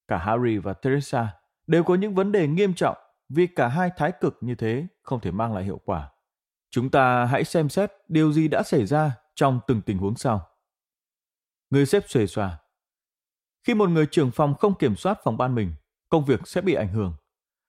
Cả 0.08 0.18
Harry 0.18 0.58
và 0.58 0.72
Teresa 0.72 1.34
đều 1.66 1.84
có 1.84 1.94
những 1.94 2.14
vấn 2.14 2.32
đề 2.32 2.46
nghiêm 2.46 2.74
trọng 2.74 2.96
vì 3.28 3.46
cả 3.46 3.68
hai 3.68 3.90
thái 3.96 4.12
cực 4.20 4.38
như 4.40 4.54
thế 4.54 4.86
không 5.02 5.20
thể 5.20 5.30
mang 5.30 5.54
lại 5.54 5.64
hiệu 5.64 5.80
quả. 5.84 6.10
Chúng 6.70 6.90
ta 6.90 7.24
hãy 7.24 7.44
xem 7.44 7.68
xét 7.68 7.92
điều 8.08 8.32
gì 8.32 8.48
đã 8.48 8.62
xảy 8.62 8.86
ra 8.86 9.12
trong 9.34 9.60
từng 9.66 9.82
tình 9.82 9.98
huống 9.98 10.16
sau. 10.16 10.47
Người 11.70 11.86
xếp 11.86 12.02
xuề 12.08 12.26
xòa. 12.26 12.58
Khi 13.66 13.74
một 13.74 13.90
người 13.90 14.06
trưởng 14.06 14.30
phòng 14.30 14.54
không 14.54 14.74
kiểm 14.74 14.96
soát 14.96 15.18
phòng 15.24 15.36
ban 15.36 15.54
mình, 15.54 15.74
công 16.08 16.24
việc 16.24 16.40
sẽ 16.48 16.60
bị 16.60 16.74
ảnh 16.74 16.92
hưởng. 16.92 17.14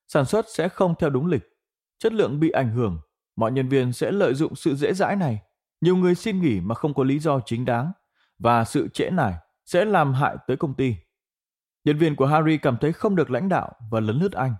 Sản 0.07 0.25
xuất 0.25 0.45
sẽ 0.55 0.69
không 0.69 0.95
theo 0.99 1.09
đúng 1.09 1.25
lịch. 1.25 1.43
Chất 1.99 2.13
lượng 2.13 2.39
bị 2.39 2.49
ảnh 2.49 2.71
hưởng. 2.71 2.99
Mọi 3.35 3.51
nhân 3.51 3.69
viên 3.69 3.93
sẽ 3.93 4.11
lợi 4.11 4.33
dụng 4.33 4.55
sự 4.55 4.75
dễ 4.75 4.93
dãi 4.93 5.15
này. 5.15 5.39
Nhiều 5.81 5.95
người 5.95 6.15
xin 6.15 6.41
nghỉ 6.41 6.59
mà 6.59 6.75
không 6.75 6.93
có 6.93 7.03
lý 7.03 7.19
do 7.19 7.39
chính 7.45 7.65
đáng. 7.65 7.91
Và 8.39 8.65
sự 8.65 8.87
trễ 8.87 9.09
nải 9.09 9.33
sẽ 9.65 9.85
làm 9.85 10.13
hại 10.13 10.35
tới 10.47 10.57
công 10.57 10.73
ty. 10.73 10.95
Nhân 11.83 11.97
viên 11.97 12.15
của 12.15 12.25
Harry 12.25 12.57
cảm 12.57 12.77
thấy 12.81 12.93
không 12.93 13.15
được 13.15 13.31
lãnh 13.31 13.49
đạo 13.49 13.71
và 13.91 13.99
lấn 13.99 14.19
lướt 14.19 14.31
anh. 14.31 14.55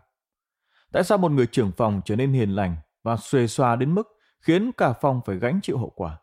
Tại 0.91 1.04
sao 1.04 1.17
một 1.17 1.32
người 1.32 1.47
trưởng 1.47 1.71
phòng 1.78 2.02
trở 2.06 2.15
nên 2.15 2.34
hiền 2.34 2.49
lành 2.49 2.75
và 3.04 3.17
xuề 3.17 3.47
xòa 3.47 3.75
đến 3.75 3.95
mức 3.95 4.08
khiến 4.41 4.71
cả 4.78 4.93
phòng 4.93 5.21
phải 5.25 5.36
gánh 5.36 5.60
chịu 5.63 5.78
hậu 5.78 5.89
quả? 5.89 6.17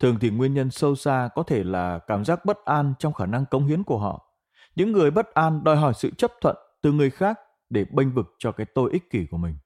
Thường 0.00 0.16
thì 0.20 0.30
nguyên 0.30 0.54
nhân 0.54 0.70
sâu 0.70 0.94
xa 0.94 1.28
có 1.34 1.42
thể 1.42 1.64
là 1.64 1.98
cảm 2.06 2.24
giác 2.24 2.44
bất 2.44 2.64
an 2.64 2.94
trong 2.98 3.12
khả 3.12 3.26
năng 3.26 3.46
cống 3.46 3.66
hiến 3.66 3.82
của 3.82 3.98
họ. 3.98 4.26
Những 4.74 4.92
người 4.92 5.10
bất 5.10 5.34
an 5.34 5.64
đòi 5.64 5.76
hỏi 5.76 5.94
sự 5.94 6.10
chấp 6.10 6.32
thuận 6.40 6.56
từ 6.82 6.92
người 6.92 7.10
khác 7.10 7.38
để 7.70 7.84
bênh 7.90 8.14
vực 8.14 8.26
cho 8.38 8.52
cái 8.52 8.66
tôi 8.74 8.90
ích 8.92 9.10
kỷ 9.10 9.26
của 9.30 9.36
mình. 9.36 9.56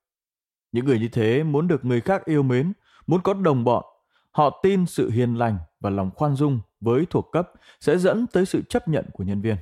Những 0.73 0.85
người 0.85 0.99
như 0.99 1.09
thế 1.09 1.43
muốn 1.43 1.69
được 1.69 1.85
người 1.85 2.01
khác 2.01 2.25
yêu 2.25 2.43
mến, 2.43 2.73
muốn 3.07 3.21
có 3.23 3.35
đồng 3.35 3.65
bọn. 3.65 3.85
Họ 4.31 4.61
tin 4.63 4.87
sự 4.87 5.11
hiền 5.11 5.35
lành 5.35 5.59
và 5.81 5.91
lòng 5.91 6.11
khoan 6.15 6.37
dung 6.37 6.61
với 6.81 7.07
thuộc 7.11 7.29
cấp 7.33 7.51
sẽ 7.81 7.99
dẫn 7.99 8.27
tới 8.27 8.47
sự 8.47 8.63
chấp 8.69 8.89
nhận 8.89 9.05
của 9.13 9.25
nhân 9.25 9.41
viên. 9.41 9.57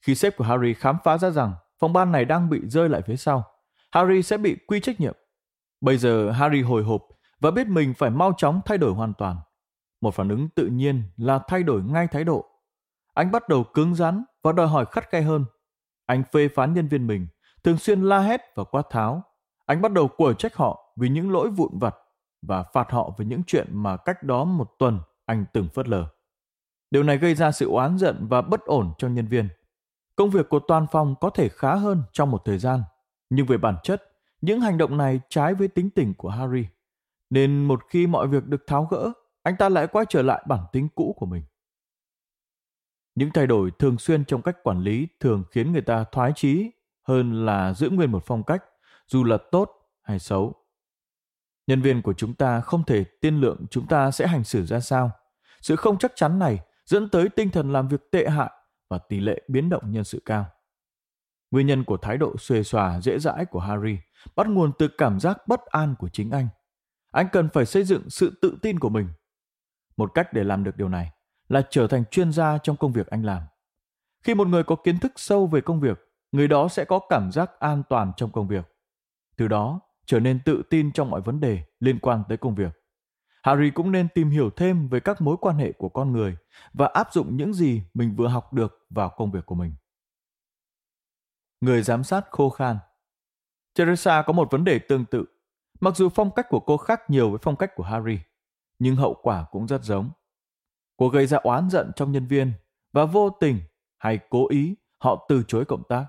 Khi 0.00 0.14
sếp 0.14 0.36
của 0.36 0.44
Harry 0.44 0.74
khám 0.74 0.96
phá 1.04 1.18
ra 1.18 1.30
rằng 1.30 1.52
phòng 1.78 1.92
ban 1.92 2.12
này 2.12 2.24
đang 2.24 2.50
bị 2.50 2.60
rơi 2.64 2.88
lại 2.88 3.02
phía 3.06 3.16
sau, 3.16 3.44
Harry 3.90 4.22
sẽ 4.22 4.36
bị 4.36 4.56
quy 4.66 4.80
trách 4.80 5.00
nhiệm. 5.00 5.14
Bây 5.80 5.98
giờ 5.98 6.30
Harry 6.30 6.62
hồi 6.62 6.82
hộp 6.82 7.07
và 7.40 7.50
biết 7.50 7.66
mình 7.66 7.94
phải 7.94 8.10
mau 8.10 8.32
chóng 8.36 8.60
thay 8.64 8.78
đổi 8.78 8.92
hoàn 8.92 9.14
toàn. 9.14 9.36
Một 10.00 10.14
phản 10.14 10.28
ứng 10.28 10.48
tự 10.48 10.66
nhiên 10.66 11.02
là 11.16 11.38
thay 11.48 11.62
đổi 11.62 11.82
ngay 11.82 12.06
thái 12.06 12.24
độ. 12.24 12.44
Anh 13.14 13.30
bắt 13.30 13.48
đầu 13.48 13.64
cứng 13.64 13.94
rắn 13.94 14.24
và 14.42 14.52
đòi 14.52 14.66
hỏi 14.66 14.86
khắt 14.90 15.10
khe 15.10 15.22
hơn. 15.22 15.44
Anh 16.06 16.22
phê 16.32 16.48
phán 16.48 16.74
nhân 16.74 16.88
viên 16.88 17.06
mình, 17.06 17.26
thường 17.64 17.78
xuyên 17.78 18.02
la 18.02 18.20
hét 18.20 18.40
và 18.54 18.64
quát 18.64 18.82
tháo. 18.90 19.22
Anh 19.66 19.82
bắt 19.82 19.92
đầu 19.92 20.08
quở 20.08 20.32
trách 20.32 20.56
họ 20.56 20.92
vì 20.96 21.08
những 21.08 21.30
lỗi 21.30 21.50
vụn 21.50 21.78
vặt 21.78 21.94
và 22.42 22.62
phạt 22.62 22.90
họ 22.90 23.14
về 23.18 23.24
những 23.24 23.42
chuyện 23.46 23.66
mà 23.70 23.96
cách 23.96 24.22
đó 24.22 24.44
một 24.44 24.70
tuần 24.78 25.00
anh 25.26 25.44
từng 25.52 25.68
phớt 25.74 25.88
lờ. 25.88 26.06
Điều 26.90 27.02
này 27.02 27.18
gây 27.18 27.34
ra 27.34 27.52
sự 27.52 27.70
oán 27.70 27.98
giận 27.98 28.26
và 28.28 28.42
bất 28.42 28.64
ổn 28.64 28.92
cho 28.98 29.08
nhân 29.08 29.26
viên. 29.26 29.48
Công 30.16 30.30
việc 30.30 30.48
của 30.48 30.60
toàn 30.68 30.86
phòng 30.92 31.14
có 31.20 31.30
thể 31.30 31.48
khá 31.48 31.74
hơn 31.74 32.02
trong 32.12 32.30
một 32.30 32.42
thời 32.44 32.58
gian, 32.58 32.82
nhưng 33.30 33.46
về 33.46 33.56
bản 33.56 33.76
chất, 33.82 34.02
những 34.40 34.60
hành 34.60 34.78
động 34.78 34.96
này 34.96 35.20
trái 35.28 35.54
với 35.54 35.68
tính 35.68 35.90
tình 35.90 36.14
của 36.14 36.28
Harry. 36.28 36.66
Nên 37.30 37.64
một 37.64 37.80
khi 37.88 38.06
mọi 38.06 38.28
việc 38.28 38.44
được 38.44 38.66
tháo 38.66 38.84
gỡ, 38.84 39.12
anh 39.42 39.56
ta 39.56 39.68
lại 39.68 39.86
quay 39.86 40.06
trở 40.08 40.22
lại 40.22 40.44
bản 40.48 40.64
tính 40.72 40.88
cũ 40.94 41.14
của 41.18 41.26
mình. 41.26 41.42
Những 43.14 43.30
thay 43.34 43.46
đổi 43.46 43.70
thường 43.78 43.98
xuyên 43.98 44.24
trong 44.24 44.42
cách 44.42 44.56
quản 44.62 44.80
lý 44.80 45.08
thường 45.20 45.44
khiến 45.50 45.72
người 45.72 45.82
ta 45.82 46.04
thoái 46.12 46.32
chí 46.36 46.70
hơn 47.02 47.46
là 47.46 47.74
giữ 47.74 47.90
nguyên 47.90 48.12
một 48.12 48.22
phong 48.26 48.42
cách, 48.42 48.64
dù 49.06 49.24
là 49.24 49.38
tốt 49.50 49.70
hay 50.02 50.18
xấu. 50.18 50.54
Nhân 51.66 51.82
viên 51.82 52.02
của 52.02 52.12
chúng 52.12 52.34
ta 52.34 52.60
không 52.60 52.84
thể 52.84 53.04
tiên 53.04 53.40
lượng 53.40 53.66
chúng 53.70 53.86
ta 53.86 54.10
sẽ 54.10 54.26
hành 54.26 54.44
xử 54.44 54.66
ra 54.66 54.80
sao. 54.80 55.10
Sự 55.60 55.76
không 55.76 55.98
chắc 55.98 56.12
chắn 56.14 56.38
này 56.38 56.60
dẫn 56.84 57.08
tới 57.08 57.28
tinh 57.28 57.50
thần 57.50 57.72
làm 57.72 57.88
việc 57.88 58.10
tệ 58.10 58.28
hại 58.28 58.50
và 58.88 58.98
tỷ 58.98 59.20
lệ 59.20 59.42
biến 59.48 59.68
động 59.68 59.92
nhân 59.92 60.04
sự 60.04 60.22
cao. 60.24 60.46
Nguyên 61.50 61.66
nhân 61.66 61.84
của 61.84 61.96
thái 61.96 62.18
độ 62.18 62.36
xuề 62.38 62.62
xòa 62.62 63.00
dễ 63.00 63.18
dãi 63.18 63.44
của 63.44 63.60
Harry 63.60 63.98
bắt 64.36 64.46
nguồn 64.46 64.72
từ 64.78 64.88
cảm 64.98 65.20
giác 65.20 65.48
bất 65.48 65.66
an 65.66 65.94
của 65.98 66.08
chính 66.08 66.30
anh. 66.30 66.48
Anh 67.18 67.28
cần 67.32 67.48
phải 67.48 67.66
xây 67.66 67.84
dựng 67.84 68.10
sự 68.10 68.38
tự 68.42 68.58
tin 68.62 68.78
của 68.78 68.88
mình. 68.88 69.08
Một 69.96 70.14
cách 70.14 70.32
để 70.32 70.44
làm 70.44 70.64
được 70.64 70.76
điều 70.76 70.88
này 70.88 71.10
là 71.48 71.62
trở 71.70 71.86
thành 71.86 72.04
chuyên 72.10 72.32
gia 72.32 72.58
trong 72.58 72.76
công 72.76 72.92
việc 72.92 73.06
anh 73.06 73.22
làm. 73.22 73.42
Khi 74.24 74.34
một 74.34 74.48
người 74.48 74.62
có 74.62 74.76
kiến 74.76 74.98
thức 74.98 75.12
sâu 75.16 75.46
về 75.46 75.60
công 75.60 75.80
việc, 75.80 75.98
người 76.32 76.48
đó 76.48 76.68
sẽ 76.68 76.84
có 76.84 77.00
cảm 77.08 77.32
giác 77.32 77.50
an 77.60 77.82
toàn 77.88 78.12
trong 78.16 78.32
công 78.32 78.48
việc. 78.48 78.64
Từ 79.36 79.48
đó, 79.48 79.80
trở 80.06 80.20
nên 80.20 80.40
tự 80.44 80.62
tin 80.70 80.92
trong 80.92 81.10
mọi 81.10 81.20
vấn 81.20 81.40
đề 81.40 81.64
liên 81.80 81.98
quan 81.98 82.22
tới 82.28 82.38
công 82.38 82.54
việc. 82.54 82.72
Harry 83.42 83.70
cũng 83.70 83.92
nên 83.92 84.08
tìm 84.14 84.30
hiểu 84.30 84.50
thêm 84.50 84.88
về 84.88 85.00
các 85.00 85.20
mối 85.20 85.36
quan 85.40 85.56
hệ 85.56 85.72
của 85.72 85.88
con 85.88 86.12
người 86.12 86.36
và 86.72 86.86
áp 86.86 87.12
dụng 87.12 87.36
những 87.36 87.54
gì 87.54 87.82
mình 87.94 88.16
vừa 88.16 88.28
học 88.28 88.52
được 88.52 88.86
vào 88.90 89.08
công 89.16 89.30
việc 89.30 89.46
của 89.46 89.54
mình. 89.54 89.74
Người 91.60 91.82
giám 91.82 92.04
sát 92.04 92.24
khô 92.30 92.50
khan 92.50 92.78
Teresa 93.74 94.22
có 94.22 94.32
một 94.32 94.50
vấn 94.50 94.64
đề 94.64 94.78
tương 94.78 95.04
tự. 95.04 95.24
Mặc 95.80 95.96
dù 95.96 96.08
phong 96.08 96.30
cách 96.30 96.46
của 96.48 96.60
cô 96.60 96.76
khác 96.76 97.10
nhiều 97.10 97.30
với 97.30 97.38
phong 97.42 97.56
cách 97.56 97.70
của 97.74 97.84
Harry, 97.84 98.18
nhưng 98.78 98.96
hậu 98.96 99.14
quả 99.22 99.46
cũng 99.50 99.66
rất 99.66 99.84
giống. 99.84 100.10
Cô 100.96 101.08
gây 101.08 101.26
ra 101.26 101.38
oán 101.38 101.70
giận 101.70 101.90
trong 101.96 102.12
nhân 102.12 102.26
viên 102.26 102.52
và 102.92 103.04
vô 103.04 103.30
tình 103.40 103.60
hay 103.98 104.18
cố 104.30 104.48
ý 104.48 104.74
họ 104.98 105.26
từ 105.28 105.42
chối 105.48 105.64
cộng 105.64 105.82
tác. 105.88 106.06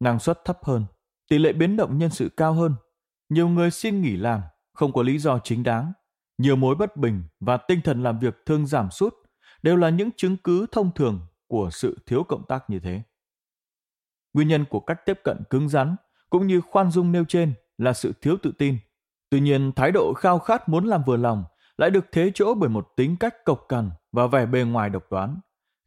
Năng 0.00 0.18
suất 0.18 0.44
thấp 0.44 0.58
hơn, 0.62 0.86
tỷ 1.28 1.38
lệ 1.38 1.52
biến 1.52 1.76
động 1.76 1.98
nhân 1.98 2.10
sự 2.10 2.30
cao 2.36 2.52
hơn, 2.52 2.74
nhiều 3.28 3.48
người 3.48 3.70
xin 3.70 4.02
nghỉ 4.02 4.16
làm 4.16 4.42
không 4.72 4.92
có 4.92 5.02
lý 5.02 5.18
do 5.18 5.38
chính 5.38 5.62
đáng 5.62 5.92
nhiều 6.38 6.56
mối 6.56 6.74
bất 6.74 6.96
bình 6.96 7.22
và 7.40 7.56
tinh 7.56 7.80
thần 7.84 8.02
làm 8.02 8.18
việc 8.18 8.46
thường 8.46 8.66
giảm 8.66 8.90
sút 8.90 9.14
đều 9.62 9.76
là 9.76 9.88
những 9.88 10.10
chứng 10.16 10.36
cứ 10.36 10.66
thông 10.72 10.94
thường 10.94 11.20
của 11.46 11.70
sự 11.72 11.98
thiếu 12.06 12.24
cộng 12.24 12.46
tác 12.46 12.70
như 12.70 12.80
thế. 12.80 13.02
Nguyên 14.32 14.48
nhân 14.48 14.64
của 14.70 14.80
cách 14.80 15.00
tiếp 15.06 15.20
cận 15.24 15.38
cứng 15.50 15.68
rắn 15.68 15.96
cũng 16.30 16.46
như 16.46 16.60
khoan 16.60 16.90
dung 16.90 17.12
nêu 17.12 17.24
trên 17.24 17.54
là 17.78 17.92
sự 17.92 18.12
thiếu 18.20 18.36
tự 18.42 18.52
tin. 18.58 18.78
Tuy 19.30 19.40
nhiên, 19.40 19.72
thái 19.72 19.92
độ 19.92 20.12
khao 20.16 20.38
khát 20.38 20.68
muốn 20.68 20.84
làm 20.84 21.02
vừa 21.06 21.16
lòng 21.16 21.44
lại 21.76 21.90
được 21.90 22.06
thế 22.12 22.30
chỗ 22.34 22.54
bởi 22.54 22.68
một 22.68 22.88
tính 22.96 23.16
cách 23.20 23.44
cộc 23.44 23.60
cằn 23.68 23.90
và 24.12 24.26
vẻ 24.26 24.46
bề 24.46 24.62
ngoài 24.62 24.90
độc 24.90 25.02
đoán, 25.10 25.40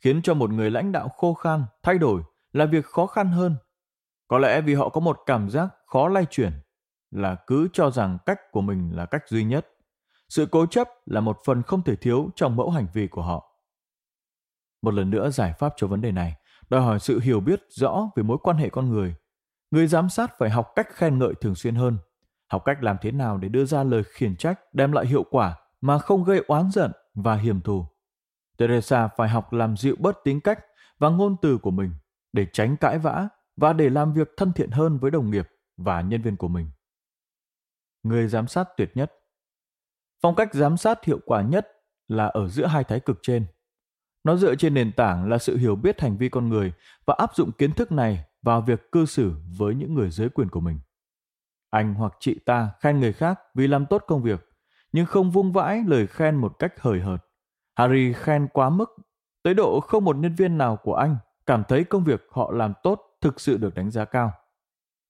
khiến 0.03 0.21
cho 0.21 0.33
một 0.33 0.49
người 0.49 0.71
lãnh 0.71 0.91
đạo 0.91 1.09
khô 1.09 1.33
khan 1.33 1.65
thay 1.83 1.97
đổi 1.97 2.21
là 2.53 2.65
việc 2.65 2.85
khó 2.85 3.05
khăn 3.05 3.27
hơn. 3.27 3.55
Có 4.27 4.39
lẽ 4.39 4.61
vì 4.61 4.73
họ 4.73 4.89
có 4.89 5.01
một 5.01 5.19
cảm 5.25 5.49
giác 5.49 5.69
khó 5.85 6.07
lay 6.07 6.25
chuyển, 6.25 6.51
là 7.11 7.35
cứ 7.47 7.67
cho 7.73 7.91
rằng 7.91 8.17
cách 8.25 8.39
của 8.51 8.61
mình 8.61 8.91
là 8.95 9.05
cách 9.05 9.23
duy 9.27 9.43
nhất. 9.43 9.67
Sự 10.29 10.47
cố 10.51 10.65
chấp 10.65 10.87
là 11.05 11.21
một 11.21 11.37
phần 11.45 11.63
không 11.63 11.83
thể 11.83 11.95
thiếu 11.95 12.29
trong 12.35 12.55
mẫu 12.55 12.69
hành 12.69 12.87
vi 12.93 13.07
của 13.07 13.21
họ. 13.21 13.53
Một 14.81 14.93
lần 14.93 15.09
nữa 15.09 15.29
giải 15.29 15.53
pháp 15.59 15.73
cho 15.77 15.87
vấn 15.87 16.01
đề 16.01 16.11
này 16.11 16.33
đòi 16.69 16.81
hỏi 16.81 16.99
sự 16.99 17.19
hiểu 17.19 17.39
biết 17.39 17.59
rõ 17.69 18.09
về 18.15 18.23
mối 18.23 18.37
quan 18.43 18.57
hệ 18.57 18.69
con 18.69 18.89
người. 18.89 19.15
Người 19.71 19.87
giám 19.87 20.09
sát 20.09 20.37
phải 20.37 20.49
học 20.49 20.71
cách 20.75 20.87
khen 20.93 21.19
ngợi 21.19 21.33
thường 21.41 21.55
xuyên 21.55 21.75
hơn, 21.75 21.97
học 22.47 22.61
cách 22.65 22.83
làm 22.83 22.97
thế 23.01 23.11
nào 23.11 23.37
để 23.37 23.49
đưa 23.49 23.65
ra 23.65 23.83
lời 23.83 24.03
khiển 24.03 24.35
trách 24.35 24.59
đem 24.73 24.91
lại 24.91 25.05
hiệu 25.05 25.23
quả 25.23 25.57
mà 25.81 25.97
không 25.99 26.23
gây 26.23 26.43
oán 26.47 26.71
giận 26.71 26.91
và 27.13 27.35
hiểm 27.35 27.61
thù. 27.61 27.85
Teresa 28.57 29.07
phải 29.07 29.29
học 29.29 29.53
làm 29.53 29.77
dịu 29.77 29.95
bớt 29.99 30.17
tính 30.23 30.41
cách 30.41 30.59
và 30.99 31.09
ngôn 31.09 31.35
từ 31.41 31.57
của 31.57 31.71
mình 31.71 31.91
để 32.33 32.47
tránh 32.53 32.77
cãi 32.77 32.99
vã 32.99 33.29
và 33.57 33.73
để 33.73 33.89
làm 33.89 34.13
việc 34.13 34.27
thân 34.37 34.53
thiện 34.53 34.71
hơn 34.71 34.97
với 34.97 35.11
đồng 35.11 35.31
nghiệp 35.31 35.47
và 35.77 36.01
nhân 36.01 36.21
viên 36.21 36.37
của 36.37 36.47
mình. 36.47 36.69
Người 38.03 38.27
giám 38.27 38.47
sát 38.47 38.67
tuyệt 38.77 38.91
nhất 38.95 39.13
Phong 40.21 40.35
cách 40.35 40.53
giám 40.53 40.77
sát 40.77 41.05
hiệu 41.05 41.19
quả 41.25 41.41
nhất 41.41 41.67
là 42.07 42.25
ở 42.25 42.47
giữa 42.47 42.65
hai 42.65 42.83
thái 42.83 42.99
cực 42.99 43.19
trên. 43.21 43.45
Nó 44.23 44.35
dựa 44.35 44.55
trên 44.55 44.73
nền 44.73 44.91
tảng 44.91 45.29
là 45.29 45.37
sự 45.37 45.57
hiểu 45.57 45.75
biết 45.75 46.01
hành 46.01 46.17
vi 46.17 46.29
con 46.29 46.49
người 46.49 46.73
và 47.05 47.15
áp 47.17 47.35
dụng 47.35 47.51
kiến 47.51 47.71
thức 47.73 47.91
này 47.91 48.25
vào 48.47 48.61
việc 48.61 48.91
cư 48.91 49.05
xử 49.05 49.33
với 49.57 49.75
những 49.75 49.93
người 49.93 50.09
dưới 50.09 50.29
quyền 50.29 50.49
của 50.49 50.59
mình. 50.59 50.79
Anh 51.69 51.93
hoặc 51.93 52.13
chị 52.19 52.39
ta 52.45 52.71
khen 52.79 52.99
người 52.99 53.13
khác 53.13 53.39
vì 53.53 53.67
làm 53.67 53.85
tốt 53.85 54.03
công 54.07 54.23
việc, 54.23 54.49
nhưng 54.91 55.05
không 55.05 55.31
vung 55.31 55.51
vãi 55.51 55.83
lời 55.87 56.07
khen 56.07 56.35
một 56.35 56.59
cách 56.59 56.73
hời 56.79 57.01
hợt. 57.01 57.25
Harry 57.75 58.13
khen 58.13 58.47
quá 58.53 58.69
mức, 58.69 58.95
tới 59.43 59.53
độ 59.53 59.79
không 59.79 60.05
một 60.05 60.15
nhân 60.15 60.35
viên 60.35 60.57
nào 60.57 60.75
của 60.75 60.95
anh 60.95 61.17
cảm 61.45 61.63
thấy 61.67 61.83
công 61.83 62.03
việc 62.03 62.27
họ 62.31 62.51
làm 62.51 62.73
tốt 62.83 63.01
thực 63.21 63.39
sự 63.39 63.57
được 63.57 63.75
đánh 63.75 63.91
giá 63.91 64.05
cao. 64.05 64.31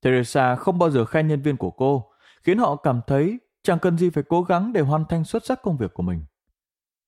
Teresa 0.01 0.55
không 0.55 0.79
bao 0.79 0.89
giờ 0.91 1.05
khen 1.05 1.27
nhân 1.27 1.41
viên 1.41 1.57
của 1.57 1.71
cô, 1.71 2.11
khiến 2.43 2.57
họ 2.57 2.75
cảm 2.75 3.01
thấy 3.07 3.39
chẳng 3.63 3.79
cần 3.79 3.97
gì 3.97 4.09
phải 4.09 4.23
cố 4.29 4.43
gắng 4.43 4.73
để 4.73 4.81
hoàn 4.81 5.05
thành 5.05 5.23
xuất 5.23 5.45
sắc 5.45 5.61
công 5.61 5.77
việc 5.77 5.93
của 5.93 6.03
mình. 6.03 6.25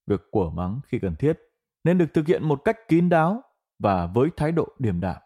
Việc 0.07 0.21
của 0.31 0.51
mắng 0.51 0.79
khi 0.87 0.99
cần 0.99 1.15
thiết 1.15 1.39
nên 1.83 1.97
được 1.97 2.13
thực 2.13 2.27
hiện 2.27 2.47
một 2.47 2.61
cách 2.65 2.77
kín 2.87 3.09
đáo 3.09 3.41
và 3.79 4.05
với 4.05 4.29
thái 4.37 4.51
độ 4.51 4.67
điềm 4.79 4.99
đạm. 4.99 5.17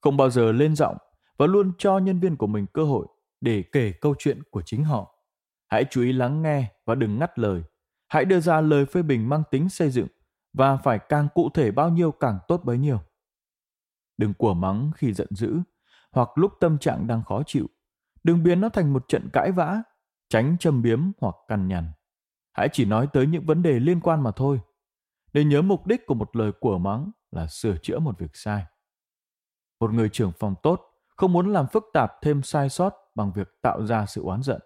Không 0.00 0.16
bao 0.16 0.30
giờ 0.30 0.52
lên 0.52 0.76
giọng 0.76 0.96
và 1.36 1.46
luôn 1.46 1.72
cho 1.78 1.98
nhân 1.98 2.20
viên 2.20 2.36
của 2.36 2.46
mình 2.46 2.66
cơ 2.72 2.84
hội 2.84 3.06
để 3.40 3.64
kể 3.72 3.92
câu 4.00 4.14
chuyện 4.18 4.42
của 4.50 4.62
chính 4.62 4.84
họ. 4.84 5.14
Hãy 5.68 5.84
chú 5.90 6.02
ý 6.02 6.12
lắng 6.12 6.42
nghe 6.42 6.72
và 6.84 6.94
đừng 6.94 7.18
ngắt 7.18 7.38
lời. 7.38 7.62
Hãy 8.08 8.24
đưa 8.24 8.40
ra 8.40 8.60
lời 8.60 8.86
phê 8.86 9.02
bình 9.02 9.28
mang 9.28 9.42
tính 9.50 9.68
xây 9.68 9.90
dựng 9.90 10.08
và 10.52 10.76
phải 10.76 10.98
càng 11.08 11.28
cụ 11.34 11.50
thể 11.54 11.70
bao 11.70 11.90
nhiêu 11.90 12.12
càng 12.12 12.38
tốt 12.48 12.64
bấy 12.64 12.78
nhiêu. 12.78 12.98
Đừng 14.16 14.34
của 14.34 14.54
mắng 14.54 14.90
khi 14.96 15.12
giận 15.12 15.28
dữ 15.30 15.58
hoặc 16.12 16.28
lúc 16.34 16.52
tâm 16.60 16.78
trạng 16.78 17.06
đang 17.06 17.24
khó 17.24 17.42
chịu. 17.46 17.66
Đừng 18.22 18.42
biến 18.42 18.60
nó 18.60 18.68
thành 18.68 18.92
một 18.92 19.04
trận 19.08 19.28
cãi 19.32 19.52
vã, 19.52 19.82
tránh 20.28 20.56
châm 20.60 20.82
biếm 20.82 21.10
hoặc 21.20 21.34
cằn 21.48 21.68
nhằn. 21.68 21.92
Hãy 22.52 22.68
chỉ 22.72 22.84
nói 22.84 23.08
tới 23.12 23.26
những 23.26 23.46
vấn 23.46 23.62
đề 23.62 23.80
liên 23.80 24.00
quan 24.00 24.22
mà 24.22 24.30
thôi. 24.30 24.60
Để 25.32 25.44
nhớ 25.44 25.62
mục 25.62 25.86
đích 25.86 26.06
của 26.06 26.14
một 26.14 26.36
lời 26.36 26.52
của 26.60 26.78
mắng 26.78 27.10
là 27.30 27.46
sửa 27.46 27.76
chữa 27.82 27.98
một 27.98 28.18
việc 28.18 28.36
sai. 28.36 28.64
Một 29.80 29.92
người 29.92 30.08
trưởng 30.08 30.32
phòng 30.38 30.54
tốt 30.62 30.84
không 31.16 31.32
muốn 31.32 31.52
làm 31.52 31.66
phức 31.66 31.84
tạp 31.92 32.12
thêm 32.22 32.42
sai 32.42 32.68
sót 32.68 32.94
bằng 33.14 33.32
việc 33.32 33.48
tạo 33.62 33.86
ra 33.86 34.06
sự 34.06 34.22
oán 34.22 34.42
giận. 34.42 34.60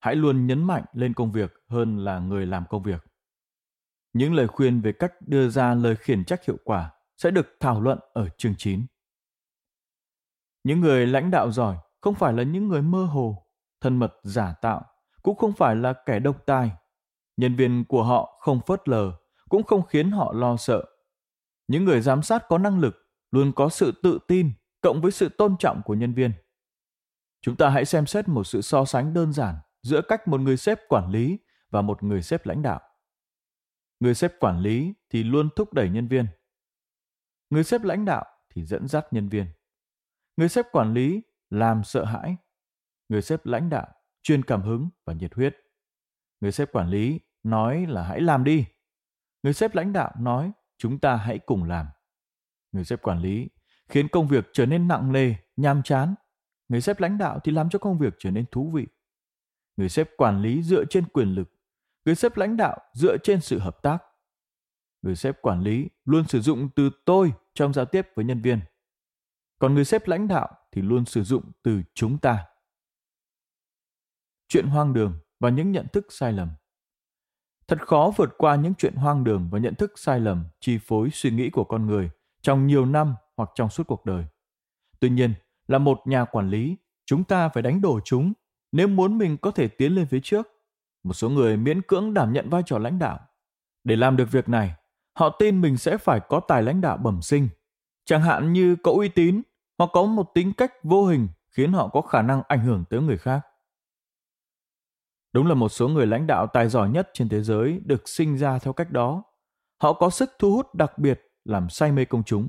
Hãy 0.00 0.16
luôn 0.16 0.46
nhấn 0.46 0.64
mạnh 0.64 0.84
lên 0.92 1.14
công 1.14 1.32
việc 1.32 1.52
hơn 1.68 1.98
là 1.98 2.18
người 2.18 2.46
làm 2.46 2.64
công 2.70 2.82
việc. 2.82 3.04
Những 4.12 4.34
lời 4.34 4.48
khuyên 4.48 4.80
về 4.80 4.92
cách 4.92 5.12
đưa 5.20 5.48
ra 5.48 5.74
lời 5.74 5.96
khiển 5.96 6.24
trách 6.24 6.44
hiệu 6.44 6.56
quả 6.64 6.92
sẽ 7.16 7.30
được 7.30 7.46
thảo 7.60 7.80
luận 7.80 7.98
ở 8.12 8.28
chương 8.38 8.54
9. 8.58 8.86
Những 10.64 10.80
người 10.80 11.06
lãnh 11.06 11.30
đạo 11.30 11.50
giỏi 11.50 11.76
không 12.00 12.14
phải 12.14 12.32
là 12.32 12.42
những 12.42 12.68
người 12.68 12.82
mơ 12.82 13.04
hồ, 13.04 13.46
thân 13.80 13.96
mật 13.96 14.14
giả 14.22 14.54
tạo, 14.62 14.84
cũng 15.22 15.36
không 15.36 15.52
phải 15.52 15.76
là 15.76 15.92
kẻ 16.06 16.18
độc 16.18 16.46
tài. 16.46 16.70
Nhân 17.36 17.56
viên 17.56 17.84
của 17.88 18.04
họ 18.04 18.38
không 18.40 18.60
phớt 18.66 18.88
lờ, 18.88 19.12
cũng 19.48 19.62
không 19.62 19.86
khiến 19.86 20.10
họ 20.10 20.32
lo 20.32 20.56
sợ. 20.56 20.84
Những 21.68 21.84
người 21.84 22.00
giám 22.00 22.22
sát 22.22 22.44
có 22.48 22.58
năng 22.58 22.78
lực 22.78 22.96
luôn 23.34 23.52
có 23.52 23.68
sự 23.68 23.92
tự 24.02 24.18
tin 24.28 24.52
cộng 24.80 25.00
với 25.00 25.12
sự 25.12 25.28
tôn 25.28 25.56
trọng 25.58 25.82
của 25.84 25.94
nhân 25.94 26.14
viên. 26.14 26.32
Chúng 27.40 27.56
ta 27.56 27.68
hãy 27.70 27.84
xem 27.84 28.06
xét 28.06 28.28
một 28.28 28.44
sự 28.44 28.62
so 28.62 28.84
sánh 28.84 29.14
đơn 29.14 29.32
giản 29.32 29.54
giữa 29.82 30.00
cách 30.08 30.28
một 30.28 30.40
người 30.40 30.56
sếp 30.56 30.78
quản 30.88 31.10
lý 31.10 31.38
và 31.70 31.82
một 31.82 32.02
người 32.02 32.22
sếp 32.22 32.46
lãnh 32.46 32.62
đạo. 32.62 32.80
Người 34.00 34.14
sếp 34.14 34.32
quản 34.40 34.60
lý 34.60 34.94
thì 35.10 35.22
luôn 35.22 35.48
thúc 35.56 35.72
đẩy 35.72 35.88
nhân 35.88 36.08
viên. 36.08 36.26
Người 37.50 37.64
sếp 37.64 37.82
lãnh 37.82 38.04
đạo 38.04 38.24
thì 38.50 38.64
dẫn 38.64 38.88
dắt 38.88 39.06
nhân 39.10 39.28
viên. 39.28 39.46
Người 40.36 40.48
sếp 40.48 40.66
quản 40.72 40.94
lý 40.94 41.22
làm 41.50 41.84
sợ 41.84 42.04
hãi. 42.04 42.36
Người 43.08 43.22
sếp 43.22 43.46
lãnh 43.46 43.70
đạo 43.70 43.88
chuyên 44.22 44.44
cảm 44.44 44.62
hứng 44.62 44.88
và 45.04 45.12
nhiệt 45.12 45.34
huyết. 45.34 45.56
Người 46.40 46.52
sếp 46.52 46.72
quản 46.72 46.88
lý 46.88 47.20
nói 47.42 47.86
là 47.86 48.02
hãy 48.02 48.20
làm 48.20 48.44
đi. 48.44 48.66
Người 49.42 49.52
sếp 49.52 49.74
lãnh 49.74 49.92
đạo 49.92 50.12
nói 50.18 50.52
chúng 50.78 50.98
ta 50.98 51.16
hãy 51.16 51.38
cùng 51.38 51.64
làm. 51.64 51.86
Người 52.74 52.84
sếp 52.84 53.02
quản 53.02 53.18
lý 53.18 53.48
khiến 53.88 54.08
công 54.08 54.28
việc 54.28 54.44
trở 54.52 54.66
nên 54.66 54.88
nặng 54.88 55.12
nề, 55.12 55.34
nhàm 55.56 55.82
chán. 55.82 56.14
Người 56.68 56.80
sếp 56.80 57.00
lãnh 57.00 57.18
đạo 57.18 57.40
thì 57.44 57.52
làm 57.52 57.70
cho 57.70 57.78
công 57.78 57.98
việc 57.98 58.14
trở 58.18 58.30
nên 58.30 58.44
thú 58.50 58.70
vị. 58.70 58.86
Người 59.76 59.88
sếp 59.88 60.10
quản 60.16 60.42
lý 60.42 60.62
dựa 60.62 60.84
trên 60.84 61.04
quyền 61.08 61.28
lực, 61.28 61.48
người 62.04 62.14
sếp 62.14 62.36
lãnh 62.36 62.56
đạo 62.56 62.78
dựa 62.92 63.16
trên 63.22 63.40
sự 63.40 63.58
hợp 63.58 63.82
tác. 63.82 63.98
Người 65.02 65.16
sếp 65.16 65.42
quản 65.42 65.60
lý 65.60 65.88
luôn 66.04 66.24
sử 66.28 66.40
dụng 66.40 66.68
từ 66.76 66.90
tôi 67.04 67.32
trong 67.54 67.72
giao 67.72 67.84
tiếp 67.84 68.08
với 68.14 68.24
nhân 68.24 68.42
viên. 68.42 68.60
Còn 69.58 69.74
người 69.74 69.84
sếp 69.84 70.08
lãnh 70.08 70.28
đạo 70.28 70.48
thì 70.72 70.82
luôn 70.82 71.04
sử 71.04 71.22
dụng 71.24 71.52
từ 71.62 71.82
chúng 71.94 72.18
ta. 72.18 72.46
Chuyện 74.48 74.66
hoang 74.66 74.92
đường 74.92 75.18
và 75.40 75.50
những 75.50 75.72
nhận 75.72 75.86
thức 75.92 76.06
sai 76.10 76.32
lầm. 76.32 76.50
Thật 77.68 77.86
khó 77.86 78.12
vượt 78.16 78.30
qua 78.38 78.56
những 78.56 78.74
chuyện 78.74 78.94
hoang 78.94 79.24
đường 79.24 79.48
và 79.52 79.58
nhận 79.58 79.74
thức 79.74 79.92
sai 79.96 80.20
lầm 80.20 80.44
chi 80.60 80.78
phối 80.82 81.10
suy 81.10 81.30
nghĩ 81.30 81.50
của 81.50 81.64
con 81.64 81.86
người 81.86 82.10
trong 82.44 82.66
nhiều 82.66 82.86
năm 82.86 83.14
hoặc 83.36 83.50
trong 83.54 83.70
suốt 83.70 83.86
cuộc 83.86 84.06
đời. 84.06 84.24
Tuy 85.00 85.10
nhiên, 85.10 85.34
là 85.66 85.78
một 85.78 86.00
nhà 86.04 86.24
quản 86.24 86.48
lý, 86.48 86.76
chúng 87.06 87.24
ta 87.24 87.48
phải 87.48 87.62
đánh 87.62 87.80
đổ 87.80 88.00
chúng 88.04 88.32
nếu 88.72 88.88
muốn 88.88 89.18
mình 89.18 89.36
có 89.36 89.50
thể 89.50 89.68
tiến 89.68 89.94
lên 89.94 90.06
phía 90.06 90.20
trước. 90.22 90.48
Một 91.02 91.12
số 91.12 91.28
người 91.28 91.56
miễn 91.56 91.82
cưỡng 91.82 92.14
đảm 92.14 92.32
nhận 92.32 92.50
vai 92.50 92.62
trò 92.66 92.78
lãnh 92.78 92.98
đạo. 92.98 93.20
Để 93.84 93.96
làm 93.96 94.16
được 94.16 94.30
việc 94.30 94.48
này, 94.48 94.74
họ 95.18 95.36
tin 95.38 95.60
mình 95.60 95.76
sẽ 95.76 95.98
phải 95.98 96.20
có 96.28 96.40
tài 96.40 96.62
lãnh 96.62 96.80
đạo 96.80 96.96
bẩm 96.96 97.22
sinh, 97.22 97.48
chẳng 98.04 98.22
hạn 98.22 98.52
như 98.52 98.76
có 98.82 98.92
uy 98.92 99.08
tín 99.08 99.42
hoặc 99.78 99.90
có 99.92 100.04
một 100.04 100.30
tính 100.34 100.52
cách 100.52 100.72
vô 100.82 101.06
hình 101.06 101.28
khiến 101.50 101.72
họ 101.72 101.88
có 101.88 102.00
khả 102.00 102.22
năng 102.22 102.42
ảnh 102.48 102.60
hưởng 102.60 102.84
tới 102.90 103.00
người 103.00 103.18
khác. 103.18 103.40
Đúng 105.32 105.46
là 105.46 105.54
một 105.54 105.68
số 105.68 105.88
người 105.88 106.06
lãnh 106.06 106.26
đạo 106.26 106.46
tài 106.46 106.68
giỏi 106.68 106.88
nhất 106.88 107.10
trên 107.14 107.28
thế 107.28 107.42
giới 107.42 107.80
được 107.84 108.08
sinh 108.08 108.38
ra 108.38 108.58
theo 108.58 108.72
cách 108.72 108.90
đó. 108.90 109.22
Họ 109.82 109.92
có 109.92 110.10
sức 110.10 110.30
thu 110.38 110.52
hút 110.52 110.74
đặc 110.74 110.98
biệt 110.98 111.33
làm 111.44 111.68
say 111.68 111.92
mê 111.92 112.04
công 112.04 112.24
chúng. 112.24 112.48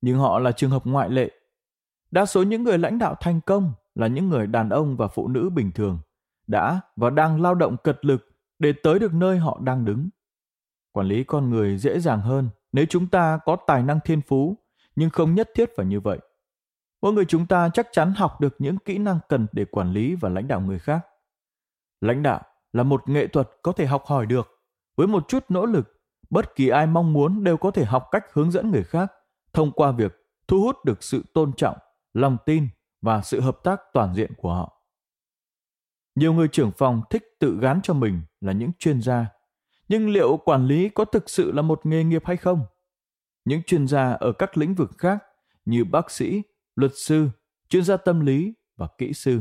Nhưng 0.00 0.18
họ 0.18 0.38
là 0.38 0.52
trường 0.52 0.70
hợp 0.70 0.86
ngoại 0.86 1.10
lệ. 1.10 1.30
Đa 2.10 2.26
số 2.26 2.42
những 2.42 2.62
người 2.62 2.78
lãnh 2.78 2.98
đạo 2.98 3.14
thành 3.20 3.40
công 3.40 3.72
là 3.94 4.06
những 4.06 4.28
người 4.28 4.46
đàn 4.46 4.68
ông 4.68 4.96
và 4.96 5.08
phụ 5.08 5.28
nữ 5.28 5.50
bình 5.50 5.72
thường, 5.72 5.98
đã 6.46 6.80
và 6.96 7.10
đang 7.10 7.42
lao 7.42 7.54
động 7.54 7.76
cật 7.84 8.04
lực 8.04 8.28
để 8.58 8.72
tới 8.82 8.98
được 8.98 9.14
nơi 9.14 9.38
họ 9.38 9.60
đang 9.62 9.84
đứng. 9.84 10.08
Quản 10.92 11.06
lý 11.06 11.24
con 11.24 11.50
người 11.50 11.78
dễ 11.78 12.00
dàng 12.00 12.20
hơn 12.20 12.48
nếu 12.72 12.86
chúng 12.88 13.06
ta 13.06 13.38
có 13.44 13.56
tài 13.66 13.82
năng 13.82 14.00
thiên 14.04 14.20
phú, 14.20 14.56
nhưng 14.96 15.10
không 15.10 15.34
nhất 15.34 15.50
thiết 15.54 15.70
phải 15.76 15.86
như 15.86 16.00
vậy. 16.00 16.18
Mỗi 17.02 17.12
người 17.12 17.24
chúng 17.24 17.46
ta 17.46 17.68
chắc 17.74 17.88
chắn 17.92 18.12
học 18.16 18.40
được 18.40 18.54
những 18.58 18.78
kỹ 18.78 18.98
năng 18.98 19.18
cần 19.28 19.46
để 19.52 19.64
quản 19.64 19.92
lý 19.92 20.14
và 20.14 20.28
lãnh 20.28 20.48
đạo 20.48 20.60
người 20.60 20.78
khác. 20.78 21.06
Lãnh 22.00 22.22
đạo 22.22 22.42
là 22.72 22.82
một 22.82 23.08
nghệ 23.08 23.26
thuật 23.26 23.50
có 23.62 23.72
thể 23.72 23.86
học 23.86 24.04
hỏi 24.06 24.26
được. 24.26 24.48
Với 24.96 25.06
một 25.06 25.28
chút 25.28 25.44
nỗ 25.48 25.66
lực, 25.66 25.97
bất 26.30 26.56
kỳ 26.56 26.68
ai 26.68 26.86
mong 26.86 27.12
muốn 27.12 27.44
đều 27.44 27.56
có 27.56 27.70
thể 27.70 27.84
học 27.84 28.08
cách 28.10 28.24
hướng 28.32 28.50
dẫn 28.50 28.70
người 28.70 28.84
khác 28.84 29.12
thông 29.52 29.72
qua 29.72 29.92
việc 29.92 30.12
thu 30.48 30.60
hút 30.62 30.76
được 30.84 31.02
sự 31.02 31.24
tôn 31.34 31.52
trọng, 31.56 31.78
lòng 32.14 32.36
tin 32.46 32.68
và 33.02 33.22
sự 33.22 33.40
hợp 33.40 33.58
tác 33.64 33.80
toàn 33.92 34.14
diện 34.14 34.32
của 34.36 34.54
họ. 34.54 34.82
Nhiều 36.14 36.32
người 36.32 36.48
trưởng 36.48 36.70
phòng 36.78 37.02
thích 37.10 37.24
tự 37.40 37.58
gán 37.60 37.80
cho 37.82 37.94
mình 37.94 38.20
là 38.40 38.52
những 38.52 38.70
chuyên 38.78 39.02
gia, 39.02 39.26
nhưng 39.88 40.10
liệu 40.10 40.36
quản 40.36 40.66
lý 40.66 40.88
có 40.88 41.04
thực 41.04 41.30
sự 41.30 41.52
là 41.52 41.62
một 41.62 41.86
nghề 41.86 42.04
nghiệp 42.04 42.22
hay 42.24 42.36
không? 42.36 42.66
Những 43.44 43.62
chuyên 43.62 43.86
gia 43.86 44.12
ở 44.12 44.32
các 44.32 44.56
lĩnh 44.56 44.74
vực 44.74 44.90
khác 44.98 45.24
như 45.64 45.84
bác 45.84 46.10
sĩ, 46.10 46.42
luật 46.76 46.92
sư, 46.94 47.28
chuyên 47.68 47.84
gia 47.84 47.96
tâm 47.96 48.20
lý 48.20 48.54
và 48.76 48.88
kỹ 48.98 49.12
sư 49.12 49.40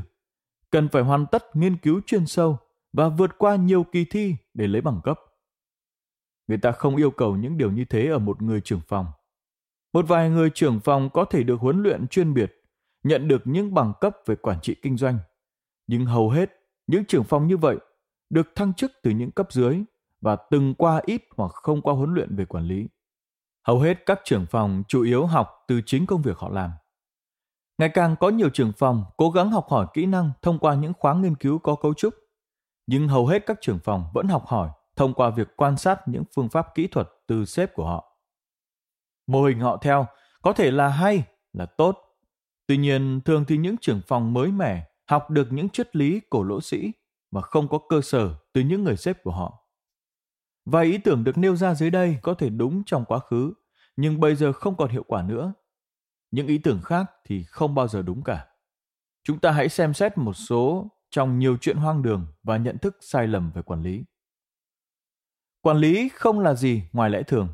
cần 0.70 0.90
phải 0.90 1.04
hoàn 1.04 1.26
tất 1.26 1.56
nghiên 1.56 1.78
cứu 1.78 2.02
chuyên 2.06 2.26
sâu 2.26 2.58
và 2.94 3.10
vượt 3.10 3.38
qua 3.38 3.56
nhiều 3.56 3.84
kỳ 3.84 4.06
thi 4.06 4.36
để 4.54 4.68
lấy 4.68 4.82
bằng 4.82 5.02
cấp. 5.04 5.20
Người 6.48 6.58
ta 6.58 6.72
không 6.72 6.96
yêu 6.96 7.12
cầu 7.12 7.36
những 7.36 7.58
điều 7.58 7.72
như 7.72 7.86
thế 7.86 8.08
ở 8.08 8.20
một 8.20 8.42
người 8.42 8.62
trưởng 8.62 8.82
phòng. 8.88 9.06
Một 9.94 10.06
vài 10.08 10.30
người 10.30 10.50
trưởng 10.54 10.80
phòng 10.80 11.10
có 11.10 11.26
thể 11.26 11.44
được 11.44 11.60
huấn 11.60 11.84
luyện 11.84 12.08
chuyên 12.08 12.34
biệt, 12.34 12.62
nhận 13.04 13.28
được 13.28 13.42
những 13.46 13.74
bằng 13.74 13.94
cấp 14.02 14.18
về 14.26 14.36
quản 14.36 14.62
trị 14.62 14.76
kinh 14.82 14.98
doanh. 14.98 15.20
Nhưng 15.88 16.06
hầu 16.06 16.30
hết, 16.30 16.50
những 16.88 17.06
trưởng 17.06 17.24
phòng 17.24 17.48
như 17.48 17.58
vậy 17.58 17.78
được 18.30 18.48
thăng 18.56 18.74
chức 18.74 18.92
từ 19.04 19.12
những 19.12 19.32
cấp 19.32 19.52
dưới 19.52 19.84
và 20.22 20.38
từng 20.50 20.76
qua 20.76 21.02
ít 21.06 21.22
hoặc 21.38 21.52
không 21.54 21.82
qua 21.82 21.94
huấn 21.94 22.14
luyện 22.14 22.36
về 22.36 22.46
quản 22.46 22.64
lý. 22.64 22.88
Hầu 23.68 23.80
hết 23.80 24.06
các 24.06 24.20
trưởng 24.24 24.46
phòng 24.46 24.84
chủ 24.88 25.04
yếu 25.04 25.26
học 25.26 25.50
từ 25.68 25.82
chính 25.86 26.06
công 26.06 26.22
việc 26.22 26.38
họ 26.38 26.50
làm. 26.50 26.72
Ngày 27.78 27.90
càng 27.90 28.16
có 28.20 28.30
nhiều 28.30 28.50
trưởng 28.50 28.72
phòng 28.78 29.06
cố 29.18 29.30
gắng 29.30 29.52
học 29.52 29.66
hỏi 29.70 29.88
kỹ 29.94 30.06
năng 30.06 30.32
thông 30.42 30.60
qua 30.60 30.76
những 30.76 30.94
khóa 31.00 31.14
nghiên 31.14 31.36
cứu 31.36 31.60
có 31.60 31.76
cấu 31.76 31.94
trúc, 31.94 32.14
nhưng 32.88 33.08
hầu 33.08 33.28
hết 33.28 33.46
các 33.46 33.58
trưởng 33.62 33.80
phòng 33.80 34.06
vẫn 34.14 34.28
học 34.28 34.46
hỏi 34.46 34.70
thông 34.98 35.14
qua 35.14 35.30
việc 35.30 35.48
quan 35.56 35.78
sát 35.78 36.08
những 36.08 36.24
phương 36.36 36.50
pháp 36.50 36.68
kỹ 36.76 36.88
thuật 36.88 37.10
từ 37.28 37.46
sếp 37.46 37.74
của 37.74 37.86
họ. 37.86 38.18
Mô 39.28 39.44
hình 39.44 39.60
họ 39.60 39.78
theo 39.82 40.08
có 40.42 40.54
thể 40.54 40.72
là 40.72 40.88
hay, 40.88 41.24
là 41.54 41.66
tốt. 41.66 42.00
Tuy 42.68 42.78
nhiên, 42.78 43.22
thường 43.26 43.46
thì 43.48 43.58
những 43.58 43.76
trưởng 43.78 44.02
phòng 44.08 44.34
mới 44.34 44.52
mẻ 44.52 44.90
học 45.06 45.30
được 45.30 45.48
những 45.52 45.70
triết 45.70 45.96
lý 45.96 46.22
cổ 46.30 46.44
lỗ 46.44 46.62
sĩ 46.62 46.92
mà 47.32 47.42
không 47.42 47.68
có 47.68 47.80
cơ 47.90 48.02
sở 48.02 48.36
từ 48.54 48.62
những 48.62 48.84
người 48.84 48.98
sếp 48.98 49.24
của 49.24 49.32
họ. 49.32 49.68
Vài 50.66 50.86
ý 50.86 50.98
tưởng 50.98 51.24
được 51.24 51.38
nêu 51.38 51.56
ra 51.56 51.76
dưới 51.76 51.90
đây 51.92 52.20
có 52.22 52.34
thể 52.34 52.50
đúng 52.50 52.84
trong 52.86 53.06
quá 53.06 53.20
khứ, 53.20 53.54
nhưng 53.96 54.20
bây 54.20 54.36
giờ 54.36 54.54
không 54.54 54.78
còn 54.78 54.90
hiệu 54.90 55.04
quả 55.08 55.22
nữa. 55.22 55.54
Những 56.32 56.48
ý 56.48 56.58
tưởng 56.58 56.82
khác 56.82 57.12
thì 57.26 57.44
không 57.44 57.76
bao 57.76 57.88
giờ 57.88 58.02
đúng 58.02 58.24
cả. 58.24 58.48
Chúng 59.24 59.40
ta 59.40 59.52
hãy 59.52 59.70
xem 59.70 59.94
xét 59.94 60.18
một 60.18 60.34
số 60.34 60.88
trong 61.10 61.40
nhiều 61.40 61.58
chuyện 61.62 61.78
hoang 61.78 62.02
đường 62.02 62.28
và 62.44 62.58
nhận 62.58 62.78
thức 62.78 62.98
sai 63.02 63.28
lầm 63.28 63.52
về 63.52 63.62
quản 63.62 63.82
lý. 63.82 64.04
Quản 65.68 65.78
lý 65.78 66.10
không 66.10 66.40
là 66.40 66.54
gì 66.54 66.84
ngoài 66.94 67.10
lẽ 67.10 67.24
thường. 67.24 67.50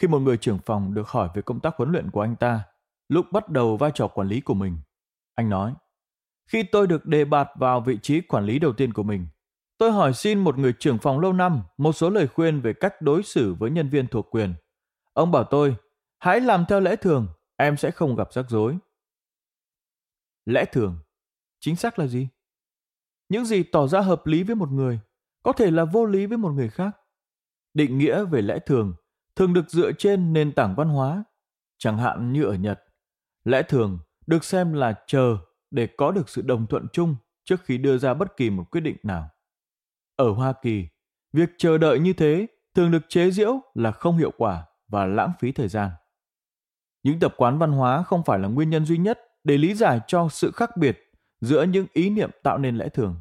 Khi 0.00 0.08
một 0.08 0.18
người 0.18 0.36
trưởng 0.36 0.58
phòng 0.58 0.94
được 0.94 1.08
hỏi 1.08 1.28
về 1.34 1.42
công 1.42 1.60
tác 1.60 1.76
huấn 1.76 1.92
luyện 1.92 2.10
của 2.10 2.20
anh 2.20 2.36
ta, 2.36 2.64
lúc 3.08 3.26
bắt 3.32 3.48
đầu 3.48 3.76
vai 3.76 3.90
trò 3.94 4.08
quản 4.08 4.28
lý 4.28 4.40
của 4.40 4.54
mình, 4.54 4.78
anh 5.34 5.48
nói: 5.48 5.74
"Khi 6.46 6.62
tôi 6.62 6.86
được 6.86 7.06
đề 7.06 7.24
bạt 7.24 7.48
vào 7.54 7.80
vị 7.80 7.98
trí 8.02 8.20
quản 8.20 8.44
lý 8.44 8.58
đầu 8.58 8.72
tiên 8.72 8.92
của 8.92 9.02
mình, 9.02 9.26
tôi 9.78 9.92
hỏi 9.92 10.14
xin 10.14 10.38
một 10.38 10.58
người 10.58 10.74
trưởng 10.78 10.98
phòng 10.98 11.20
lâu 11.20 11.32
năm 11.32 11.62
một 11.76 11.92
số 11.92 12.10
lời 12.10 12.28
khuyên 12.28 12.60
về 12.60 12.72
cách 12.72 13.02
đối 13.02 13.22
xử 13.22 13.54
với 13.54 13.70
nhân 13.70 13.88
viên 13.88 14.08
thuộc 14.08 14.26
quyền. 14.30 14.54
Ông 15.12 15.32
bảo 15.32 15.44
tôi, 15.44 15.76
hãy 16.18 16.40
làm 16.40 16.64
theo 16.68 16.80
lẽ 16.80 16.96
thường, 16.96 17.28
em 17.56 17.76
sẽ 17.76 17.90
không 17.90 18.16
gặp 18.16 18.32
rắc 18.32 18.44
rối." 18.48 18.76
Lẽ 20.44 20.64
thường 20.72 20.98
chính 21.60 21.76
xác 21.76 21.98
là 21.98 22.06
gì? 22.06 22.28
Những 23.28 23.44
gì 23.44 23.62
tỏ 23.62 23.86
ra 23.86 24.00
hợp 24.00 24.26
lý 24.26 24.42
với 24.42 24.56
một 24.56 24.68
người 24.70 25.00
có 25.48 25.52
thể 25.52 25.70
là 25.70 25.84
vô 25.84 26.04
lý 26.04 26.26
với 26.26 26.38
một 26.38 26.50
người 26.50 26.68
khác. 26.68 26.96
Định 27.74 27.98
nghĩa 27.98 28.24
về 28.24 28.42
lẽ 28.42 28.58
thường 28.66 28.94
thường 29.36 29.54
được 29.54 29.70
dựa 29.70 29.92
trên 29.92 30.32
nền 30.32 30.52
tảng 30.52 30.74
văn 30.74 30.88
hóa, 30.88 31.24
chẳng 31.78 31.98
hạn 31.98 32.32
như 32.32 32.44
ở 32.44 32.54
Nhật. 32.54 32.80
Lẽ 33.44 33.62
thường 33.62 33.98
được 34.26 34.44
xem 34.44 34.72
là 34.72 34.94
chờ 35.06 35.36
để 35.70 35.88
có 35.96 36.10
được 36.10 36.28
sự 36.28 36.42
đồng 36.42 36.66
thuận 36.66 36.86
chung 36.92 37.16
trước 37.44 37.64
khi 37.64 37.78
đưa 37.78 37.98
ra 37.98 38.14
bất 38.14 38.36
kỳ 38.36 38.50
một 38.50 38.64
quyết 38.70 38.80
định 38.80 38.96
nào. 39.02 39.28
Ở 40.16 40.30
Hoa 40.30 40.52
Kỳ, 40.62 40.88
việc 41.32 41.50
chờ 41.58 41.78
đợi 41.78 41.98
như 41.98 42.12
thế 42.12 42.46
thường 42.74 42.90
được 42.90 43.02
chế 43.08 43.30
giễu 43.30 43.60
là 43.74 43.92
không 43.92 44.18
hiệu 44.18 44.30
quả 44.36 44.66
và 44.88 45.06
lãng 45.06 45.32
phí 45.40 45.52
thời 45.52 45.68
gian. 45.68 45.90
Những 47.02 47.20
tập 47.20 47.34
quán 47.36 47.58
văn 47.58 47.72
hóa 47.72 48.02
không 48.02 48.22
phải 48.24 48.38
là 48.38 48.48
nguyên 48.48 48.70
nhân 48.70 48.86
duy 48.86 48.98
nhất 48.98 49.20
để 49.44 49.58
lý 49.58 49.74
giải 49.74 50.00
cho 50.06 50.28
sự 50.30 50.50
khác 50.50 50.76
biệt 50.76 51.12
giữa 51.40 51.62
những 51.62 51.86
ý 51.92 52.10
niệm 52.10 52.30
tạo 52.42 52.58
nên 52.58 52.76
lẽ 52.76 52.88
thường. 52.88 53.20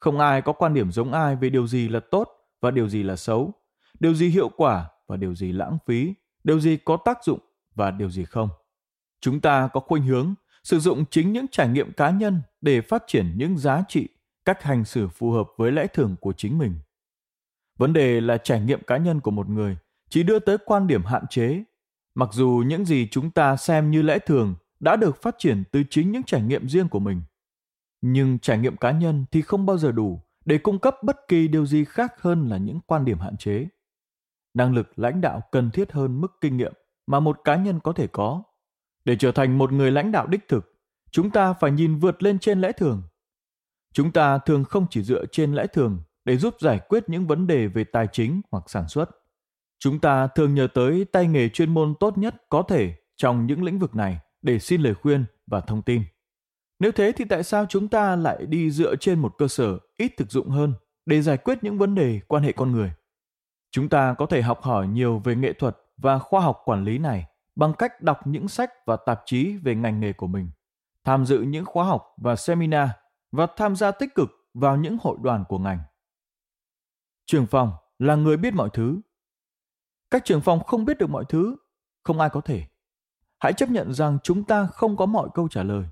Không 0.00 0.18
ai 0.18 0.42
có 0.42 0.52
quan 0.52 0.74
điểm 0.74 0.92
giống 0.92 1.12
ai 1.12 1.36
về 1.36 1.50
điều 1.50 1.66
gì 1.66 1.88
là 1.88 2.00
tốt 2.10 2.28
và 2.60 2.70
điều 2.70 2.88
gì 2.88 3.02
là 3.02 3.16
xấu, 3.16 3.52
điều 4.00 4.14
gì 4.14 4.28
hiệu 4.28 4.48
quả 4.48 4.90
và 5.06 5.16
điều 5.16 5.34
gì 5.34 5.52
lãng 5.52 5.78
phí, 5.86 6.14
điều 6.44 6.60
gì 6.60 6.76
có 6.76 6.98
tác 7.04 7.24
dụng 7.24 7.38
và 7.74 7.90
điều 7.90 8.10
gì 8.10 8.24
không. 8.24 8.48
Chúng 9.20 9.40
ta 9.40 9.68
có 9.72 9.80
khuynh 9.80 10.02
hướng 10.02 10.34
sử 10.64 10.80
dụng 10.80 11.04
chính 11.10 11.32
những 11.32 11.46
trải 11.48 11.68
nghiệm 11.68 11.92
cá 11.92 12.10
nhân 12.10 12.42
để 12.60 12.80
phát 12.80 13.02
triển 13.06 13.32
những 13.36 13.58
giá 13.58 13.82
trị, 13.88 14.08
cách 14.44 14.62
hành 14.62 14.84
xử 14.84 15.08
phù 15.08 15.30
hợp 15.30 15.48
với 15.56 15.72
lẽ 15.72 15.86
thường 15.86 16.16
của 16.20 16.32
chính 16.32 16.58
mình. 16.58 16.74
Vấn 17.78 17.92
đề 17.92 18.20
là 18.20 18.38
trải 18.38 18.60
nghiệm 18.60 18.82
cá 18.82 18.96
nhân 18.96 19.20
của 19.20 19.30
một 19.30 19.48
người 19.48 19.76
chỉ 20.08 20.22
đưa 20.22 20.38
tới 20.38 20.58
quan 20.66 20.86
điểm 20.86 21.04
hạn 21.04 21.26
chế, 21.30 21.62
mặc 22.14 22.28
dù 22.32 22.62
những 22.66 22.84
gì 22.84 23.08
chúng 23.10 23.30
ta 23.30 23.56
xem 23.56 23.90
như 23.90 24.02
lẽ 24.02 24.18
thường 24.26 24.54
đã 24.80 24.96
được 24.96 25.22
phát 25.22 25.34
triển 25.38 25.62
từ 25.72 25.82
chính 25.90 26.12
những 26.12 26.22
trải 26.22 26.42
nghiệm 26.42 26.68
riêng 26.68 26.88
của 26.88 26.98
mình 26.98 27.22
nhưng 28.00 28.38
trải 28.38 28.58
nghiệm 28.58 28.76
cá 28.76 28.90
nhân 28.90 29.24
thì 29.30 29.42
không 29.42 29.66
bao 29.66 29.78
giờ 29.78 29.92
đủ 29.92 30.22
để 30.44 30.58
cung 30.58 30.78
cấp 30.78 30.96
bất 31.02 31.16
kỳ 31.28 31.48
điều 31.48 31.66
gì 31.66 31.84
khác 31.84 32.22
hơn 32.22 32.48
là 32.48 32.56
những 32.56 32.80
quan 32.86 33.04
điểm 33.04 33.18
hạn 33.18 33.36
chế. 33.36 33.66
Năng 34.54 34.74
lực 34.74 34.98
lãnh 34.98 35.20
đạo 35.20 35.40
cần 35.52 35.70
thiết 35.70 35.92
hơn 35.92 36.20
mức 36.20 36.32
kinh 36.40 36.56
nghiệm 36.56 36.72
mà 37.06 37.20
một 37.20 37.40
cá 37.44 37.56
nhân 37.56 37.80
có 37.80 37.92
thể 37.92 38.06
có. 38.06 38.42
Để 39.04 39.16
trở 39.16 39.32
thành 39.32 39.58
một 39.58 39.72
người 39.72 39.90
lãnh 39.90 40.12
đạo 40.12 40.26
đích 40.26 40.48
thực, 40.48 40.74
chúng 41.10 41.30
ta 41.30 41.52
phải 41.52 41.70
nhìn 41.70 41.98
vượt 41.98 42.22
lên 42.22 42.38
trên 42.38 42.60
lẽ 42.60 42.72
thường. 42.72 43.02
Chúng 43.92 44.12
ta 44.12 44.38
thường 44.38 44.64
không 44.64 44.86
chỉ 44.90 45.02
dựa 45.02 45.24
trên 45.32 45.54
lẽ 45.54 45.66
thường 45.72 46.02
để 46.24 46.36
giúp 46.36 46.54
giải 46.60 46.80
quyết 46.88 47.08
những 47.08 47.26
vấn 47.26 47.46
đề 47.46 47.66
về 47.66 47.84
tài 47.84 48.06
chính 48.12 48.40
hoặc 48.50 48.70
sản 48.70 48.88
xuất. 48.88 49.10
Chúng 49.78 50.00
ta 50.00 50.26
thường 50.26 50.54
nhờ 50.54 50.68
tới 50.74 51.04
tay 51.04 51.26
nghề 51.26 51.48
chuyên 51.48 51.74
môn 51.74 51.94
tốt 52.00 52.18
nhất 52.18 52.34
có 52.48 52.62
thể 52.62 52.94
trong 53.16 53.46
những 53.46 53.62
lĩnh 53.62 53.78
vực 53.78 53.96
này 53.96 54.18
để 54.42 54.58
xin 54.58 54.82
lời 54.82 54.94
khuyên 54.94 55.24
và 55.46 55.60
thông 55.60 55.82
tin. 55.82 56.02
Nếu 56.78 56.92
thế 56.92 57.12
thì 57.12 57.24
tại 57.24 57.42
sao 57.42 57.66
chúng 57.68 57.88
ta 57.88 58.16
lại 58.16 58.46
đi 58.46 58.70
dựa 58.70 58.96
trên 58.96 59.18
một 59.18 59.34
cơ 59.38 59.48
sở 59.48 59.78
ít 59.96 60.12
thực 60.16 60.30
dụng 60.30 60.48
hơn 60.48 60.74
để 61.06 61.22
giải 61.22 61.36
quyết 61.36 61.58
những 61.62 61.78
vấn 61.78 61.94
đề 61.94 62.20
quan 62.28 62.42
hệ 62.42 62.52
con 62.52 62.72
người? 62.72 62.92
Chúng 63.70 63.88
ta 63.88 64.14
có 64.18 64.26
thể 64.26 64.42
học 64.42 64.62
hỏi 64.62 64.88
nhiều 64.88 65.18
về 65.18 65.34
nghệ 65.36 65.52
thuật 65.52 65.76
và 65.96 66.18
khoa 66.18 66.40
học 66.40 66.62
quản 66.64 66.84
lý 66.84 66.98
này 66.98 67.26
bằng 67.56 67.72
cách 67.78 68.02
đọc 68.02 68.26
những 68.26 68.48
sách 68.48 68.70
và 68.86 68.96
tạp 68.96 69.22
chí 69.26 69.56
về 69.56 69.74
ngành 69.74 70.00
nghề 70.00 70.12
của 70.12 70.26
mình, 70.26 70.50
tham 71.04 71.26
dự 71.26 71.40
những 71.40 71.64
khóa 71.64 71.84
học 71.84 72.14
và 72.16 72.36
seminar 72.36 72.88
và 73.32 73.46
tham 73.56 73.76
gia 73.76 73.90
tích 73.90 74.14
cực 74.14 74.30
vào 74.54 74.76
những 74.76 74.96
hội 75.02 75.16
đoàn 75.22 75.44
của 75.48 75.58
ngành. 75.58 75.78
Trường 77.26 77.46
phòng 77.46 77.72
là 77.98 78.14
người 78.14 78.36
biết 78.36 78.54
mọi 78.54 78.68
thứ. 78.72 79.00
Các 80.10 80.24
trường 80.24 80.40
phòng 80.40 80.64
không 80.64 80.84
biết 80.84 80.98
được 80.98 81.10
mọi 81.10 81.24
thứ, 81.28 81.56
không 82.02 82.20
ai 82.20 82.30
có 82.30 82.40
thể 82.40 82.66
hãy 83.38 83.52
chấp 83.52 83.70
nhận 83.70 83.94
rằng 83.94 84.18
chúng 84.22 84.44
ta 84.44 84.66
không 84.66 84.96
có 84.96 85.06
mọi 85.06 85.28
câu 85.34 85.48
trả 85.48 85.62
lời 85.62 85.84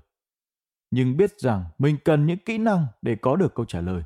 nhưng 0.91 1.17
biết 1.17 1.39
rằng 1.39 1.65
mình 1.77 1.97
cần 2.05 2.25
những 2.25 2.37
kỹ 2.37 2.57
năng 2.57 2.87
để 3.01 3.15
có 3.15 3.35
được 3.35 3.55
câu 3.55 3.65
trả 3.65 3.81
lời. 3.81 4.03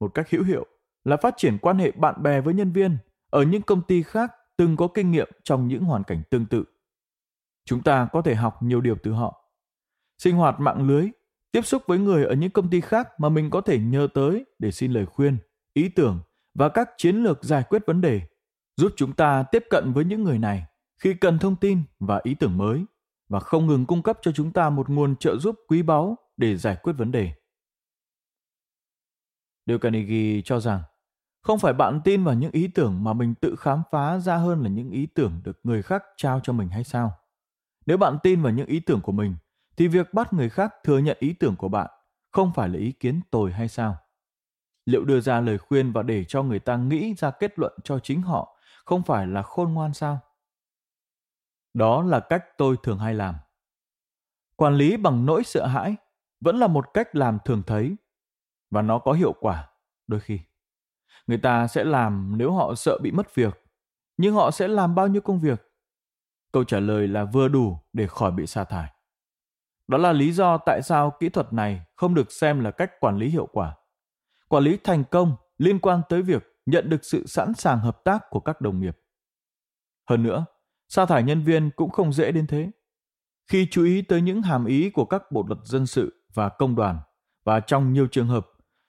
Một 0.00 0.14
cách 0.14 0.30
hữu 0.30 0.44
hiệu 0.44 0.66
là 1.04 1.16
phát 1.16 1.34
triển 1.36 1.58
quan 1.58 1.78
hệ 1.78 1.90
bạn 1.90 2.22
bè 2.22 2.40
với 2.40 2.54
nhân 2.54 2.72
viên 2.72 2.98
ở 3.30 3.42
những 3.42 3.62
công 3.62 3.82
ty 3.82 4.02
khác 4.02 4.32
từng 4.56 4.76
có 4.76 4.88
kinh 4.88 5.10
nghiệm 5.10 5.28
trong 5.42 5.68
những 5.68 5.84
hoàn 5.84 6.04
cảnh 6.04 6.22
tương 6.30 6.46
tự. 6.46 6.64
Chúng 7.64 7.82
ta 7.82 8.08
có 8.12 8.22
thể 8.22 8.34
học 8.34 8.62
nhiều 8.62 8.80
điều 8.80 8.96
từ 9.02 9.12
họ. 9.12 9.50
Sinh 10.18 10.36
hoạt 10.36 10.60
mạng 10.60 10.86
lưới, 10.86 11.08
tiếp 11.52 11.62
xúc 11.62 11.82
với 11.86 11.98
người 11.98 12.24
ở 12.24 12.34
những 12.34 12.50
công 12.50 12.70
ty 12.70 12.80
khác 12.80 13.08
mà 13.20 13.28
mình 13.28 13.50
có 13.50 13.60
thể 13.60 13.78
nhờ 13.78 14.08
tới 14.14 14.44
để 14.58 14.70
xin 14.70 14.92
lời 14.92 15.06
khuyên, 15.06 15.38
ý 15.74 15.88
tưởng 15.88 16.20
và 16.54 16.68
các 16.68 16.90
chiến 16.96 17.16
lược 17.16 17.44
giải 17.44 17.62
quyết 17.68 17.86
vấn 17.86 18.00
đề, 18.00 18.20
giúp 18.76 18.92
chúng 18.96 19.12
ta 19.12 19.42
tiếp 19.42 19.64
cận 19.70 19.92
với 19.92 20.04
những 20.04 20.24
người 20.24 20.38
này 20.38 20.66
khi 20.98 21.14
cần 21.14 21.38
thông 21.38 21.56
tin 21.56 21.82
và 22.00 22.20
ý 22.22 22.34
tưởng 22.34 22.58
mới 22.58 22.84
và 23.32 23.40
không 23.40 23.66
ngừng 23.66 23.86
cung 23.86 24.02
cấp 24.02 24.18
cho 24.22 24.32
chúng 24.32 24.52
ta 24.52 24.70
một 24.70 24.90
nguồn 24.90 25.16
trợ 25.16 25.36
giúp 25.36 25.56
quý 25.68 25.82
báu 25.82 26.18
để 26.36 26.56
giải 26.56 26.76
quyết 26.82 26.92
vấn 26.92 27.12
đề. 27.12 27.32
Dale 29.66 29.78
Carnegie 29.78 30.42
cho 30.44 30.60
rằng 30.60 30.82
không 31.42 31.58
phải 31.58 31.72
bạn 31.72 32.00
tin 32.04 32.24
vào 32.24 32.34
những 32.34 32.52
ý 32.52 32.68
tưởng 32.68 33.04
mà 33.04 33.12
mình 33.12 33.34
tự 33.34 33.56
khám 33.56 33.82
phá 33.90 34.18
ra 34.18 34.36
hơn 34.36 34.62
là 34.62 34.68
những 34.68 34.90
ý 34.90 35.06
tưởng 35.06 35.40
được 35.44 35.60
người 35.64 35.82
khác 35.82 36.02
trao 36.16 36.40
cho 36.40 36.52
mình 36.52 36.68
hay 36.68 36.84
sao? 36.84 37.12
Nếu 37.86 37.98
bạn 37.98 38.18
tin 38.22 38.42
vào 38.42 38.52
những 38.52 38.66
ý 38.66 38.80
tưởng 38.80 39.00
của 39.00 39.12
mình, 39.12 39.36
thì 39.76 39.88
việc 39.88 40.14
bắt 40.14 40.32
người 40.32 40.48
khác 40.48 40.74
thừa 40.84 40.98
nhận 40.98 41.16
ý 41.20 41.32
tưởng 41.32 41.56
của 41.56 41.68
bạn 41.68 41.90
không 42.30 42.52
phải 42.54 42.68
là 42.68 42.78
ý 42.78 42.92
kiến 42.92 43.20
tồi 43.30 43.52
hay 43.52 43.68
sao? 43.68 43.96
Liệu 44.86 45.04
đưa 45.04 45.20
ra 45.20 45.40
lời 45.40 45.58
khuyên 45.58 45.92
và 45.92 46.02
để 46.02 46.24
cho 46.24 46.42
người 46.42 46.58
ta 46.58 46.76
nghĩ 46.76 47.14
ra 47.14 47.30
kết 47.30 47.58
luận 47.58 47.72
cho 47.84 47.98
chính 47.98 48.22
họ 48.22 48.56
không 48.84 49.02
phải 49.02 49.26
là 49.26 49.42
khôn 49.42 49.74
ngoan 49.74 49.94
sao? 49.94 50.20
Đó 51.74 52.02
là 52.02 52.20
cách 52.20 52.44
tôi 52.58 52.76
thường 52.82 52.98
hay 52.98 53.14
làm. 53.14 53.34
Quản 54.56 54.74
lý 54.74 54.96
bằng 54.96 55.26
nỗi 55.26 55.44
sợ 55.44 55.66
hãi 55.66 55.96
vẫn 56.40 56.56
là 56.56 56.66
một 56.66 56.94
cách 56.94 57.16
làm 57.16 57.38
thường 57.44 57.62
thấy 57.66 57.96
và 58.70 58.82
nó 58.82 58.98
có 58.98 59.12
hiệu 59.12 59.32
quả 59.40 59.68
đôi 60.06 60.20
khi. 60.20 60.40
Người 61.26 61.38
ta 61.38 61.66
sẽ 61.66 61.84
làm 61.84 62.34
nếu 62.38 62.52
họ 62.52 62.74
sợ 62.74 62.98
bị 63.02 63.10
mất 63.10 63.34
việc, 63.34 63.62
nhưng 64.16 64.34
họ 64.34 64.50
sẽ 64.50 64.68
làm 64.68 64.94
bao 64.94 65.08
nhiêu 65.08 65.22
công 65.22 65.40
việc? 65.40 65.72
Câu 66.52 66.64
trả 66.64 66.80
lời 66.80 67.08
là 67.08 67.24
vừa 67.24 67.48
đủ 67.48 67.78
để 67.92 68.06
khỏi 68.06 68.30
bị 68.30 68.46
sa 68.46 68.64
thải. 68.64 68.92
Đó 69.88 69.98
là 69.98 70.12
lý 70.12 70.32
do 70.32 70.58
tại 70.58 70.82
sao 70.82 71.10
kỹ 71.20 71.28
thuật 71.28 71.52
này 71.52 71.82
không 71.96 72.14
được 72.14 72.32
xem 72.32 72.60
là 72.60 72.70
cách 72.70 72.90
quản 73.00 73.16
lý 73.16 73.28
hiệu 73.28 73.46
quả. 73.46 73.76
Quản 74.48 74.64
lý 74.64 74.78
thành 74.84 75.04
công 75.04 75.36
liên 75.58 75.78
quan 75.78 76.02
tới 76.08 76.22
việc 76.22 76.42
nhận 76.66 76.90
được 76.90 77.04
sự 77.04 77.26
sẵn 77.26 77.54
sàng 77.54 77.78
hợp 77.78 78.04
tác 78.04 78.30
của 78.30 78.40
các 78.40 78.60
đồng 78.60 78.80
nghiệp. 78.80 78.98
Hơn 80.08 80.22
nữa, 80.22 80.44
sa 80.94 81.06
thải 81.06 81.22
nhân 81.22 81.42
viên 81.42 81.70
cũng 81.70 81.90
không 81.90 82.12
dễ 82.12 82.32
đến 82.32 82.46
thế. 82.46 82.70
Khi 83.50 83.68
chú 83.70 83.84
ý 83.84 84.02
tới 84.02 84.22
những 84.22 84.42
hàm 84.42 84.64
ý 84.64 84.90
của 84.90 85.04
các 85.04 85.22
bộ 85.32 85.44
luật 85.48 85.60
dân 85.64 85.86
sự 85.86 86.24
và 86.34 86.48
công 86.48 86.74
đoàn, 86.74 86.98
và 87.44 87.60
trong 87.60 87.92
nhiều 87.92 88.06
trường 88.06 88.26
hợp, 88.26 88.46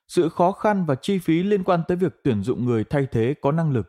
sự 0.08 0.30
khó 0.30 0.52
khăn 0.52 0.86
và 0.86 0.96
chi 0.96 1.20
phí 1.20 1.44
liên 1.44 1.64
quan 1.64 1.84
tới 1.88 1.98
việc 1.98 2.14
tuyển 2.24 2.44
dụng 2.44 2.66
người 2.66 2.84
thay 2.84 3.08
thế 3.12 3.34
có 3.42 3.52
năng 3.52 3.72
lực, 3.72 3.86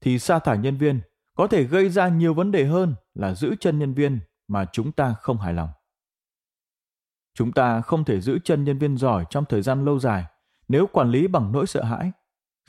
thì 0.00 0.18
sa 0.18 0.38
thải 0.38 0.58
nhân 0.58 0.76
viên 0.76 1.00
có 1.36 1.46
thể 1.46 1.64
gây 1.64 1.88
ra 1.88 2.08
nhiều 2.08 2.34
vấn 2.34 2.52
đề 2.52 2.64
hơn 2.64 2.94
là 3.14 3.34
giữ 3.34 3.54
chân 3.60 3.78
nhân 3.78 3.94
viên 3.94 4.20
mà 4.48 4.66
chúng 4.72 4.92
ta 4.92 5.14
không 5.20 5.38
hài 5.38 5.52
lòng. 5.52 5.70
Chúng 7.34 7.52
ta 7.52 7.80
không 7.80 8.04
thể 8.04 8.20
giữ 8.20 8.38
chân 8.44 8.64
nhân 8.64 8.78
viên 8.78 8.96
giỏi 8.96 9.24
trong 9.30 9.44
thời 9.44 9.62
gian 9.62 9.84
lâu 9.84 9.98
dài 9.98 10.24
nếu 10.68 10.86
quản 10.86 11.10
lý 11.10 11.26
bằng 11.26 11.52
nỗi 11.52 11.66
sợ 11.66 11.84
hãi. 11.84 12.12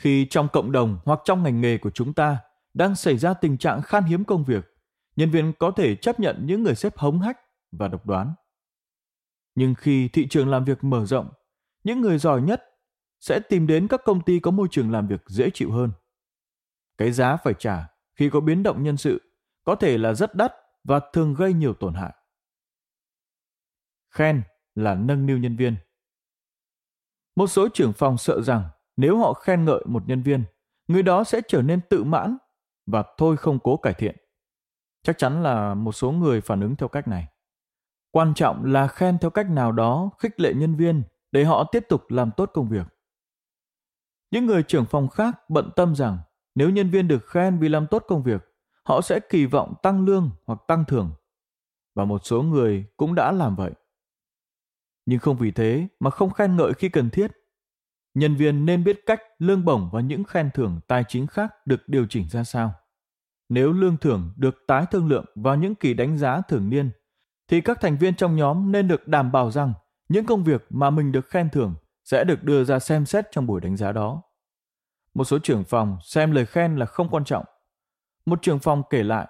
Khi 0.01 0.27
trong 0.29 0.47
cộng 0.53 0.71
đồng 0.71 0.99
hoặc 1.05 1.19
trong 1.25 1.43
ngành 1.43 1.61
nghề 1.61 1.77
của 1.77 1.91
chúng 1.91 2.13
ta 2.13 2.37
đang 2.73 2.95
xảy 2.95 3.17
ra 3.17 3.33
tình 3.33 3.57
trạng 3.57 3.81
khan 3.81 4.03
hiếm 4.03 4.23
công 4.23 4.43
việc, 4.43 4.73
nhân 5.17 5.29
viên 5.29 5.53
có 5.59 5.71
thể 5.71 5.95
chấp 5.95 6.19
nhận 6.19 6.45
những 6.45 6.63
người 6.63 6.75
sếp 6.75 6.97
hống 6.97 7.19
hách 7.19 7.37
và 7.71 7.87
độc 7.87 8.05
đoán. 8.05 8.33
Nhưng 9.55 9.75
khi 9.75 10.07
thị 10.07 10.27
trường 10.29 10.49
làm 10.49 10.65
việc 10.65 10.83
mở 10.83 11.05
rộng, 11.05 11.29
những 11.83 12.01
người 12.01 12.17
giỏi 12.17 12.41
nhất 12.41 12.63
sẽ 13.19 13.39
tìm 13.49 13.67
đến 13.67 13.87
các 13.87 14.01
công 14.05 14.21
ty 14.21 14.39
có 14.39 14.51
môi 14.51 14.67
trường 14.71 14.91
làm 14.91 15.07
việc 15.07 15.21
dễ 15.27 15.49
chịu 15.53 15.71
hơn. 15.71 15.91
Cái 16.97 17.11
giá 17.11 17.37
phải 17.37 17.53
trả 17.59 17.87
khi 18.15 18.29
có 18.29 18.39
biến 18.39 18.63
động 18.63 18.83
nhân 18.83 18.97
sự 18.97 19.21
có 19.63 19.75
thể 19.75 19.97
là 19.97 20.13
rất 20.13 20.35
đắt 20.35 20.53
và 20.83 20.99
thường 21.13 21.33
gây 21.33 21.53
nhiều 21.53 21.73
tổn 21.73 21.93
hại. 21.93 22.13
Khen 24.09 24.43
là 24.75 24.95
nâng 24.95 25.25
niu 25.25 25.37
nhân 25.37 25.55
viên. 25.55 25.75
Một 27.35 27.47
số 27.47 27.67
trưởng 27.73 27.93
phòng 27.93 28.17
sợ 28.17 28.41
rằng 28.41 28.69
nếu 28.97 29.17
họ 29.17 29.33
khen 29.33 29.65
ngợi 29.65 29.83
một 29.85 30.03
nhân 30.07 30.23
viên, 30.23 30.43
người 30.87 31.03
đó 31.03 31.23
sẽ 31.23 31.41
trở 31.47 31.61
nên 31.61 31.81
tự 31.89 32.03
mãn 32.03 32.37
và 32.85 33.03
thôi 33.17 33.37
không 33.37 33.59
cố 33.59 33.77
cải 33.77 33.93
thiện. 33.93 34.15
Chắc 35.07 35.17
chắn 35.17 35.43
là 35.43 35.73
một 35.73 35.91
số 35.91 36.11
người 36.11 36.41
phản 36.41 36.61
ứng 36.61 36.75
theo 36.75 36.89
cách 36.89 37.07
này. 37.07 37.27
Quan 38.11 38.33
trọng 38.33 38.65
là 38.65 38.87
khen 38.87 39.17
theo 39.21 39.29
cách 39.29 39.49
nào 39.49 39.71
đó 39.71 40.09
khích 40.19 40.39
lệ 40.39 40.53
nhân 40.53 40.75
viên 40.75 41.03
để 41.31 41.43
họ 41.43 41.63
tiếp 41.71 41.85
tục 41.89 42.11
làm 42.11 42.31
tốt 42.37 42.51
công 42.53 42.69
việc. 42.69 42.87
Những 44.31 44.45
người 44.45 44.63
trưởng 44.63 44.85
phòng 44.85 45.07
khác 45.07 45.49
bận 45.49 45.69
tâm 45.75 45.95
rằng 45.95 46.17
nếu 46.55 46.69
nhân 46.69 46.89
viên 46.89 47.07
được 47.07 47.25
khen 47.27 47.59
vì 47.59 47.69
làm 47.69 47.87
tốt 47.87 48.03
công 48.07 48.23
việc, 48.23 48.41
họ 48.83 49.01
sẽ 49.01 49.19
kỳ 49.29 49.45
vọng 49.45 49.73
tăng 49.83 50.05
lương 50.05 50.29
hoặc 50.45 50.59
tăng 50.67 50.85
thưởng. 50.85 51.11
Và 51.95 52.05
một 52.05 52.25
số 52.25 52.41
người 52.41 52.85
cũng 52.97 53.15
đã 53.15 53.31
làm 53.31 53.55
vậy. 53.55 53.71
Nhưng 55.05 55.19
không 55.19 55.37
vì 55.37 55.51
thế 55.51 55.87
mà 55.99 56.09
không 56.09 56.33
khen 56.33 56.55
ngợi 56.55 56.73
khi 56.73 56.89
cần 56.89 57.09
thiết. 57.09 57.31
Nhân 58.13 58.35
viên 58.35 58.65
nên 58.65 58.83
biết 58.83 58.99
cách 59.05 59.21
lương 59.39 59.65
bổng 59.65 59.89
và 59.93 60.01
những 60.01 60.23
khen 60.23 60.49
thưởng 60.53 60.79
tài 60.87 61.03
chính 61.07 61.27
khác 61.27 61.53
được 61.65 61.89
điều 61.89 62.07
chỉnh 62.09 62.29
ra 62.29 62.43
sao. 62.43 62.73
Nếu 63.49 63.73
lương 63.73 63.97
thưởng 63.97 64.33
được 64.37 64.55
tái 64.67 64.85
thương 64.91 65.07
lượng 65.07 65.25
vào 65.35 65.55
những 65.55 65.75
kỳ 65.75 65.93
đánh 65.93 66.17
giá 66.17 66.41
thường 66.41 66.69
niên, 66.69 66.91
thì 67.47 67.61
các 67.61 67.81
thành 67.81 67.97
viên 67.97 68.15
trong 68.15 68.35
nhóm 68.35 68.71
nên 68.71 68.87
được 68.87 69.07
đảm 69.07 69.31
bảo 69.31 69.51
rằng 69.51 69.73
những 70.09 70.25
công 70.25 70.43
việc 70.43 70.65
mà 70.69 70.89
mình 70.89 71.11
được 71.11 71.29
khen 71.29 71.49
thưởng 71.49 71.75
sẽ 72.03 72.23
được 72.23 72.43
đưa 72.43 72.63
ra 72.63 72.79
xem 72.79 73.05
xét 73.05 73.25
trong 73.31 73.47
buổi 73.47 73.61
đánh 73.61 73.77
giá 73.77 73.91
đó. 73.91 74.23
Một 75.13 75.23
số 75.23 75.39
trưởng 75.39 75.63
phòng 75.63 75.97
xem 76.03 76.31
lời 76.31 76.45
khen 76.45 76.75
là 76.75 76.85
không 76.85 77.09
quan 77.09 77.23
trọng. 77.23 77.45
Một 78.25 78.41
trưởng 78.41 78.59
phòng 78.59 78.83
kể 78.89 79.03
lại, 79.03 79.27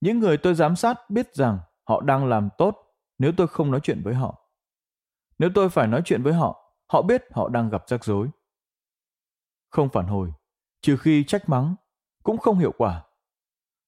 những 0.00 0.18
người 0.18 0.36
tôi 0.36 0.54
giám 0.54 0.76
sát 0.76 1.10
biết 1.10 1.34
rằng 1.34 1.58
họ 1.88 2.00
đang 2.00 2.26
làm 2.26 2.48
tốt 2.58 2.76
nếu 3.18 3.32
tôi 3.36 3.48
không 3.48 3.70
nói 3.70 3.80
chuyện 3.82 4.02
với 4.02 4.14
họ. 4.14 4.50
Nếu 5.38 5.50
tôi 5.54 5.68
phải 5.68 5.86
nói 5.86 6.02
chuyện 6.04 6.22
với 6.22 6.32
họ, 6.32 6.74
họ 6.92 7.02
biết 7.02 7.22
họ 7.32 7.48
đang 7.48 7.70
gặp 7.70 7.84
rắc 7.86 8.04
rối. 8.04 8.28
Không 9.70 9.88
phản 9.88 10.06
hồi, 10.06 10.32
trừ 10.82 10.96
khi 10.96 11.24
trách 11.24 11.48
mắng, 11.48 11.76
cũng 12.22 12.38
không 12.38 12.58
hiệu 12.58 12.72
quả. 12.78 13.04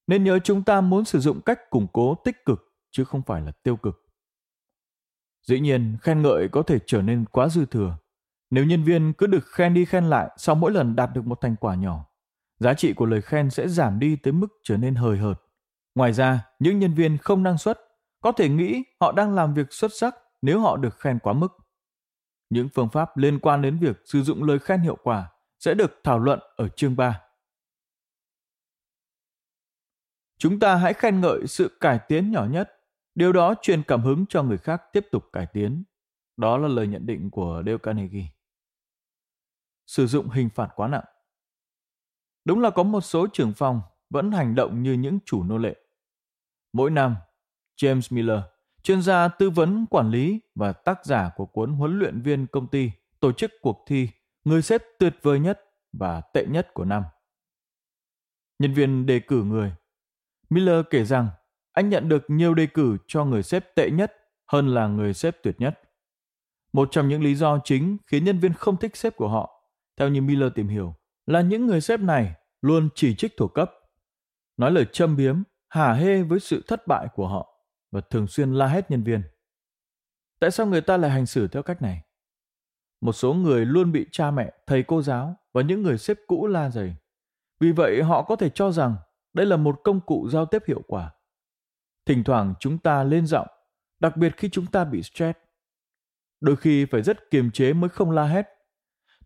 Nên 0.06 0.24
nhớ 0.24 0.38
chúng 0.38 0.62
ta 0.62 0.80
muốn 0.80 1.04
sử 1.04 1.20
dụng 1.20 1.40
cách 1.40 1.70
củng 1.70 1.86
cố 1.92 2.14
tích 2.24 2.44
cực 2.44 2.74
chứ 2.90 3.04
không 3.04 3.22
phải 3.22 3.42
là 3.42 3.52
tiêu 3.62 3.76
cực. 3.76 4.02
Dĩ 5.42 5.60
nhiên, 5.60 5.96
khen 6.02 6.22
ngợi 6.22 6.48
có 6.48 6.62
thể 6.62 6.78
trở 6.86 7.02
nên 7.02 7.24
quá 7.24 7.48
dư 7.48 7.66
thừa. 7.66 7.96
Nếu 8.50 8.64
nhân 8.64 8.84
viên 8.84 9.12
cứ 9.12 9.26
được 9.26 9.46
khen 9.46 9.74
đi 9.74 9.84
khen 9.84 10.04
lại 10.04 10.30
sau 10.36 10.54
mỗi 10.54 10.72
lần 10.72 10.96
đạt 10.96 11.10
được 11.14 11.26
một 11.26 11.40
thành 11.40 11.56
quả 11.56 11.74
nhỏ, 11.74 12.06
giá 12.58 12.74
trị 12.74 12.92
của 12.92 13.06
lời 13.06 13.22
khen 13.22 13.50
sẽ 13.50 13.68
giảm 13.68 13.98
đi 13.98 14.16
tới 14.16 14.32
mức 14.32 14.48
trở 14.62 14.76
nên 14.76 14.94
hời 14.94 15.18
hợt. 15.18 15.42
Ngoài 15.94 16.12
ra, 16.12 16.46
những 16.58 16.78
nhân 16.78 16.94
viên 16.94 17.18
không 17.18 17.42
năng 17.42 17.58
suất 17.58 17.80
có 18.20 18.32
thể 18.32 18.48
nghĩ 18.48 18.82
họ 19.00 19.12
đang 19.12 19.34
làm 19.34 19.54
việc 19.54 19.66
xuất 19.70 19.90
sắc 19.94 20.16
nếu 20.42 20.60
họ 20.60 20.76
được 20.76 20.98
khen 20.98 21.18
quá 21.18 21.32
mức. 21.32 21.56
Những 22.50 22.68
phương 22.74 22.88
pháp 22.88 23.16
liên 23.16 23.38
quan 23.38 23.62
đến 23.62 23.78
việc 23.78 24.02
sử 24.04 24.22
dụng 24.22 24.42
lời 24.42 24.58
khen 24.58 24.80
hiệu 24.80 24.96
quả 25.02 25.30
sẽ 25.58 25.74
được 25.74 26.00
thảo 26.04 26.18
luận 26.18 26.40
ở 26.56 26.68
chương 26.68 26.96
3. 26.96 27.20
Chúng 30.38 30.58
ta 30.58 30.76
hãy 30.76 30.94
khen 30.94 31.20
ngợi 31.20 31.46
sự 31.46 31.76
cải 31.80 32.00
tiến 32.08 32.30
nhỏ 32.30 32.46
nhất. 32.50 32.72
Điều 33.14 33.32
đó 33.32 33.54
truyền 33.62 33.82
cảm 33.82 34.02
hứng 34.02 34.26
cho 34.28 34.42
người 34.42 34.58
khác 34.58 34.82
tiếp 34.92 35.06
tục 35.10 35.24
cải 35.32 35.46
tiến. 35.52 35.84
Đó 36.36 36.58
là 36.58 36.68
lời 36.68 36.86
nhận 36.86 37.06
định 37.06 37.30
của 37.30 37.62
Dale 37.66 37.78
Carnegie. 37.78 38.26
Sử 39.86 40.06
dụng 40.06 40.30
hình 40.30 40.48
phạt 40.54 40.68
quá 40.74 40.88
nặng. 40.88 41.04
Đúng 42.44 42.60
là 42.60 42.70
có 42.70 42.82
một 42.82 43.00
số 43.00 43.26
trưởng 43.32 43.52
phòng 43.52 43.80
vẫn 44.10 44.32
hành 44.32 44.54
động 44.54 44.82
như 44.82 44.92
những 44.92 45.18
chủ 45.24 45.44
nô 45.44 45.58
lệ. 45.58 45.76
Mỗi 46.72 46.90
năm, 46.90 47.16
James 47.76 48.16
Miller, 48.16 48.40
chuyên 48.82 49.02
gia 49.02 49.28
tư 49.28 49.50
vấn 49.50 49.86
quản 49.86 50.10
lý 50.10 50.40
và 50.54 50.72
tác 50.72 51.04
giả 51.04 51.30
của 51.36 51.46
cuốn 51.46 51.72
huấn 51.72 51.98
luyện 51.98 52.22
viên 52.22 52.46
công 52.46 52.68
ty, 52.68 52.90
tổ 53.20 53.32
chức 53.32 53.52
cuộc 53.60 53.84
thi 53.86 54.08
người 54.44 54.62
xếp 54.62 54.82
tuyệt 54.98 55.14
vời 55.22 55.40
nhất 55.40 55.60
và 55.92 56.20
tệ 56.20 56.46
nhất 56.46 56.74
của 56.74 56.84
năm. 56.84 57.02
Nhân 58.58 58.74
viên 58.74 59.06
đề 59.06 59.20
cử 59.20 59.42
người. 59.42 59.72
Miller 60.50 60.84
kể 60.90 61.04
rằng 61.04 61.28
anh 61.72 61.88
nhận 61.88 62.08
được 62.08 62.24
nhiều 62.28 62.54
đề 62.54 62.66
cử 62.66 62.96
cho 63.06 63.24
người 63.24 63.42
xếp 63.42 63.74
tệ 63.74 63.90
nhất 63.90 64.12
hơn 64.46 64.68
là 64.68 64.86
người 64.86 65.14
xếp 65.14 65.36
tuyệt 65.42 65.60
nhất. 65.60 65.80
Một 66.72 66.88
trong 66.90 67.08
những 67.08 67.22
lý 67.22 67.34
do 67.34 67.58
chính 67.64 67.96
khiến 68.06 68.24
nhân 68.24 68.38
viên 68.38 68.52
không 68.52 68.76
thích 68.76 68.96
sếp 68.96 69.16
của 69.16 69.28
họ, 69.28 69.62
theo 69.96 70.08
như 70.08 70.22
Miller 70.22 70.52
tìm 70.54 70.68
hiểu, 70.68 70.94
là 71.26 71.40
những 71.40 71.66
người 71.66 71.80
sếp 71.80 72.00
này 72.00 72.34
luôn 72.62 72.88
chỉ 72.94 73.14
trích 73.14 73.36
thuộc 73.36 73.54
cấp, 73.54 73.72
nói 74.56 74.70
lời 74.70 74.86
châm 74.92 75.16
biếm, 75.16 75.42
hả 75.68 75.92
hê 75.92 76.22
với 76.22 76.40
sự 76.40 76.62
thất 76.66 76.86
bại 76.86 77.08
của 77.14 77.28
họ 77.28 77.56
và 77.90 78.00
thường 78.00 78.26
xuyên 78.26 78.52
la 78.52 78.66
hét 78.66 78.90
nhân 78.90 79.02
viên. 79.02 79.22
Tại 80.40 80.50
sao 80.50 80.66
người 80.66 80.80
ta 80.80 80.96
lại 80.96 81.10
hành 81.10 81.26
xử 81.26 81.48
theo 81.48 81.62
cách 81.62 81.82
này? 81.82 82.02
Một 83.00 83.12
số 83.12 83.34
người 83.34 83.66
luôn 83.66 83.92
bị 83.92 84.06
cha 84.12 84.30
mẹ, 84.30 84.52
thầy 84.66 84.82
cô 84.82 85.02
giáo 85.02 85.36
và 85.52 85.62
những 85.62 85.82
người 85.82 85.98
sếp 85.98 86.16
cũ 86.26 86.46
la 86.46 86.70
dày. 86.70 86.96
Vì 87.60 87.72
vậy 87.72 88.02
họ 88.02 88.22
có 88.22 88.36
thể 88.36 88.50
cho 88.50 88.72
rằng 88.72 88.96
đây 89.36 89.46
là 89.46 89.56
một 89.56 89.80
công 89.84 90.00
cụ 90.00 90.28
giao 90.28 90.46
tiếp 90.46 90.62
hiệu 90.66 90.82
quả. 90.86 91.12
Thỉnh 92.06 92.24
thoảng 92.24 92.54
chúng 92.60 92.78
ta 92.78 93.04
lên 93.04 93.26
giọng, 93.26 93.46
đặc 94.00 94.16
biệt 94.16 94.36
khi 94.36 94.48
chúng 94.48 94.66
ta 94.66 94.84
bị 94.84 95.02
stress. 95.02 95.38
Đôi 96.40 96.56
khi 96.56 96.84
phải 96.84 97.02
rất 97.02 97.30
kiềm 97.30 97.50
chế 97.50 97.72
mới 97.72 97.88
không 97.88 98.10
la 98.10 98.24
hét. 98.24 98.46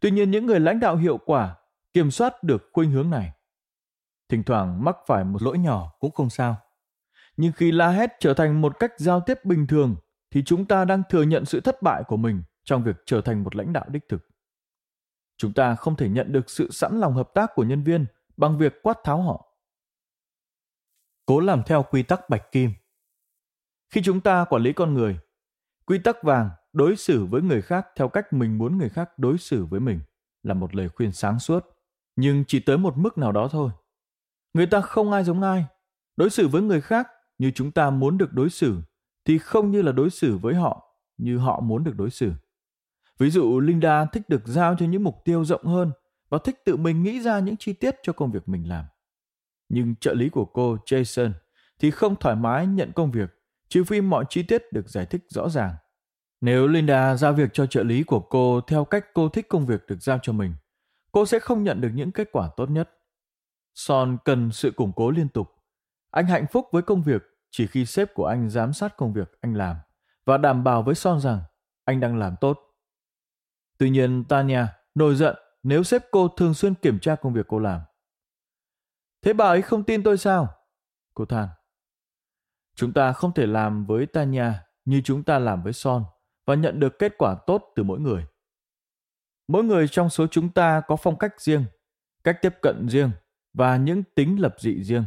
Tuy 0.01 0.11
nhiên 0.11 0.31
những 0.31 0.47
người 0.47 0.61
lãnh 0.61 0.81
đạo 0.81 0.97
hiệu 0.97 1.19
quả 1.27 1.57
kiểm 1.93 2.11
soát 2.11 2.43
được 2.43 2.71
khuynh 2.73 2.91
hướng 2.91 3.11
này. 3.11 3.33
Thỉnh 4.29 4.43
thoảng 4.43 4.85
mắc 4.85 4.97
phải 5.07 5.25
một 5.25 5.43
lỗi 5.43 5.59
nhỏ 5.59 5.93
cũng 6.01 6.11
không 6.11 6.31
sao. 6.31 6.57
Nhưng 7.37 7.53
khi 7.53 7.73
la 7.73 7.91
hét 7.91 8.11
trở 8.21 8.35
thành 8.35 8.61
một 8.61 8.79
cách 8.79 8.93
giao 8.97 9.21
tiếp 9.21 9.45
bình 9.45 9.67
thường 9.67 9.97
thì 10.31 10.43
chúng 10.45 10.67
ta 10.67 10.85
đang 10.85 11.03
thừa 11.09 11.23
nhận 11.23 11.45
sự 11.45 11.61
thất 11.61 11.83
bại 11.83 12.03
của 12.07 12.17
mình 12.17 12.43
trong 12.65 12.85
việc 12.85 12.97
trở 13.07 13.21
thành 13.21 13.45
một 13.45 13.57
lãnh 13.57 13.73
đạo 13.73 13.85
đích 13.89 14.03
thực. 14.09 14.29
Chúng 15.37 15.53
ta 15.53 15.75
không 15.75 15.97
thể 15.97 16.09
nhận 16.09 16.33
được 16.33 16.51
sự 16.51 16.71
sẵn 16.71 17.01
lòng 17.01 17.15
hợp 17.15 17.31
tác 17.35 17.51
của 17.55 17.65
nhân 17.65 17.83
viên 17.83 18.07
bằng 18.37 18.59
việc 18.59 18.83
quát 18.83 18.99
tháo 19.05 19.23
họ. 19.23 19.50
Cố 21.31 21.41
làm 21.41 21.63
theo 21.63 21.83
quy 21.83 22.03
tắc 22.03 22.31
bạch 22.31 22.53
kim. 22.53 22.73
Khi 23.91 24.03
chúng 24.05 24.21
ta 24.21 24.45
quản 24.45 24.63
lý 24.63 24.73
con 24.73 24.95
người, 24.95 25.19
quy 25.87 25.99
tắc 25.99 26.23
vàng 26.23 26.51
đối 26.73 26.97
xử 26.97 27.25
với 27.25 27.43
người 27.43 27.63
khác 27.63 27.87
theo 27.97 28.09
cách 28.09 28.33
mình 28.33 28.59
muốn 28.59 28.79
người 28.79 28.89
khác 28.89 29.19
đối 29.19 29.39
xử 29.39 29.65
với 29.65 29.81
mình 29.81 30.01
là 30.43 30.55
một 30.55 30.75
lời 30.75 30.89
khuyên 30.89 31.13
sáng 31.13 31.39
suốt. 31.39 31.67
Nhưng 32.17 32.45
chỉ 32.47 32.61
tới 32.61 32.79
một 32.79 32.97
mức 32.97 33.19
nào 33.19 33.33
đó 33.33 33.49
thôi. 33.49 33.71
Người 34.55 34.67
ta 34.67 34.81
không 34.81 35.13
ai 35.13 35.25
giống 35.25 35.43
ai. 35.43 35.65
Đối 36.17 36.31
xử 36.31 36.49
với 36.49 36.63
người 36.63 36.81
khác 36.81 37.09
như 37.39 37.51
chúng 37.55 37.73
ta 37.73 37.91
muốn 37.91 38.19
được 38.19 38.33
đối 38.33 38.51
xử 38.51 38.81
thì 39.25 39.39
không 39.39 39.71
như 39.71 39.83
là 39.83 39.93
đối 39.93 40.11
xử 40.11 40.37
với 40.37 40.55
họ 40.55 40.97
như 41.19 41.39
họ 41.39 41.61
muốn 41.61 41.85
được 41.85 41.97
đối 41.97 42.11
xử. 42.11 42.33
Ví 43.19 43.31
dụ 43.31 43.61
linda 43.61 44.05
thích 44.05 44.29
được 44.29 44.43
giao 44.47 44.77
cho 44.79 44.87
những 44.87 45.05
mục 45.05 45.17
tiêu 45.25 45.45
rộng 45.45 45.65
hơn 45.65 45.93
và 46.29 46.39
thích 46.45 46.65
tự 46.65 46.77
mình 46.77 47.03
nghĩ 47.03 47.21
ra 47.21 47.39
những 47.39 47.57
chi 47.57 47.73
tiết 47.73 47.97
cho 48.03 48.13
công 48.13 48.33
việc 48.33 48.49
mình 48.49 48.69
làm 48.69 48.85
nhưng 49.71 49.95
trợ 49.97 50.15
lý 50.15 50.29
của 50.29 50.45
cô 50.45 50.77
jason 50.87 51.33
thì 51.79 51.91
không 51.91 52.17
thoải 52.17 52.37
mái 52.37 52.67
nhận 52.67 52.93
công 52.93 53.11
việc 53.11 53.31
trừ 53.69 53.85
phi 53.85 54.01
mọi 54.01 54.25
chi 54.29 54.43
tiết 54.43 54.73
được 54.73 54.89
giải 54.89 55.07
thích 55.07 55.25
rõ 55.29 55.49
ràng 55.49 55.75
nếu 56.41 56.67
Linda 56.67 57.17
giao 57.17 57.33
việc 57.33 57.51
cho 57.53 57.67
trợ 57.67 57.83
lý 57.83 58.03
của 58.03 58.21
cô 58.21 58.61
theo 58.61 58.85
cách 58.85 59.07
cô 59.15 59.29
thích 59.29 59.49
công 59.49 59.67
việc 59.67 59.87
được 59.87 60.03
giao 60.03 60.19
cho 60.23 60.33
mình, 60.33 60.55
cô 61.13 61.27
sẽ 61.27 61.39
không 61.39 61.63
nhận 61.63 61.81
được 61.81 61.91
những 61.95 62.13
kết 62.13 62.29
quả 62.33 62.51
tốt 62.57 62.71
nhất. 62.71 62.91
Son 63.75 64.19
cần 64.25 64.53
sự 64.53 64.71
củng 64.71 64.93
cố 64.97 65.11
liên 65.11 65.29
tục. 65.29 65.49
Anh 66.11 66.27
hạnh 66.27 66.47
phúc 66.53 66.69
với 66.73 66.83
công 66.83 67.03
việc 67.03 67.23
chỉ 67.51 67.67
khi 67.67 67.87
sếp 67.87 68.15
của 68.15 68.27
anh 68.27 68.51
giám 68.51 68.73
sát 68.73 68.97
công 68.97 69.13
việc 69.13 69.33
anh 69.41 69.55
làm 69.55 69.77
và 70.25 70.37
đảm 70.37 70.65
bảo 70.65 70.83
với 70.83 70.95
Son 70.95 71.21
rằng 71.21 71.41
anh 71.85 72.01
đang 72.01 72.19
làm 72.19 72.35
tốt. 72.41 72.61
Tuy 73.79 73.91
nhiên 73.91 74.25
Tanya 74.25 74.69
nổi 74.95 75.15
giận 75.15 75.37
nếu 75.63 75.83
sếp 75.83 76.05
cô 76.11 76.29
thường 76.29 76.55
xuyên 76.55 76.75
kiểm 76.75 76.99
tra 76.99 77.15
công 77.15 77.33
việc 77.33 77.47
cô 77.49 77.59
làm. 77.59 77.81
Thế 79.23 79.33
bà 79.33 79.45
ấy 79.45 79.63
không 79.63 79.85
tin 79.85 80.03
tôi 80.03 80.19
sao? 80.19 80.49
Cô 81.15 81.25
than. 81.25 81.49
Chúng 82.75 82.93
ta 82.93 83.13
không 83.13 83.35
thể 83.35 83.47
làm 83.47 83.87
với 83.87 84.07
Tanya 84.07 84.65
như 84.85 85.01
chúng 85.05 85.23
ta 85.23 85.39
làm 85.39 85.63
với 85.63 85.73
Son 85.73 86.05
và 86.47 86.55
nhận 86.55 86.81
được 86.81 86.99
kết 86.99 87.13
quả 87.19 87.37
tốt 87.47 87.73
từ 87.77 87.83
mỗi 87.83 88.01
người. 88.01 88.27
Mỗi 89.49 89.65
người 89.65 89.89
trong 89.89 90.11
số 90.11 90.27
chúng 90.27 90.53
ta 90.53 90.83
có 90.89 90.97
phong 90.97 91.19
cách 91.19 91.41
riêng, 91.41 91.65
cách 92.25 92.39
tiếp 92.43 92.55
cận 92.63 92.89
riêng 92.89 93.11
và 93.53 93.77
những 93.77 94.03
tính 94.15 94.41
lập 94.41 94.55
dị 94.59 94.83
riêng. 94.85 95.05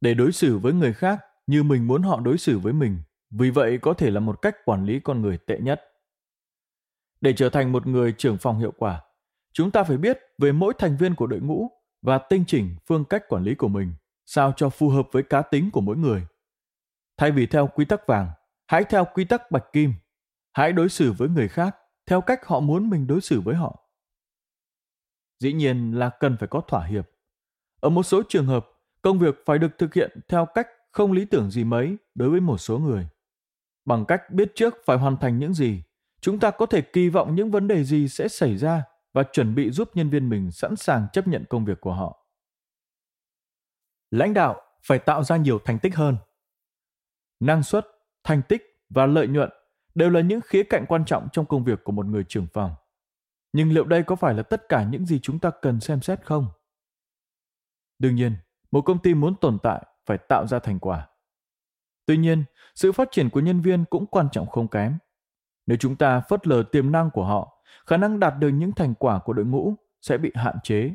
để 0.00 0.14
đối 0.14 0.32
xử 0.32 0.58
với 0.58 0.72
người 0.72 0.92
khác 0.92 1.20
như 1.46 1.62
mình 1.62 1.86
muốn 1.86 2.02
họ 2.02 2.20
đối 2.20 2.38
xử 2.38 2.58
với 2.58 2.72
mình 2.72 2.98
vì 3.30 3.50
vậy 3.50 3.78
có 3.82 3.94
thể 3.94 4.10
là 4.10 4.20
một 4.20 4.42
cách 4.42 4.56
quản 4.64 4.84
lý 4.84 5.00
con 5.00 5.22
người 5.22 5.38
tệ 5.38 5.58
nhất 5.58 5.82
để 7.20 7.32
trở 7.32 7.50
thành 7.50 7.72
một 7.72 7.86
người 7.86 8.14
trưởng 8.18 8.38
phòng 8.38 8.58
hiệu 8.58 8.72
quả 8.78 9.02
chúng 9.52 9.70
ta 9.70 9.84
phải 9.84 9.96
biết 9.96 10.18
về 10.38 10.52
mỗi 10.52 10.74
thành 10.78 10.96
viên 10.96 11.14
của 11.14 11.26
đội 11.26 11.40
ngũ 11.40 11.70
và 12.02 12.18
tinh 12.18 12.44
chỉnh 12.46 12.76
phương 12.86 13.04
cách 13.04 13.28
quản 13.28 13.42
lý 13.42 13.54
của 13.54 13.68
mình, 13.68 13.94
sao 14.26 14.52
cho 14.56 14.68
phù 14.68 14.88
hợp 14.88 15.08
với 15.12 15.22
cá 15.22 15.42
tính 15.42 15.70
của 15.70 15.80
mỗi 15.80 15.96
người. 15.96 16.26
Thay 17.16 17.30
vì 17.30 17.46
theo 17.46 17.66
quy 17.66 17.84
tắc 17.84 18.06
vàng, 18.06 18.30
hãy 18.66 18.84
theo 18.84 19.04
quy 19.14 19.24
tắc 19.24 19.50
bạch 19.50 19.64
kim. 19.72 19.94
Hãy 20.52 20.72
đối 20.72 20.88
xử 20.88 21.12
với 21.12 21.28
người 21.28 21.48
khác 21.48 21.76
theo 22.06 22.20
cách 22.20 22.46
họ 22.46 22.60
muốn 22.60 22.90
mình 22.90 23.06
đối 23.06 23.20
xử 23.20 23.40
với 23.40 23.54
họ. 23.54 23.88
Dĩ 25.38 25.52
nhiên 25.52 25.92
là 25.92 26.10
cần 26.20 26.36
phải 26.40 26.48
có 26.48 26.60
thỏa 26.60 26.84
hiệp. 26.86 27.08
Ở 27.80 27.88
một 27.88 28.02
số 28.02 28.22
trường 28.28 28.46
hợp, 28.46 28.66
công 29.02 29.18
việc 29.18 29.34
phải 29.46 29.58
được 29.58 29.78
thực 29.78 29.94
hiện 29.94 30.20
theo 30.28 30.46
cách 30.46 30.68
không 30.92 31.12
lý 31.12 31.24
tưởng 31.24 31.50
gì 31.50 31.64
mấy 31.64 31.96
đối 32.14 32.30
với 32.30 32.40
một 32.40 32.58
số 32.58 32.78
người. 32.78 33.08
Bằng 33.84 34.04
cách 34.04 34.30
biết 34.30 34.52
trước 34.54 34.74
phải 34.86 34.98
hoàn 34.98 35.16
thành 35.16 35.38
những 35.38 35.54
gì, 35.54 35.82
chúng 36.20 36.38
ta 36.38 36.50
có 36.50 36.66
thể 36.66 36.80
kỳ 36.80 37.08
vọng 37.08 37.34
những 37.34 37.50
vấn 37.50 37.68
đề 37.68 37.84
gì 37.84 38.08
sẽ 38.08 38.28
xảy 38.28 38.56
ra 38.56 38.84
và 39.12 39.22
chuẩn 39.32 39.54
bị 39.54 39.70
giúp 39.70 39.90
nhân 39.94 40.10
viên 40.10 40.28
mình 40.28 40.50
sẵn 40.50 40.76
sàng 40.76 41.06
chấp 41.12 41.28
nhận 41.28 41.44
công 41.48 41.64
việc 41.64 41.80
của 41.80 41.92
họ. 41.92 42.26
Lãnh 44.10 44.34
đạo 44.34 44.60
phải 44.82 44.98
tạo 44.98 45.24
ra 45.24 45.36
nhiều 45.36 45.58
thành 45.64 45.78
tích 45.78 45.96
hơn. 45.96 46.16
Năng 47.40 47.62
suất, 47.62 47.86
thành 48.24 48.42
tích 48.48 48.62
và 48.88 49.06
lợi 49.06 49.28
nhuận 49.28 49.50
đều 49.94 50.10
là 50.10 50.20
những 50.20 50.40
khía 50.40 50.62
cạnh 50.62 50.84
quan 50.88 51.04
trọng 51.04 51.28
trong 51.32 51.46
công 51.46 51.64
việc 51.64 51.84
của 51.84 51.92
một 51.92 52.06
người 52.06 52.24
trưởng 52.28 52.46
phòng. 52.52 52.74
Nhưng 53.52 53.72
liệu 53.72 53.84
đây 53.84 54.02
có 54.02 54.16
phải 54.16 54.34
là 54.34 54.42
tất 54.42 54.68
cả 54.68 54.84
những 54.84 55.06
gì 55.06 55.20
chúng 55.22 55.38
ta 55.38 55.50
cần 55.62 55.80
xem 55.80 56.00
xét 56.00 56.24
không? 56.24 56.48
Đương 57.98 58.14
nhiên, 58.14 58.36
một 58.70 58.80
công 58.80 58.98
ty 59.02 59.14
muốn 59.14 59.34
tồn 59.40 59.58
tại 59.62 59.86
phải 60.06 60.18
tạo 60.18 60.46
ra 60.46 60.58
thành 60.58 60.78
quả. 60.78 61.08
Tuy 62.06 62.16
nhiên, 62.16 62.44
sự 62.74 62.92
phát 62.92 63.08
triển 63.10 63.30
của 63.30 63.40
nhân 63.40 63.60
viên 63.60 63.84
cũng 63.84 64.06
quan 64.06 64.28
trọng 64.32 64.46
không 64.46 64.68
kém. 64.68 64.98
Nếu 65.66 65.76
chúng 65.76 65.96
ta 65.96 66.20
phớt 66.20 66.46
lờ 66.46 66.62
tiềm 66.72 66.92
năng 66.92 67.10
của 67.10 67.24
họ 67.24 67.57
khả 67.86 67.96
năng 67.96 68.20
đạt 68.20 68.34
được 68.38 68.48
những 68.48 68.72
thành 68.72 68.94
quả 68.94 69.20
của 69.24 69.32
đội 69.32 69.46
ngũ 69.46 69.74
sẽ 70.00 70.18
bị 70.18 70.32
hạn 70.34 70.56
chế 70.62 70.94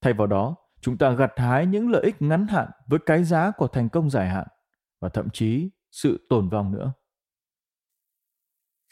thay 0.00 0.12
vào 0.12 0.26
đó 0.26 0.56
chúng 0.80 0.98
ta 0.98 1.10
gặt 1.10 1.32
hái 1.36 1.66
những 1.66 1.90
lợi 1.90 2.02
ích 2.02 2.22
ngắn 2.22 2.46
hạn 2.46 2.68
với 2.86 2.98
cái 3.06 3.24
giá 3.24 3.50
của 3.50 3.66
thành 3.66 3.88
công 3.88 4.10
dài 4.10 4.28
hạn 4.28 4.46
và 5.00 5.08
thậm 5.08 5.30
chí 5.30 5.70
sự 5.90 6.26
tồn 6.28 6.48
vong 6.48 6.72
nữa 6.72 6.92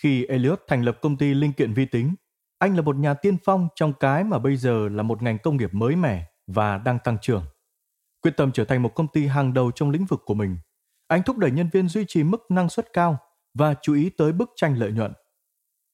khi 0.02 0.24
Elliot 0.24 0.60
thành 0.68 0.82
lập 0.82 0.98
công 1.02 1.16
ty 1.16 1.34
linh 1.34 1.52
kiện 1.52 1.74
vi 1.74 1.86
tính, 1.86 2.14
anh 2.58 2.76
là 2.76 2.82
một 2.82 2.96
nhà 2.96 3.14
tiên 3.14 3.36
phong 3.44 3.68
trong 3.74 3.92
cái 3.92 4.24
mà 4.24 4.38
bây 4.38 4.56
giờ 4.56 4.88
là 4.88 5.02
một 5.02 5.22
ngành 5.22 5.38
công 5.38 5.56
nghiệp 5.56 5.74
mới 5.74 5.96
mẻ 5.96 6.26
và 6.46 6.78
đang 6.78 6.98
tăng 7.04 7.18
trưởng. 7.22 7.44
Quyết 8.22 8.36
tâm 8.36 8.52
trở 8.52 8.64
thành 8.64 8.82
một 8.82 8.94
công 8.94 9.08
ty 9.08 9.26
hàng 9.26 9.54
đầu 9.54 9.70
trong 9.70 9.90
lĩnh 9.90 10.04
vực 10.04 10.20
của 10.24 10.34
mình, 10.34 10.56
anh 11.08 11.22
thúc 11.22 11.38
đẩy 11.38 11.50
nhân 11.50 11.68
viên 11.72 11.88
duy 11.88 12.04
trì 12.08 12.22
mức 12.22 12.50
năng 12.50 12.68
suất 12.68 12.86
cao 12.92 13.18
và 13.54 13.74
chú 13.82 13.94
ý 13.94 14.10
tới 14.10 14.32
bức 14.32 14.50
tranh 14.56 14.78
lợi 14.78 14.92
nhuận. 14.92 15.12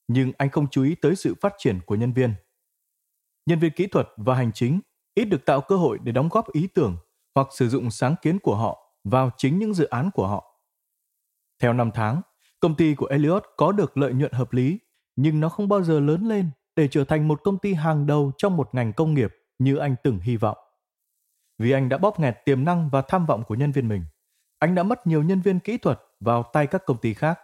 Nhưng 0.09 0.33
anh 0.39 0.51
không 0.51 0.67
chú 0.71 0.83
ý 0.83 0.95
tới 0.95 1.17
sự 1.17 1.35
phát 1.41 1.55
triển 1.59 1.81
của 1.87 1.95
nhân 1.95 2.13
viên. 2.13 2.35
Nhân 3.47 3.59
viên 3.59 3.73
kỹ 3.73 3.87
thuật 3.87 4.09
và 4.17 4.35
hành 4.35 4.53
chính 4.53 4.81
ít 5.15 5.25
được 5.25 5.45
tạo 5.47 5.61
cơ 5.61 5.77
hội 5.77 5.99
để 6.03 6.13
đóng 6.13 6.29
góp 6.29 6.53
ý 6.53 6.67
tưởng 6.67 6.97
hoặc 7.35 7.49
sử 7.51 7.69
dụng 7.69 7.91
sáng 7.91 8.15
kiến 8.23 8.39
của 8.39 8.57
họ 8.57 8.85
vào 9.05 9.31
chính 9.37 9.59
những 9.59 9.75
dự 9.75 9.85
án 9.85 10.11
của 10.15 10.27
họ. 10.27 10.61
Theo 11.63 11.73
năm 11.73 11.91
tháng, 11.95 12.21
công 12.61 12.75
ty 12.75 12.95
của 12.95 13.07
Elliot 13.07 13.45
có 13.57 13.73
được 13.73 13.97
lợi 13.97 14.13
nhuận 14.13 14.33
hợp 14.33 14.53
lý, 14.53 14.79
nhưng 15.17 15.41
nó 15.41 15.49
không 15.49 15.69
bao 15.69 15.83
giờ 15.83 16.01
lớn 16.01 16.29
lên 16.29 16.51
để 16.77 16.89
trở 16.89 17.05
thành 17.05 17.29
một 17.29 17.41
công 17.45 17.59
ty 17.59 17.75
hàng 17.75 18.07
đầu 18.07 18.33
trong 18.39 18.57
một 18.57 18.75
ngành 18.75 18.93
công 18.93 19.15
nghiệp 19.15 19.35
như 19.59 19.77
anh 19.77 19.95
từng 20.03 20.19
hy 20.19 20.37
vọng. 20.37 20.59
Vì 21.59 21.71
anh 21.71 21.89
đã 21.89 21.99
bóp 21.99 22.21
nghẹt 22.21 22.37
tiềm 22.45 22.65
năng 22.65 22.89
và 22.89 23.03
tham 23.03 23.27
vọng 23.27 23.45
của 23.45 23.55
nhân 23.55 23.73
viên 23.73 23.89
mình, 23.89 24.05
anh 24.59 24.75
đã 24.75 24.83
mất 24.83 25.07
nhiều 25.07 25.23
nhân 25.23 25.41
viên 25.41 25.61
kỹ 25.61 25.79
thuật 25.79 26.01
vào 26.21 26.43
tay 26.43 26.67
các 26.67 26.83
công 26.87 26.99
ty 26.99 27.15
khác. 27.15 27.39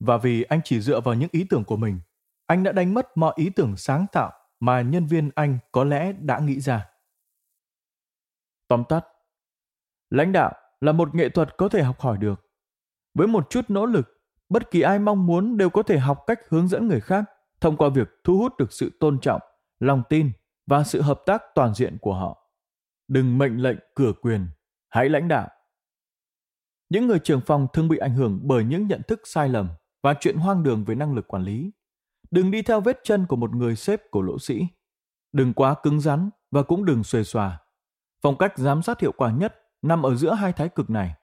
Và 0.00 0.16
vì 0.16 0.42
anh 0.42 0.60
chỉ 0.64 0.80
dựa 0.80 1.00
vào 1.00 1.14
những 1.14 1.28
ý 1.32 1.46
tưởng 1.50 1.64
của 1.64 1.76
mình, 1.76 2.00
anh 2.46 2.62
đã 2.62 2.72
đánh 2.72 2.94
mất 2.94 3.16
mọi 3.16 3.32
ý 3.36 3.50
tưởng 3.50 3.76
sáng 3.76 4.06
tạo 4.12 4.32
mà 4.60 4.82
nhân 4.82 5.06
viên 5.06 5.30
anh 5.34 5.58
có 5.72 5.84
lẽ 5.84 6.12
đã 6.12 6.38
nghĩ 6.38 6.60
ra. 6.60 6.86
Tóm 8.68 8.84
tắt, 8.88 9.06
lãnh 10.10 10.32
đạo 10.32 10.54
là 10.80 10.92
một 10.92 11.14
nghệ 11.14 11.28
thuật 11.28 11.56
có 11.56 11.68
thể 11.68 11.82
học 11.82 12.00
hỏi 12.00 12.18
được. 12.18 12.50
Với 13.14 13.26
một 13.26 13.50
chút 13.50 13.64
nỗ 13.68 13.86
lực, 13.86 14.08
bất 14.48 14.70
kỳ 14.70 14.80
ai 14.80 14.98
mong 14.98 15.26
muốn 15.26 15.56
đều 15.56 15.70
có 15.70 15.82
thể 15.82 15.98
học 15.98 16.18
cách 16.26 16.40
hướng 16.48 16.68
dẫn 16.68 16.88
người 16.88 17.00
khác 17.00 17.24
thông 17.60 17.76
qua 17.76 17.88
việc 17.88 18.08
thu 18.24 18.38
hút 18.38 18.56
được 18.58 18.72
sự 18.72 18.96
tôn 19.00 19.20
trọng, 19.20 19.40
lòng 19.80 20.02
tin 20.08 20.32
và 20.66 20.84
sự 20.84 21.02
hợp 21.02 21.22
tác 21.26 21.42
toàn 21.54 21.74
diện 21.74 21.98
của 22.00 22.14
họ. 22.14 22.52
Đừng 23.08 23.38
mệnh 23.38 23.62
lệnh 23.62 23.78
cửa 23.94 24.12
quyền, 24.12 24.48
hãy 24.88 25.08
lãnh 25.08 25.28
đạo. 25.28 25.48
Những 26.88 27.06
người 27.06 27.18
trưởng 27.18 27.40
phòng 27.40 27.66
thường 27.72 27.88
bị 27.88 27.98
ảnh 27.98 28.14
hưởng 28.14 28.40
bởi 28.42 28.64
những 28.64 28.86
nhận 28.86 29.02
thức 29.08 29.20
sai 29.24 29.48
lầm 29.48 29.68
và 30.02 30.14
chuyện 30.20 30.36
hoang 30.36 30.62
đường 30.62 30.84
về 30.84 30.94
năng 30.94 31.14
lực 31.14 31.28
quản 31.28 31.42
lý. 31.42 31.70
Đừng 32.30 32.50
đi 32.50 32.62
theo 32.62 32.80
vết 32.80 33.00
chân 33.04 33.26
của 33.26 33.36
một 33.36 33.54
người 33.54 33.76
sếp 33.76 34.00
cổ 34.10 34.22
lỗ 34.22 34.38
sĩ. 34.38 34.66
Đừng 35.32 35.52
quá 35.52 35.74
cứng 35.82 36.00
rắn 36.00 36.30
và 36.50 36.62
cũng 36.62 36.84
đừng 36.84 37.04
xuề 37.04 37.24
xòa. 37.24 37.58
Phong 38.22 38.38
cách 38.38 38.58
giám 38.58 38.82
sát 38.82 39.00
hiệu 39.00 39.12
quả 39.12 39.32
nhất 39.32 39.54
nằm 39.82 40.02
ở 40.02 40.14
giữa 40.14 40.34
hai 40.34 40.52
thái 40.52 40.68
cực 40.68 40.90
này. 40.90 41.14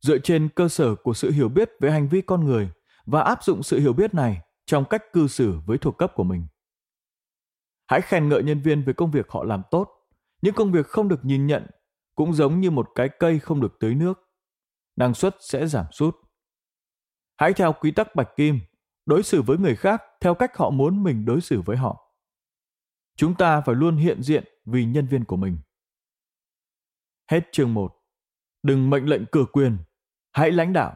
Dựa 0.00 0.18
trên 0.18 0.48
cơ 0.48 0.68
sở 0.68 0.94
của 0.94 1.14
sự 1.14 1.30
hiểu 1.30 1.48
biết 1.48 1.70
về 1.80 1.90
hành 1.90 2.08
vi 2.08 2.20
con 2.20 2.44
người 2.44 2.70
và 3.06 3.22
áp 3.22 3.44
dụng 3.44 3.62
sự 3.62 3.78
hiểu 3.78 3.92
biết 3.92 4.14
này 4.14 4.40
trong 4.66 4.84
cách 4.84 5.02
cư 5.12 5.28
xử 5.28 5.54
với 5.66 5.78
thuộc 5.78 5.98
cấp 5.98 6.12
của 6.14 6.24
mình. 6.24 6.46
Hãy 7.86 8.00
khen 8.00 8.28
ngợi 8.28 8.42
nhân 8.42 8.62
viên 8.62 8.82
về 8.82 8.92
công 8.92 9.10
việc 9.10 9.28
họ 9.28 9.44
làm 9.44 9.62
tốt. 9.70 9.88
Những 10.42 10.54
công 10.54 10.72
việc 10.72 10.86
không 10.86 11.08
được 11.08 11.24
nhìn 11.24 11.46
nhận 11.46 11.66
cũng 12.14 12.32
giống 12.32 12.60
như 12.60 12.70
một 12.70 12.88
cái 12.94 13.08
cây 13.18 13.38
không 13.38 13.60
được 13.60 13.76
tưới 13.80 13.94
nước. 13.94 14.18
Năng 14.96 15.14
suất 15.14 15.36
sẽ 15.40 15.66
giảm 15.66 15.86
sút. 15.92 16.16
Hãy 17.38 17.52
theo 17.52 17.72
quy 17.72 17.90
tắc 17.90 18.14
bạch 18.14 18.36
kim, 18.36 18.60
đối 19.06 19.22
xử 19.22 19.42
với 19.42 19.58
người 19.58 19.76
khác 19.76 20.02
theo 20.20 20.34
cách 20.34 20.56
họ 20.56 20.70
muốn 20.70 21.02
mình 21.02 21.24
đối 21.24 21.40
xử 21.40 21.60
với 21.60 21.76
họ. 21.76 22.14
Chúng 23.16 23.34
ta 23.34 23.60
phải 23.60 23.74
luôn 23.74 23.96
hiện 23.96 24.22
diện 24.22 24.44
vì 24.64 24.84
nhân 24.84 25.06
viên 25.06 25.24
của 25.24 25.36
mình. 25.36 25.58
Hết 27.30 27.40
chương 27.52 27.74
1. 27.74 27.94
Đừng 28.62 28.90
mệnh 28.90 29.08
lệnh 29.08 29.22
cửa 29.32 29.44
quyền, 29.52 29.78
hãy 30.32 30.50
lãnh 30.50 30.72
đạo. 30.72 30.94